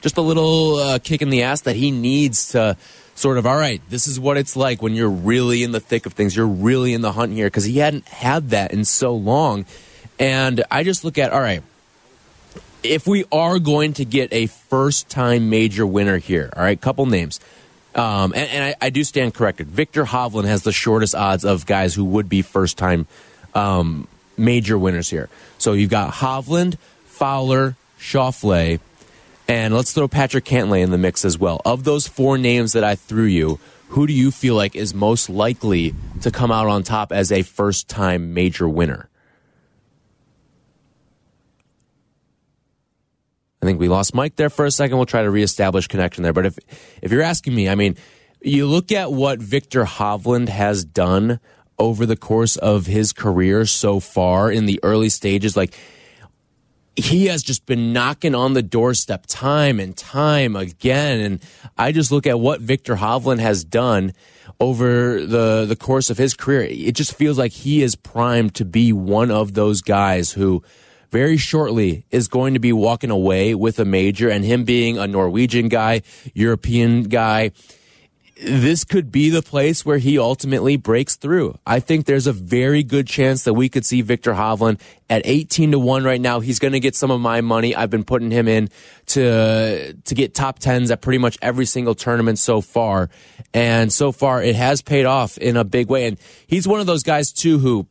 just 0.00 0.16
a 0.16 0.20
little 0.20 0.76
uh, 0.76 0.98
kick 0.98 1.22
in 1.22 1.30
the 1.30 1.44
ass 1.44 1.62
that 1.62 1.76
he 1.76 1.90
needs 1.90 2.50
to 2.50 2.76
sort 3.14 3.38
of, 3.38 3.46
all 3.46 3.56
right, 3.56 3.82
this 3.88 4.06
is 4.06 4.20
what 4.20 4.36
it's 4.36 4.54
like 4.54 4.80
when 4.80 4.94
you're 4.94 5.10
really 5.10 5.64
in 5.64 5.72
the 5.72 5.80
thick 5.80 6.06
of 6.06 6.12
things. 6.12 6.36
You're 6.36 6.46
really 6.46 6.94
in 6.94 7.00
the 7.00 7.12
hunt 7.12 7.32
here 7.32 7.46
because 7.46 7.64
he 7.64 7.78
hadn't 7.78 8.06
had 8.06 8.50
that 8.50 8.72
in 8.72 8.84
so 8.84 9.14
long. 9.14 9.64
And 10.18 10.64
I 10.70 10.82
just 10.82 11.04
look 11.04 11.18
at, 11.18 11.32
all 11.32 11.40
right, 11.40 11.62
if 12.82 13.06
we 13.06 13.24
are 13.30 13.58
going 13.58 13.94
to 13.94 14.04
get 14.04 14.32
a 14.32 14.46
first 14.46 15.08
time 15.08 15.50
major 15.50 15.86
winner 15.86 16.18
here, 16.18 16.50
all 16.56 16.62
right, 16.62 16.80
couple 16.80 17.06
names. 17.06 17.40
Um, 17.94 18.32
and, 18.34 18.50
and 18.50 18.64
I, 18.64 18.86
I, 18.86 18.90
do 18.90 19.02
stand 19.02 19.34
corrected. 19.34 19.66
Viktor 19.66 20.04
Hovland 20.04 20.44
has 20.44 20.62
the 20.62 20.72
shortest 20.72 21.14
odds 21.14 21.44
of 21.44 21.66
guys 21.66 21.94
who 21.94 22.04
would 22.04 22.28
be 22.28 22.42
first 22.42 22.78
time 22.78 23.06
um, 23.54 24.06
major 24.36 24.78
winners 24.78 25.10
here. 25.10 25.28
So 25.56 25.72
you've 25.72 25.90
got 25.90 26.12
Hovland, 26.12 26.76
Fowler, 27.06 27.76
Schauffele, 27.98 28.78
and 29.48 29.74
let's 29.74 29.92
throw 29.92 30.06
Patrick 30.06 30.44
Cantlay 30.44 30.82
in 30.82 30.90
the 30.90 30.98
mix 30.98 31.24
as 31.24 31.38
well. 31.38 31.60
Of 31.64 31.84
those 31.84 32.06
four 32.06 32.38
names 32.38 32.74
that 32.74 32.84
I 32.84 32.94
threw 32.94 33.24
you, 33.24 33.58
who 33.88 34.06
do 34.06 34.12
you 34.12 34.30
feel 34.30 34.54
like 34.54 34.76
is 34.76 34.92
most 34.92 35.30
likely 35.30 35.94
to 36.20 36.30
come 36.30 36.52
out 36.52 36.66
on 36.66 36.82
top 36.82 37.10
as 37.10 37.32
a 37.32 37.42
first 37.42 37.88
time 37.88 38.34
major 38.34 38.68
winner? 38.68 39.08
I 43.60 43.66
think 43.66 43.80
we 43.80 43.88
lost 43.88 44.14
Mike 44.14 44.36
there 44.36 44.50
for 44.50 44.64
a 44.64 44.70
second. 44.70 44.96
We'll 44.96 45.06
try 45.06 45.22
to 45.22 45.30
reestablish 45.30 45.88
connection 45.88 46.22
there. 46.22 46.32
But 46.32 46.46
if 46.46 46.58
if 47.02 47.10
you're 47.10 47.22
asking 47.22 47.54
me, 47.54 47.68
I 47.68 47.74
mean, 47.74 47.96
you 48.40 48.66
look 48.66 48.92
at 48.92 49.12
what 49.12 49.40
Viktor 49.40 49.84
Hovland 49.84 50.48
has 50.48 50.84
done 50.84 51.40
over 51.78 52.06
the 52.06 52.16
course 52.16 52.56
of 52.56 52.86
his 52.86 53.12
career 53.12 53.66
so 53.66 54.00
far 54.00 54.50
in 54.50 54.66
the 54.66 54.80
early 54.82 55.08
stages, 55.08 55.56
like 55.56 55.76
he 56.94 57.26
has 57.26 57.42
just 57.42 57.66
been 57.66 57.92
knocking 57.92 58.34
on 58.34 58.54
the 58.54 58.62
doorstep 58.62 59.26
time 59.26 59.78
and 59.78 59.96
time 59.96 60.56
again. 60.56 61.20
And 61.20 61.40
I 61.76 61.92
just 61.92 62.10
look 62.10 62.26
at 62.26 62.40
what 62.40 62.60
Viktor 62.60 62.96
Hovland 62.96 63.38
has 63.38 63.64
done 63.64 64.12
over 64.60 65.24
the 65.24 65.64
the 65.66 65.76
course 65.76 66.10
of 66.10 66.18
his 66.18 66.34
career. 66.34 66.62
It 66.62 66.94
just 66.94 67.14
feels 67.14 67.38
like 67.38 67.52
he 67.52 67.82
is 67.82 67.94
primed 67.94 68.54
to 68.56 68.64
be 68.64 68.92
one 68.92 69.30
of 69.30 69.54
those 69.54 69.80
guys 69.80 70.32
who 70.32 70.62
very 71.10 71.36
shortly 71.36 72.04
is 72.10 72.28
going 72.28 72.54
to 72.54 72.60
be 72.60 72.72
walking 72.72 73.10
away 73.10 73.54
with 73.54 73.78
a 73.78 73.84
major 73.84 74.28
and 74.28 74.44
him 74.44 74.64
being 74.64 74.98
a 74.98 75.06
Norwegian 75.06 75.68
guy, 75.68 76.02
European 76.34 77.04
guy. 77.04 77.52
This 78.40 78.84
could 78.84 79.10
be 79.10 79.30
the 79.30 79.42
place 79.42 79.84
where 79.84 79.98
he 79.98 80.16
ultimately 80.16 80.76
breaks 80.76 81.16
through. 81.16 81.58
I 81.66 81.80
think 81.80 82.06
there's 82.06 82.28
a 82.28 82.32
very 82.32 82.84
good 82.84 83.08
chance 83.08 83.42
that 83.42 83.54
we 83.54 83.68
could 83.68 83.84
see 83.84 84.00
Viktor 84.00 84.32
Hovland 84.32 84.80
at 85.10 85.22
18 85.24 85.72
to 85.72 85.78
1 85.80 86.04
right 86.04 86.20
now. 86.20 86.38
He's 86.38 86.60
going 86.60 86.72
to 86.72 86.78
get 86.78 86.94
some 86.94 87.10
of 87.10 87.20
my 87.20 87.40
money. 87.40 87.74
I've 87.74 87.90
been 87.90 88.04
putting 88.04 88.30
him 88.30 88.46
in 88.46 88.68
to 89.06 89.92
to 89.92 90.14
get 90.14 90.34
top 90.34 90.60
10s 90.60 90.92
at 90.92 91.00
pretty 91.00 91.18
much 91.18 91.36
every 91.42 91.66
single 91.66 91.96
tournament 91.96 92.38
so 92.38 92.60
far. 92.60 93.10
And 93.52 93.92
so 93.92 94.12
far 94.12 94.40
it 94.40 94.54
has 94.54 94.82
paid 94.82 95.04
off 95.04 95.36
in 95.38 95.56
a 95.56 95.64
big 95.64 95.88
way. 95.88 96.06
And 96.06 96.16
he's 96.46 96.68
one 96.68 96.78
of 96.78 96.86
those 96.86 97.02
guys 97.02 97.32
too 97.32 97.58
who 97.58 97.88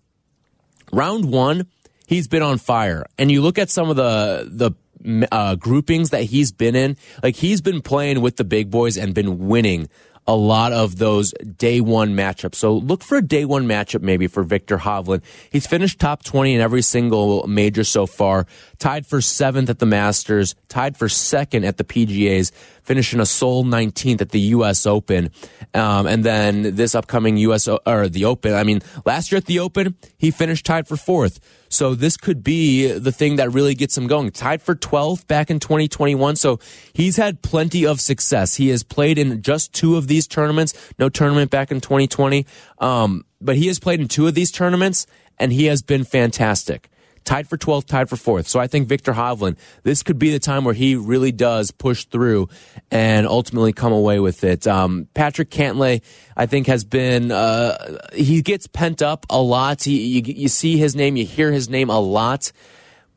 round 0.93 1.25
1 1.25 1.67
he's 2.07 2.27
been 2.27 2.41
on 2.41 2.57
fire. 2.57 3.05
And 3.19 3.31
you 3.31 3.43
look 3.43 3.59
at 3.59 3.69
some 3.69 3.91
of 3.91 3.95
the 3.95 4.47
the 4.49 5.27
uh, 5.31 5.55
groupings 5.55 6.09
that 6.09 6.23
he's 6.23 6.51
been 6.51 6.75
in, 6.75 6.97
like 7.21 7.35
he's 7.35 7.61
been 7.61 7.81
playing 7.81 8.21
with 8.21 8.37
the 8.37 8.43
big 8.43 8.71
boys 8.71 8.97
and 8.97 9.13
been 9.13 9.47
winning 9.47 9.87
a 10.27 10.35
lot 10.35 10.73
of 10.73 10.97
those 10.97 11.31
day 11.31 11.79
one 11.79 12.13
matchups. 12.13 12.55
So 12.55 12.75
look 12.75 13.01
for 13.01 13.17
a 13.17 13.21
day 13.21 13.45
one 13.45 13.65
matchup 13.65 14.01
maybe 14.01 14.27
for 14.27 14.43
Viktor 14.43 14.77
Hovland. 14.77 15.23
He's 15.49 15.65
finished 15.65 15.99
top 15.99 16.23
20 16.23 16.55
in 16.55 16.61
every 16.61 16.81
single 16.81 17.47
major 17.47 17.85
so 17.85 18.05
far, 18.05 18.45
tied 18.77 19.05
for 19.05 19.21
seventh 19.21 19.69
at 19.69 19.79
the 19.79 19.85
Masters, 19.85 20.55
tied 20.67 20.97
for 20.97 21.07
second 21.07 21.63
at 21.63 21.77
the 21.77 21.85
PGAs, 21.85 22.51
finishing 22.87 23.19
a 23.19 23.25
sole 23.25 23.65
19th 23.65 24.21
at 24.21 24.29
the 24.29 24.39
U.S. 24.55 24.85
Open. 24.85 25.29
Um, 25.73 26.07
and 26.07 26.23
then 26.23 26.75
this 26.75 26.95
upcoming 26.95 27.35
U.S. 27.37 27.67
or 27.67 28.07
the 28.07 28.25
Open, 28.25 28.53
I 28.53 28.63
mean, 28.63 28.79
last 29.05 29.29
year 29.31 29.37
at 29.37 29.45
the 29.45 29.59
Open, 29.59 29.95
he 30.17 30.31
finished 30.31 30.65
tied 30.65 30.87
for 30.87 30.95
fourth. 30.95 31.41
So 31.69 31.95
this 31.95 32.15
could 32.15 32.45
be 32.45 32.87
the 32.87 33.11
thing 33.11 33.35
that 33.35 33.51
really 33.51 33.75
gets 33.75 33.97
him 33.97 34.07
going. 34.07 34.31
Tied 34.31 34.61
for 34.61 34.73
12th 34.73 35.27
back 35.27 35.51
in 35.51 35.59
2021. 35.59 36.37
So 36.37 36.59
he's 36.93 37.17
had 37.17 37.41
plenty 37.41 37.85
of 37.85 37.99
success. 37.99 38.55
He 38.55 38.69
has 38.69 38.83
played 38.83 39.17
in 39.17 39.41
just 39.41 39.73
two 39.73 39.97
of 39.97 40.07
these 40.07 40.25
tournaments. 40.25 40.73
No 40.97 41.09
tournament 41.09 41.51
back 41.51 41.69
in 41.69 41.81
2020. 41.81 42.45
Um, 42.79 43.25
but 43.41 43.57
he 43.57 43.67
has 43.67 43.79
played 43.79 43.99
in 43.99 44.07
two 44.07 44.27
of 44.27 44.33
these 44.33 44.49
tournaments 44.49 45.05
and 45.37 45.51
he 45.51 45.65
has 45.65 45.81
been 45.81 46.05
fantastic 46.05 46.89
tied 47.27 47.47
for 47.47 47.57
12th, 47.57 47.85
tied 47.85 48.09
for 48.09 48.15
4th. 48.15 48.47
So 48.47 48.59
I 48.59 48.67
think 48.67 48.87
Viktor 48.87 49.13
Hovland, 49.13 49.57
this 49.83 50.01
could 50.01 50.17
be 50.17 50.31
the 50.31 50.39
time 50.39 50.63
where 50.63 50.73
he 50.73 50.95
really 50.95 51.33
does 51.33 51.71
push 51.71 52.05
through 52.05 52.47
and 52.89 53.27
ultimately 53.27 53.73
come 53.73 53.91
away 53.91 54.19
with 54.19 54.45
it. 54.45 54.65
Um, 54.65 55.09
Patrick 55.13 55.51
Cantlay, 55.51 56.01
I 56.37 56.45
think, 56.45 56.67
has 56.67 56.85
been, 56.85 57.31
uh, 57.31 57.99
he 58.13 58.41
gets 58.41 58.65
pent 58.65 59.01
up 59.01 59.25
a 59.29 59.41
lot. 59.41 59.83
He, 59.83 60.19
you, 60.19 60.21
you 60.25 60.47
see 60.47 60.77
his 60.77 60.95
name, 60.95 61.17
you 61.17 61.25
hear 61.25 61.51
his 61.51 61.69
name 61.69 61.89
a 61.89 61.99
lot 61.99 62.51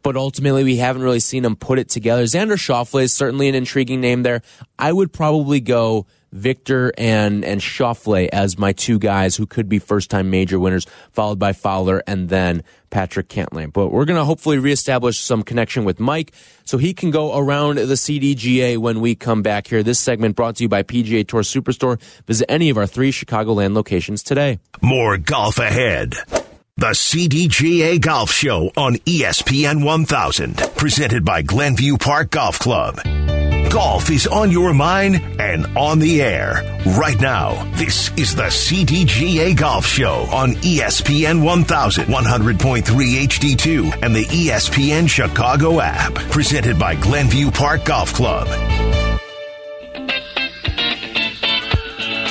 but 0.02 0.16
ultimately 0.16 0.64
we 0.64 0.76
haven't 0.76 1.02
really 1.02 1.20
seen 1.20 1.44
him 1.44 1.54
put 1.54 1.78
it 1.78 1.90
together. 1.90 2.22
Xander 2.22 2.56
Schauffele 2.56 3.02
is 3.02 3.12
certainly 3.12 3.50
an 3.50 3.54
intriguing 3.54 4.00
name 4.00 4.22
there. 4.22 4.40
I 4.78 4.90
would 4.90 5.12
probably 5.12 5.60
go 5.60 6.06
Viktor 6.32 6.92
and 6.96 7.44
and 7.44 7.60
Schauffele 7.60 8.28
as 8.32 8.58
my 8.58 8.72
two 8.72 8.98
guys 8.98 9.36
who 9.36 9.46
could 9.46 9.68
be 9.68 9.78
first 9.78 10.10
time 10.10 10.30
major 10.30 10.58
winners, 10.58 10.86
followed 11.12 11.38
by 11.38 11.52
Fowler 11.52 12.02
and 12.06 12.28
then 12.28 12.62
Patrick 12.90 13.28
Cantlay. 13.28 13.72
But 13.72 13.88
we're 13.88 14.04
gonna 14.04 14.24
hopefully 14.24 14.58
reestablish 14.58 15.18
some 15.18 15.42
connection 15.42 15.84
with 15.84 16.00
Mike 16.00 16.32
so 16.64 16.78
he 16.78 16.94
can 16.94 17.10
go 17.10 17.36
around 17.36 17.76
the 17.76 17.94
CDGA 17.94 18.78
when 18.78 19.00
we 19.00 19.14
come 19.14 19.42
back 19.42 19.66
here. 19.66 19.82
This 19.82 19.98
segment 19.98 20.36
brought 20.36 20.56
to 20.56 20.64
you 20.64 20.68
by 20.68 20.82
PGA 20.82 21.26
Tour 21.26 21.42
Superstore. 21.42 22.00
Visit 22.26 22.50
any 22.50 22.70
of 22.70 22.78
our 22.78 22.86
three 22.86 23.12
Chicagoland 23.12 23.74
locations 23.74 24.22
today. 24.22 24.58
More 24.80 25.18
golf 25.18 25.58
ahead. 25.58 26.14
The 26.76 26.92
CDGA 26.92 28.00
Golf 28.00 28.30
Show 28.30 28.70
on 28.74 28.94
ESPN 29.04 29.84
1000, 29.84 30.56
presented 30.76 31.26
by 31.26 31.42
Glenview 31.42 31.98
Park 31.98 32.30
Golf 32.30 32.58
Club. 32.58 33.00
Golf 33.70 34.10
is 34.10 34.26
on 34.26 34.50
your 34.50 34.74
mind 34.74 35.22
and 35.38 35.64
on 35.78 36.00
the 36.00 36.22
air. 36.22 36.80
Right 36.98 37.18
now, 37.20 37.62
this 37.76 38.10
is 38.18 38.34
the 38.34 38.48
CDGA 38.50 39.56
Golf 39.56 39.86
Show 39.86 40.26
on 40.32 40.54
ESPN 40.54 41.44
1000, 41.44 42.06
100.3 42.06 42.82
HD2, 42.82 44.02
and 44.02 44.14
the 44.14 44.24
ESPN 44.24 45.08
Chicago 45.08 45.80
app. 45.80 46.14
Presented 46.14 46.80
by 46.80 46.96
Glenview 46.96 47.52
Park 47.52 47.84
Golf 47.84 48.12
Club. 48.12 48.48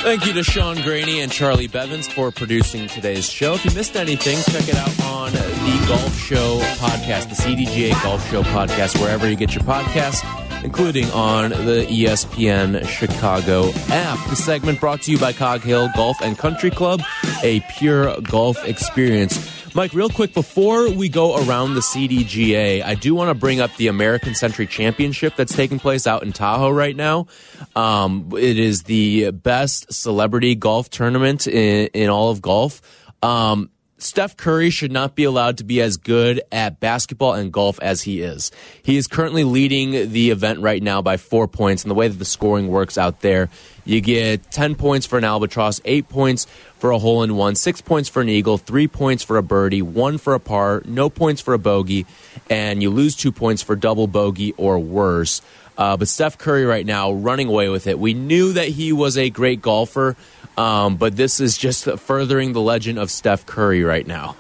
Thank 0.02 0.26
you 0.26 0.34
to 0.34 0.44
Sean 0.44 0.82
Graney 0.82 1.22
and 1.22 1.32
Charlie 1.32 1.68
Bevins 1.68 2.10
for 2.10 2.32
producing 2.32 2.88
today's 2.88 3.30
show. 3.30 3.54
If 3.54 3.64
you 3.64 3.72
missed 3.72 3.96
anything, 3.96 4.40
check 4.54 4.68
it 4.68 4.76
out 4.76 5.04
on 5.06 5.32
the 5.32 5.86
Golf 5.88 6.18
Show 6.18 6.60
podcast, 6.80 7.30
the 7.30 7.36
CDGA 7.36 8.04
Golf 8.04 8.30
Show 8.30 8.44
podcast, 8.44 9.00
wherever 9.00 9.30
you 9.30 9.38
get 9.38 9.56
your 9.56 9.64
podcasts 9.64 10.49
including 10.64 11.10
on 11.12 11.50
the 11.52 11.86
ESPN 11.90 12.88
Chicago 12.88 13.70
app. 13.90 14.30
The 14.30 14.36
segment 14.36 14.80
brought 14.80 15.02
to 15.04 15.12
you 15.12 15.18
by 15.18 15.34
Cog 15.34 15.62
Hill 15.62 15.90
Golf 15.96 16.22
and 16.22 16.38
Country 16.38 16.72
Club, 16.72 17.02
a 17.44 17.62
pure 17.78 18.20
golf 18.22 18.64
experience. 18.66 19.60
Mike, 19.76 19.94
real 19.94 20.10
quick 20.10 20.34
before 20.34 20.90
we 20.90 21.10
go 21.10 21.38
around 21.46 21.76
the 21.76 21.82
CDGA, 21.82 22.84
I 22.84 22.96
do 22.96 23.14
want 23.14 23.30
to 23.30 23.36
bring 23.36 23.62
up 23.62 23.76
the 23.78 23.88
American 23.88 24.34
Century 24.34 24.66
Championship 24.66 25.36
that's 25.36 25.56
taking 25.56 25.80
place 25.80 26.08
out 26.08 26.24
in 26.24 26.34
Tahoe 26.34 26.72
right 26.72 26.96
now. 26.96 27.28
Um, 27.76 28.32
it 28.36 28.58
is 28.58 28.84
the 28.84 29.32
best 29.32 29.94
celebrity 29.94 30.56
golf 30.56 30.90
tournament 30.90 31.46
in, 31.48 31.88
in 31.94 32.10
all 32.10 32.32
of 32.32 32.42
golf. 32.42 32.82
Um, 33.22 33.70
Steph 34.02 34.38
Curry 34.38 34.70
should 34.70 34.92
not 34.92 35.16
be 35.16 35.26
allowed 35.26 35.58
to 35.58 35.64
be 35.64 35.82
as 35.82 35.98
good 35.98 36.42
at 36.52 36.80
basketball 36.80 37.34
and 37.34 37.52
golf 37.52 37.80
as 37.82 38.02
he 38.02 38.22
is. 38.22 38.52
He 38.82 38.96
is 38.96 39.08
currently 39.08 39.44
leading 39.44 40.12
the 40.12 40.32
event 40.32 40.60
right 40.60 40.82
now 40.82 41.02
by 41.02 41.18
four 41.18 41.48
points. 41.48 41.84
And 41.84 41.92
the 41.92 41.96
way 41.96 42.08
that 42.08 42.18
the 42.18 42.26
scoring 42.26 42.70
works 42.70 42.98
out 42.98 43.20
there, 43.20 43.50
you 43.84 44.00
get 44.00 44.50
10 44.52 44.76
points 44.76 45.06
for 45.06 45.18
an 45.18 45.26
albatross, 45.26 45.82
eight 45.84 46.08
points 46.08 46.48
for 46.78 46.92
a 46.92 47.00
hole 47.00 47.24
in 47.24 47.36
one, 47.36 47.56
six 47.56 47.82
points 47.82 48.08
for 48.08 48.22
an 48.22 48.30
eagle, 48.30 48.58
three 48.58 48.88
points 48.88 49.22
for 49.22 49.38
a 49.38 49.44
birdie, 49.44 49.82
one 49.82 50.18
for 50.18 50.34
a 50.34 50.40
par, 50.40 50.82
no 50.86 51.10
points 51.10 51.42
for 51.42 51.54
a 51.54 51.60
bogey, 51.60 52.06
and 52.50 52.82
you 52.82 52.90
lose 52.90 53.16
two 53.16 53.34
points 53.34 53.62
for 53.62 53.76
double 53.76 54.08
bogey 54.08 54.54
or 54.54 54.80
worse. 54.80 55.42
Uh, 55.78 55.96
but 55.96 56.10
Steph 56.10 56.38
Curry 56.38 56.66
right 56.66 56.86
now 56.86 57.12
running 57.12 57.48
away 57.48 57.70
with 57.70 57.88
it. 57.88 57.98
We 57.98 58.14
knew 58.14 58.54
that 58.54 58.68
he 58.68 58.92
was 58.92 59.18
a 59.18 59.30
great 59.30 59.62
golfer. 59.62 60.18
Um, 60.60 60.98
but 60.98 61.16
this 61.16 61.40
is 61.40 61.58
just 61.58 61.86
furthering 61.86 62.52
the 62.52 62.60
legend 62.60 63.00
of 63.00 63.10
Steph 63.10 63.46
Curry 63.46 63.82
right 63.82 64.06
now. 64.06 64.36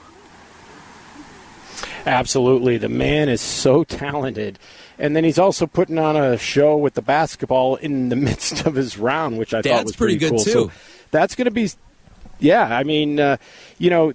Absolutely. 2.05 2.77
The 2.77 2.89
man 2.89 3.29
is 3.29 3.39
so 3.39 3.85
talented. 3.85 4.59
And 4.97 5.15
then 5.15 5.23
he's 5.23 5.39
also 5.39 5.65
putting 5.65 5.97
on 5.97 6.17
a 6.17 6.37
show 6.37 6.75
with 6.75 6.95
the 6.95 7.01
basketball 7.01 7.77
in 7.77 8.09
the 8.09 8.15
midst 8.17 8.65
of 8.65 8.75
his 8.75 8.97
round, 8.97 9.37
which 9.37 9.53
I 9.53 9.61
that's 9.61 9.73
thought 9.73 9.85
was 9.85 9.95
pretty, 9.95 10.19
pretty 10.19 10.31
good 10.31 10.43
cool. 10.43 10.43
too. 10.43 10.71
So 10.71 10.71
that's 11.11 11.35
going 11.35 11.45
to 11.45 11.51
be, 11.51 11.69
yeah. 12.39 12.63
I 12.63 12.83
mean, 12.83 13.21
uh, 13.21 13.37
you 13.77 13.89
know, 13.89 14.13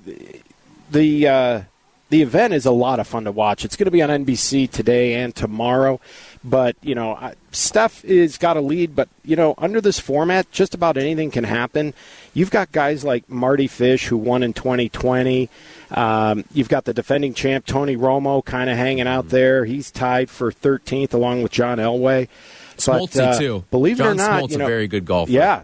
the 0.90 1.26
uh, 1.26 1.62
the 2.10 2.20
event 2.20 2.52
is 2.52 2.66
a 2.66 2.70
lot 2.70 3.00
of 3.00 3.06
fun 3.06 3.24
to 3.24 3.32
watch. 3.32 3.64
It's 3.64 3.76
going 3.76 3.86
to 3.86 3.90
be 3.90 4.02
on 4.02 4.10
NBC 4.10 4.70
today 4.70 5.14
and 5.14 5.34
tomorrow. 5.34 6.00
But 6.44 6.76
you 6.82 6.94
know, 6.94 7.32
Steph 7.52 8.04
is 8.04 8.36
got 8.36 8.58
a 8.58 8.60
lead, 8.60 8.94
but 8.94 9.08
you 9.24 9.34
know, 9.34 9.54
under 9.56 9.80
this 9.80 9.98
format, 9.98 10.50
just 10.50 10.74
about 10.74 10.98
anything 10.98 11.30
can 11.30 11.44
happen. 11.44 11.94
You've 12.34 12.50
got 12.50 12.70
guys 12.70 13.02
like 13.02 13.28
Mardy 13.30 13.66
Fish 13.66 14.06
who 14.08 14.18
won 14.18 14.42
in 14.42 14.52
2020. 14.52 15.48
Um, 15.90 16.44
you've 16.52 16.68
got 16.68 16.84
the 16.84 16.92
defending 16.92 17.32
champ 17.32 17.64
Tony 17.64 17.96
Romo 17.96 18.44
kind 18.44 18.68
of 18.68 18.76
hanging 18.76 19.06
out 19.06 19.30
there. 19.30 19.64
He's 19.64 19.90
tied 19.90 20.28
for 20.28 20.52
13th 20.52 21.14
along 21.14 21.42
with 21.42 21.52
John 21.52 21.78
Elway. 21.78 22.28
Smoltz 22.76 23.18
uh, 23.18 23.38
too. 23.38 23.64
Believe 23.70 23.96
John 23.96 24.08
it 24.08 24.10
or 24.10 24.14
not, 24.16 24.42
Smoltz 24.42 24.50
you 24.50 24.58
know, 24.58 24.66
a 24.66 24.68
very 24.68 24.88
good 24.88 25.06
golfer. 25.06 25.32
Yeah, 25.32 25.62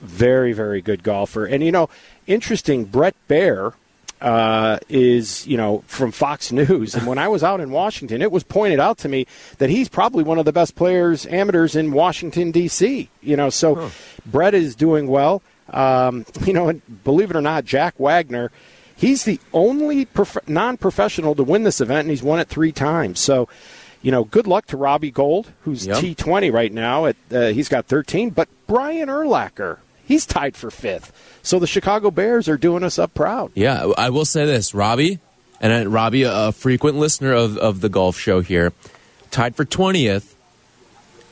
very 0.00 0.54
very 0.54 0.80
good 0.80 1.02
golfer. 1.02 1.44
And 1.44 1.62
you 1.62 1.72
know, 1.72 1.90
interesting. 2.26 2.84
Bret 2.84 3.14
Baier 3.28 3.74
uh, 4.22 4.78
is 4.88 5.46
you 5.46 5.56
know 5.56 5.82
from 5.86 6.12
Fox 6.12 6.52
News, 6.52 6.94
and 6.94 7.06
when 7.06 7.18
I 7.18 7.28
was 7.28 7.42
out 7.42 7.60
in 7.60 7.70
Washington, 7.70 8.22
it 8.22 8.30
was 8.30 8.44
pointed 8.44 8.80
out 8.80 8.98
to 8.98 9.08
me 9.08 9.26
that 9.58 9.68
he's 9.68 9.88
probably 9.88 10.22
one 10.22 10.38
of 10.38 10.44
the 10.44 10.52
best 10.52 10.76
players 10.76 11.26
amateurs 11.26 11.74
in 11.76 11.92
Washington 11.92 12.52
D.C. 12.52 13.10
You 13.20 13.36
know, 13.36 13.50
so 13.50 13.74
huh. 13.74 13.88
Bret 14.24 14.54
is 14.54 14.76
doing 14.76 15.08
well. 15.08 15.42
Um, 15.70 16.24
you 16.46 16.52
know, 16.52 16.80
believe 17.04 17.30
it 17.30 17.36
or 17.36 17.42
not, 17.42 17.64
Jack 17.64 17.98
Wagner. 17.98 18.50
He's 18.94 19.24
the 19.24 19.40
only 19.52 20.04
prof- 20.04 20.46
non-professional 20.46 21.34
to 21.34 21.42
win 21.42 21.64
this 21.64 21.80
event, 21.80 22.00
and 22.00 22.10
he's 22.10 22.22
won 22.22 22.38
it 22.38 22.46
three 22.46 22.70
times. 22.70 23.18
So, 23.18 23.48
you 24.00 24.12
know, 24.12 24.22
good 24.22 24.46
luck 24.46 24.66
to 24.66 24.76
Robbie 24.76 25.10
Gould, 25.10 25.50
who's 25.62 25.86
yep. 25.86 25.96
T20 25.96 26.52
right 26.52 26.72
now. 26.72 27.06
At 27.06 27.16
uh, 27.32 27.46
he's 27.48 27.68
got 27.68 27.86
13, 27.86 28.30
but 28.30 28.48
Brian 28.68 29.08
Urlacher, 29.08 29.78
he's 30.12 30.26
tied 30.26 30.56
for 30.56 30.70
fifth. 30.70 31.12
So 31.42 31.58
the 31.58 31.66
Chicago 31.66 32.10
Bears 32.10 32.48
are 32.48 32.56
doing 32.56 32.84
us 32.84 32.98
up 32.98 33.14
proud. 33.14 33.50
Yeah, 33.54 33.92
I 33.96 34.10
will 34.10 34.24
say 34.24 34.44
this, 34.44 34.74
Robbie, 34.74 35.18
and 35.60 35.92
Robbie, 35.92 36.24
a 36.24 36.52
frequent 36.52 36.96
listener 36.98 37.32
of, 37.32 37.56
of 37.56 37.80
the 37.80 37.88
golf 37.88 38.18
show 38.18 38.40
here, 38.40 38.72
tied 39.30 39.56
for 39.56 39.64
20th, 39.64 40.34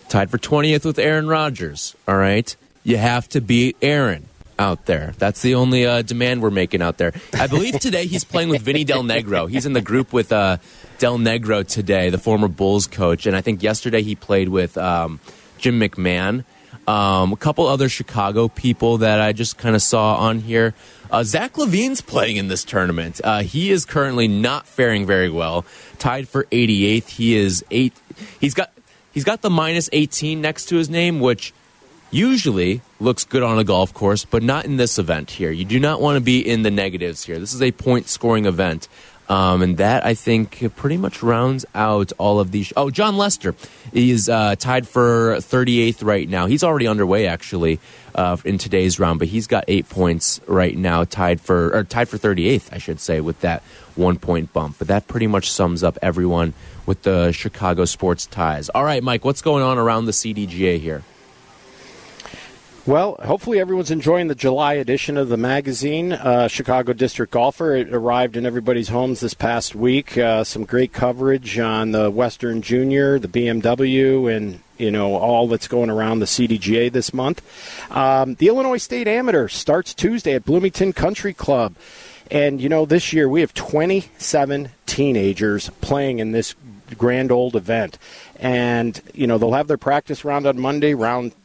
tied 0.09 0.31
for 0.31 0.39
20th 0.39 0.85
with 0.85 0.99
Aaron 0.99 1.28
Rodgers. 1.28 1.95
All 2.09 2.16
right. 2.16 2.55
You 2.83 2.97
have 2.97 3.28
to 3.31 3.41
beat 3.41 3.76
Aaron 3.83 4.26
out 4.59 4.87
there. 4.87 5.12
That's 5.18 5.43
the 5.43 5.55
only 5.55 5.87
uh, 5.87 6.03
demand 6.03 6.43
we're 6.43 6.51
making 6.51 6.81
out 6.81 6.97
there. 6.97 7.12
I 7.35 7.47
believe 7.47 7.78
today 7.78 8.07
he's 8.07 8.24
playing 8.24 8.49
with 8.49 8.62
Vinny 8.62 8.85
Del 8.85 9.03
Negro. 9.03 9.49
He's 9.49 9.66
in 9.66 9.74
the 9.74 9.83
group 9.83 10.12
with 10.12 10.33
uh, 10.33 10.57
Del 10.99 11.18
Negro 11.18 11.66
today, 11.66 12.11
the 12.11 12.18
former 12.18 12.49
Bulls 12.49 12.87
coach. 12.87 13.26
And 13.26 13.37
I 13.37 13.43
think 13.43 13.62
yesterday 13.62 14.03
he 14.03 14.14
played 14.14 14.49
with 14.49 14.78
um, 14.78 15.20
Jim 15.59 15.78
McMahon. 15.78 16.45
Um, 16.87 17.33
a 17.33 17.37
couple 17.37 17.66
other 17.66 17.89
Chicago 17.89 18.49
people 18.49 18.99
that 18.99 19.20
I 19.20 19.33
just 19.33 19.59
kind 19.59 19.76
of 19.76 19.83
saw 19.83 20.16
on 20.16 20.41
here. 20.41 20.74
Uh, 21.11 21.22
Zach 21.22 21.55
LaVine's 21.55 22.01
playing 22.01 22.37
in 22.37 22.49
this 22.49 22.64
tournament. 22.64 23.20
Uh, 23.22 23.43
he 23.43 23.70
is 23.70 23.85
currently 23.85 24.28
not 24.28 24.66
faring 24.66 25.07
very 25.07 25.31
well. 25.31 25.64
Tied 25.99 26.28
for 26.28 26.45
88th. 26.45 27.09
He 27.09 27.37
is 27.37 27.64
eight. 27.70 27.93
He's 28.41 28.55
got 28.55 28.72
he's 29.12 29.24
got 29.24 29.43
the 29.43 29.51
minus 29.51 29.89
18 29.93 30.41
next 30.41 30.66
to 30.66 30.76
his 30.76 30.89
name, 30.89 31.20
which 31.20 31.53
usually 32.11 32.81
looks 32.99 33.24
good 33.24 33.43
on 33.43 33.59
a 33.59 33.64
golf 33.64 33.95
course, 33.95 34.24
but 34.24 34.43
not 34.43 34.64
in 34.64 34.76
this 34.76 34.99
event 34.99 35.31
here. 35.31 35.51
You 35.51 35.64
do 35.64 35.78
not 35.78 36.01
want 36.01 36.16
to 36.16 36.20
be 36.20 36.41
in 36.41 36.62
the 36.62 36.70
negatives 36.70 37.24
here. 37.24 37.39
This 37.39 37.55
is 37.55 37.62
a 37.62 37.72
point 37.72 38.09
scoring 38.09 38.47
event. 38.47 38.89
Um, 39.31 39.62
and 39.62 39.76
that, 39.76 40.05
I 40.05 40.14
think, 40.14 40.74
pretty 40.74 40.97
much 40.97 41.22
rounds 41.22 41.64
out 41.72 42.11
all 42.18 42.41
of 42.41 42.51
these. 42.51 42.72
Oh, 42.76 42.91
Jon 42.91 43.16
Lester 43.16 43.55
is 43.93 44.28
uh, 44.28 44.57
tied 44.57 44.89
for 44.89 45.37
38th 45.37 46.05
right 46.05 46.28
now. 46.28 46.47
He's 46.47 46.64
already 46.64 46.89
underway, 46.89 47.28
actually, 47.28 47.78
uh, 48.16 48.39
in 48.45 48.59
today's 48.59 48.99
round, 48.99 49.20
but 49.20 49.28
he's 49.28 49.47
got 49.47 49.62
eight 49.68 49.89
points 49.89 50.41
right 50.49 50.76
now, 50.76 51.05
tied 51.05 51.41
for 51.41 51.72
or 51.72 51.85
tied 51.85 52.09
for 52.09 52.18
38th, 52.18 52.72
I 52.72 52.78
should 52.78 52.99
say, 52.99 53.20
with 53.20 53.41
that 53.43 53.62
one 53.95 54.18
point 54.18 54.53
bump. 54.53 54.76
But 54.81 54.89
that 54.89 55.07
pretty 55.07 55.28
much 55.28 55.49
sums 55.49 55.85
up 55.85 55.97
everyone 56.03 56.53
with 56.85 57.03
the 57.03 57.31
Chicago 57.31 57.85
sports 57.85 58.26
ties. 58.26 58.68
All 58.70 58.83
right, 58.83 59.01
Mike, 59.01 59.24
what's 59.24 59.43
going 59.43 59.62
on 59.62 59.78
around 59.78 60.07
the 60.07 60.12
CDGA 60.12 60.81
here? 60.81 61.05
Well, 62.91 63.18
hopefully 63.22 63.61
everyone's 63.61 63.93
enjoying 63.93 64.26
the 64.26 64.34
July 64.34 64.72
edition 64.72 65.16
of 65.16 65.28
the 65.28 65.36
magazine, 65.36 66.11
uh, 66.11 66.49
Chicago 66.49 66.93
District 66.93 67.32
Golfer. 67.32 67.76
It 67.76 67.95
arrived 67.95 68.36
in 68.36 68.45
everybody's 68.45 68.88
homes 68.88 69.20
this 69.20 69.32
past 69.32 69.76
week. 69.76 70.18
Uh, 70.18 70.43
some 70.43 70.64
great 70.64 70.93
coverage 70.93 71.57
on 71.61 71.93
the 71.93 72.11
Western 72.11 72.62
Junior, 72.62 73.20
the 73.20 73.28
BMW, 73.28 74.36
and 74.36 74.59
you 74.76 74.91
know 74.91 75.14
all 75.14 75.47
that's 75.47 75.68
going 75.68 75.88
around 75.88 76.18
the 76.18 76.26
CDGA 76.26 76.91
this 76.91 77.14
month. 77.14 77.41
Um, 77.97 78.34
the 78.34 78.49
Illinois 78.49 78.78
State 78.78 79.07
Amateur 79.07 79.47
starts 79.47 79.95
Tuesday 79.95 80.34
at 80.34 80.45
Bloomington 80.45 80.93
Country 80.93 81.32
Club, 81.32 81.76
and 82.28 82.61
you 82.61 82.68
know 82.68 82.86
this 82.86 83.12
year 83.12 83.28
we 83.28 83.41
have 83.43 83.55
27 83.55 84.68
teenagers 84.86 85.70
playing 85.80 86.18
in 86.18 86.32
this 86.32 86.57
grand 86.99 87.30
old 87.30 87.55
event, 87.55 87.99
and 88.41 89.01
you 89.14 89.28
know 89.28 89.38
they'll 89.38 89.53
have 89.53 89.68
their 89.68 89.78
practice 89.78 90.24
round 90.24 90.45
on 90.45 90.59
Monday, 90.59 90.93
round 90.93 91.36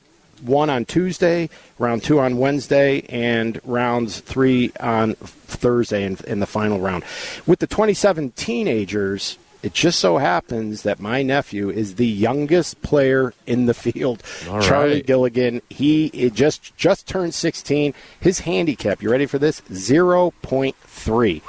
one 0.47 0.69
on 0.69 0.85
Tuesday, 0.85 1.49
round 1.79 2.03
two 2.03 2.19
on 2.19 2.37
Wednesday, 2.37 3.01
and 3.09 3.59
rounds 3.63 4.19
three 4.19 4.71
on 4.79 5.15
Thursday 5.15 6.03
in, 6.03 6.17
in 6.27 6.39
the 6.39 6.45
final 6.45 6.79
round. 6.79 7.03
With 7.45 7.59
the 7.59 7.67
27 7.67 8.31
teenagers, 8.31 9.37
it 9.65 9.73
just 9.73 9.99
so 9.99 10.17
happens 10.19 10.83
that 10.83 10.99
my 10.99 11.23
nephew 11.23 11.71
is 11.71 11.95
the 11.95 12.05
youngest 12.05 12.83
player 12.83 13.33
in 13.47 13.65
the 13.65 13.73
field. 13.73 14.21
All 14.47 14.61
Charlie 14.61 14.95
right. 14.95 15.05
Gilligan. 15.07 15.63
He 15.71 16.29
just 16.29 16.77
just 16.77 17.07
turned 17.07 17.33
16. 17.33 17.95
His 18.19 18.41
handicap, 18.41 19.01
you 19.01 19.09
ready 19.09 19.25
for 19.25 19.39
this? 19.39 19.61
0.3. 19.61 21.41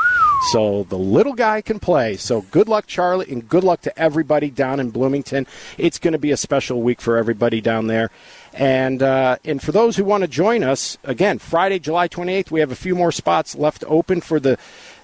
So 0.50 0.84
the 0.84 0.96
little 0.96 1.34
guy 1.34 1.60
can 1.60 1.78
play. 1.78 2.16
So 2.16 2.40
good 2.40 2.68
luck, 2.68 2.86
Charlie, 2.86 3.30
and 3.30 3.46
good 3.46 3.64
luck 3.64 3.82
to 3.82 3.98
everybody 3.98 4.48
down 4.48 4.80
in 4.80 4.90
Bloomington. 4.90 5.46
It's 5.76 5.98
going 5.98 6.12
to 6.12 6.18
be 6.18 6.30
a 6.30 6.36
special 6.38 6.80
week 6.80 7.02
for 7.02 7.18
everybody 7.18 7.60
down 7.60 7.86
there. 7.86 8.10
And 8.56 9.02
uh, 9.02 9.36
and 9.44 9.62
for 9.62 9.70
those 9.70 9.98
who 9.98 10.04
want 10.04 10.22
to 10.22 10.28
join 10.28 10.64
us, 10.64 10.96
again, 11.04 11.38
Friday, 11.38 11.78
July 11.78 12.08
28th, 12.08 12.50
we 12.50 12.60
have 12.60 12.72
a 12.72 12.76
few 12.76 12.94
more 12.94 13.12
spots 13.12 13.54
left 13.54 13.84
open 13.86 14.22
for 14.22 14.40
the 14.40 14.56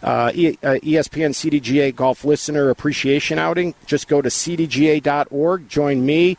uh, 0.02 0.32
e- 0.34 0.56
uh, 0.62 0.80
ESPN 0.82 1.34
CDGA 1.34 1.94
Golf 1.94 2.24
Listener 2.24 2.70
Appreciation 2.70 3.38
Outing. 3.38 3.74
Just 3.84 4.08
go 4.08 4.22
to 4.22 4.30
cdga.org, 4.30 5.68
join 5.68 6.06
me, 6.06 6.38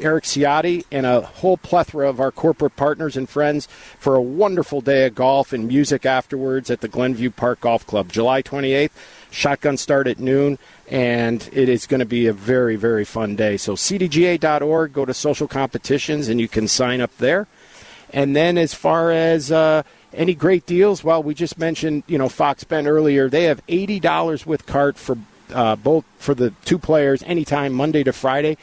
Eric 0.00 0.24
Ciotti, 0.24 0.84
and 0.90 1.06
a 1.06 1.20
whole 1.20 1.58
plethora 1.58 2.08
of 2.08 2.18
our 2.18 2.32
corporate 2.32 2.74
partners 2.74 3.16
and 3.16 3.28
friends 3.28 3.68
for 4.00 4.16
a 4.16 4.22
wonderful 4.22 4.80
day 4.80 5.06
of 5.06 5.14
golf 5.14 5.52
and 5.52 5.68
music 5.68 6.04
afterwards 6.04 6.70
at 6.70 6.80
the 6.80 6.88
Glenview 6.88 7.30
Park 7.30 7.60
Golf 7.60 7.86
Club. 7.86 8.10
July 8.10 8.42
28th, 8.42 8.90
shotgun 9.30 9.76
start 9.76 10.08
at 10.08 10.18
noon, 10.18 10.58
and 10.90 11.48
it 11.52 11.68
is 11.68 11.86
going 11.86 12.00
to 12.00 12.06
be 12.06 12.26
a 12.26 12.32
very, 12.32 12.76
very 12.76 13.04
fun 13.04 13.36
day. 13.36 13.56
So, 13.56 13.74
cdga.org, 13.74 14.92
go 14.92 15.04
to 15.04 15.14
social 15.14 15.46
competitions, 15.46 16.28
and 16.28 16.40
you 16.40 16.48
can 16.48 16.66
sign 16.66 17.00
up 17.00 17.16
there. 17.18 17.46
And 18.10 18.34
then 18.34 18.56
as 18.56 18.72
far 18.72 19.10
as 19.10 19.52
uh, 19.52 19.82
any 20.12 20.34
great 20.34 20.64
deals, 20.66 21.04
well, 21.04 21.22
we 21.22 21.34
just 21.34 21.58
mentioned, 21.58 22.04
you 22.06 22.16
know, 22.16 22.28
Fox 22.28 22.64
Bend 22.64 22.86
earlier. 22.86 23.28
They 23.28 23.44
have 23.44 23.60
eighty 23.68 24.00
dollars 24.00 24.46
with 24.46 24.66
cart 24.66 24.96
for 24.96 25.18
uh, 25.52 25.76
both 25.76 26.04
for 26.18 26.34
the 26.34 26.50
two 26.64 26.78
players 26.78 27.22
anytime 27.24 27.72
Monday 27.72 28.02
to 28.04 28.12
Friday. 28.12 28.56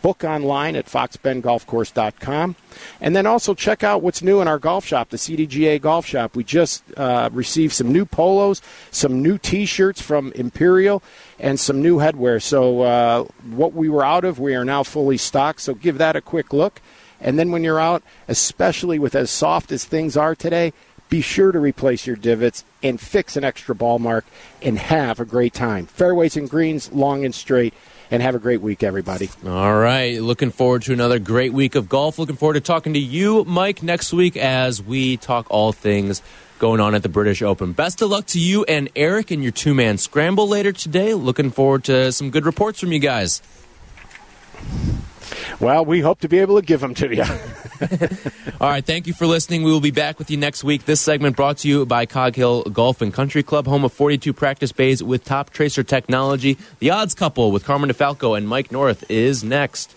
Book 0.00 0.22
online 0.22 0.76
at 0.76 0.86
foxbendgolfcourse.com. 0.86 2.54
And 3.00 3.16
then 3.16 3.26
also 3.26 3.52
check 3.52 3.82
out 3.82 4.00
what's 4.00 4.22
new 4.22 4.40
in 4.40 4.46
our 4.46 4.60
golf 4.60 4.86
shop, 4.86 5.10
the 5.10 5.16
CDGA 5.16 5.80
Golf 5.80 6.06
Shop. 6.06 6.36
We 6.36 6.44
just 6.44 6.84
uh, 6.96 7.30
received 7.32 7.72
some 7.72 7.92
new 7.92 8.04
polos, 8.04 8.62
some 8.92 9.22
new 9.22 9.38
t 9.38 9.66
shirts 9.66 10.00
from 10.00 10.30
Imperial, 10.32 11.02
and 11.42 11.58
some 11.60 11.82
new 11.82 11.98
headwear. 11.98 12.40
So, 12.40 12.80
uh, 12.82 13.24
what 13.50 13.74
we 13.74 13.90
were 13.90 14.04
out 14.04 14.24
of, 14.24 14.38
we 14.38 14.54
are 14.54 14.64
now 14.64 14.84
fully 14.84 15.18
stocked. 15.18 15.60
So, 15.60 15.74
give 15.74 15.98
that 15.98 16.16
a 16.16 16.22
quick 16.22 16.54
look. 16.54 16.80
And 17.20 17.38
then 17.38 17.50
when 17.50 17.62
you're 17.62 17.80
out, 17.80 18.02
especially 18.28 18.98
with 18.98 19.14
as 19.14 19.30
soft 19.30 19.70
as 19.70 19.84
things 19.84 20.16
are 20.16 20.34
today, 20.34 20.72
be 21.08 21.20
sure 21.20 21.52
to 21.52 21.58
replace 21.58 22.06
your 22.06 22.16
divots 22.16 22.64
and 22.82 22.98
fix 22.98 23.36
an 23.36 23.44
extra 23.44 23.74
ball 23.74 23.98
mark 23.98 24.24
and 24.62 24.78
have 24.78 25.20
a 25.20 25.24
great 25.24 25.52
time. 25.52 25.86
Fairways 25.86 26.36
and 26.36 26.48
greens, 26.48 26.90
long 26.90 27.24
and 27.24 27.34
straight, 27.34 27.74
and 28.10 28.22
have 28.22 28.34
a 28.34 28.38
great 28.38 28.60
week, 28.60 28.82
everybody. 28.82 29.28
All 29.46 29.76
right. 29.76 30.20
Looking 30.22 30.50
forward 30.50 30.82
to 30.82 30.92
another 30.92 31.18
great 31.18 31.52
week 31.52 31.74
of 31.74 31.88
golf. 31.88 32.18
Looking 32.18 32.36
forward 32.36 32.54
to 32.54 32.60
talking 32.60 32.94
to 32.94 32.98
you, 32.98 33.44
Mike, 33.44 33.82
next 33.82 34.12
week 34.12 34.36
as 34.36 34.82
we 34.82 35.16
talk 35.16 35.46
all 35.50 35.72
things 35.72 36.22
going 36.62 36.78
on 36.78 36.94
at 36.94 37.02
the 37.02 37.08
British 37.08 37.42
Open. 37.42 37.72
Best 37.72 38.00
of 38.02 38.10
luck 38.10 38.24
to 38.26 38.38
you 38.38 38.62
and 38.66 38.88
Eric 38.94 39.32
in 39.32 39.42
your 39.42 39.50
two 39.50 39.74
man 39.74 39.98
scramble 39.98 40.46
later 40.46 40.70
today. 40.70 41.12
Looking 41.12 41.50
forward 41.50 41.82
to 41.84 42.12
some 42.12 42.30
good 42.30 42.46
reports 42.46 42.78
from 42.78 42.92
you 42.92 43.00
guys. 43.00 43.42
Well, 45.58 45.84
we 45.84 45.98
hope 45.98 46.20
to 46.20 46.28
be 46.28 46.38
able 46.38 46.60
to 46.60 46.64
give 46.64 46.78
them 46.78 46.94
to 46.94 47.12
you. 47.12 47.24
All 48.60 48.68
right, 48.68 48.84
thank 48.84 49.08
you 49.08 49.12
for 49.12 49.26
listening. 49.26 49.64
We 49.64 49.72
will 49.72 49.80
be 49.80 49.90
back 49.90 50.20
with 50.20 50.30
you 50.30 50.36
next 50.36 50.62
week. 50.62 50.84
This 50.84 51.00
segment 51.00 51.34
brought 51.34 51.58
to 51.58 51.68
you 51.68 51.84
by 51.84 52.06
Cog 52.06 52.36
Hill 52.36 52.62
Golf 52.64 53.02
and 53.02 53.12
Country 53.12 53.42
Club, 53.42 53.66
home 53.66 53.84
of 53.84 53.92
42 53.92 54.32
practice 54.32 54.70
bays 54.70 55.02
with 55.02 55.24
Toptracer 55.24 55.84
technology. 55.84 56.58
The 56.78 56.90
odds 56.90 57.14
couple 57.14 57.50
with 57.50 57.64
Carmen 57.64 57.90
DeFalco 57.90 58.38
and 58.38 58.46
Mike 58.48 58.70
North 58.70 59.10
is 59.10 59.42
next. 59.42 59.96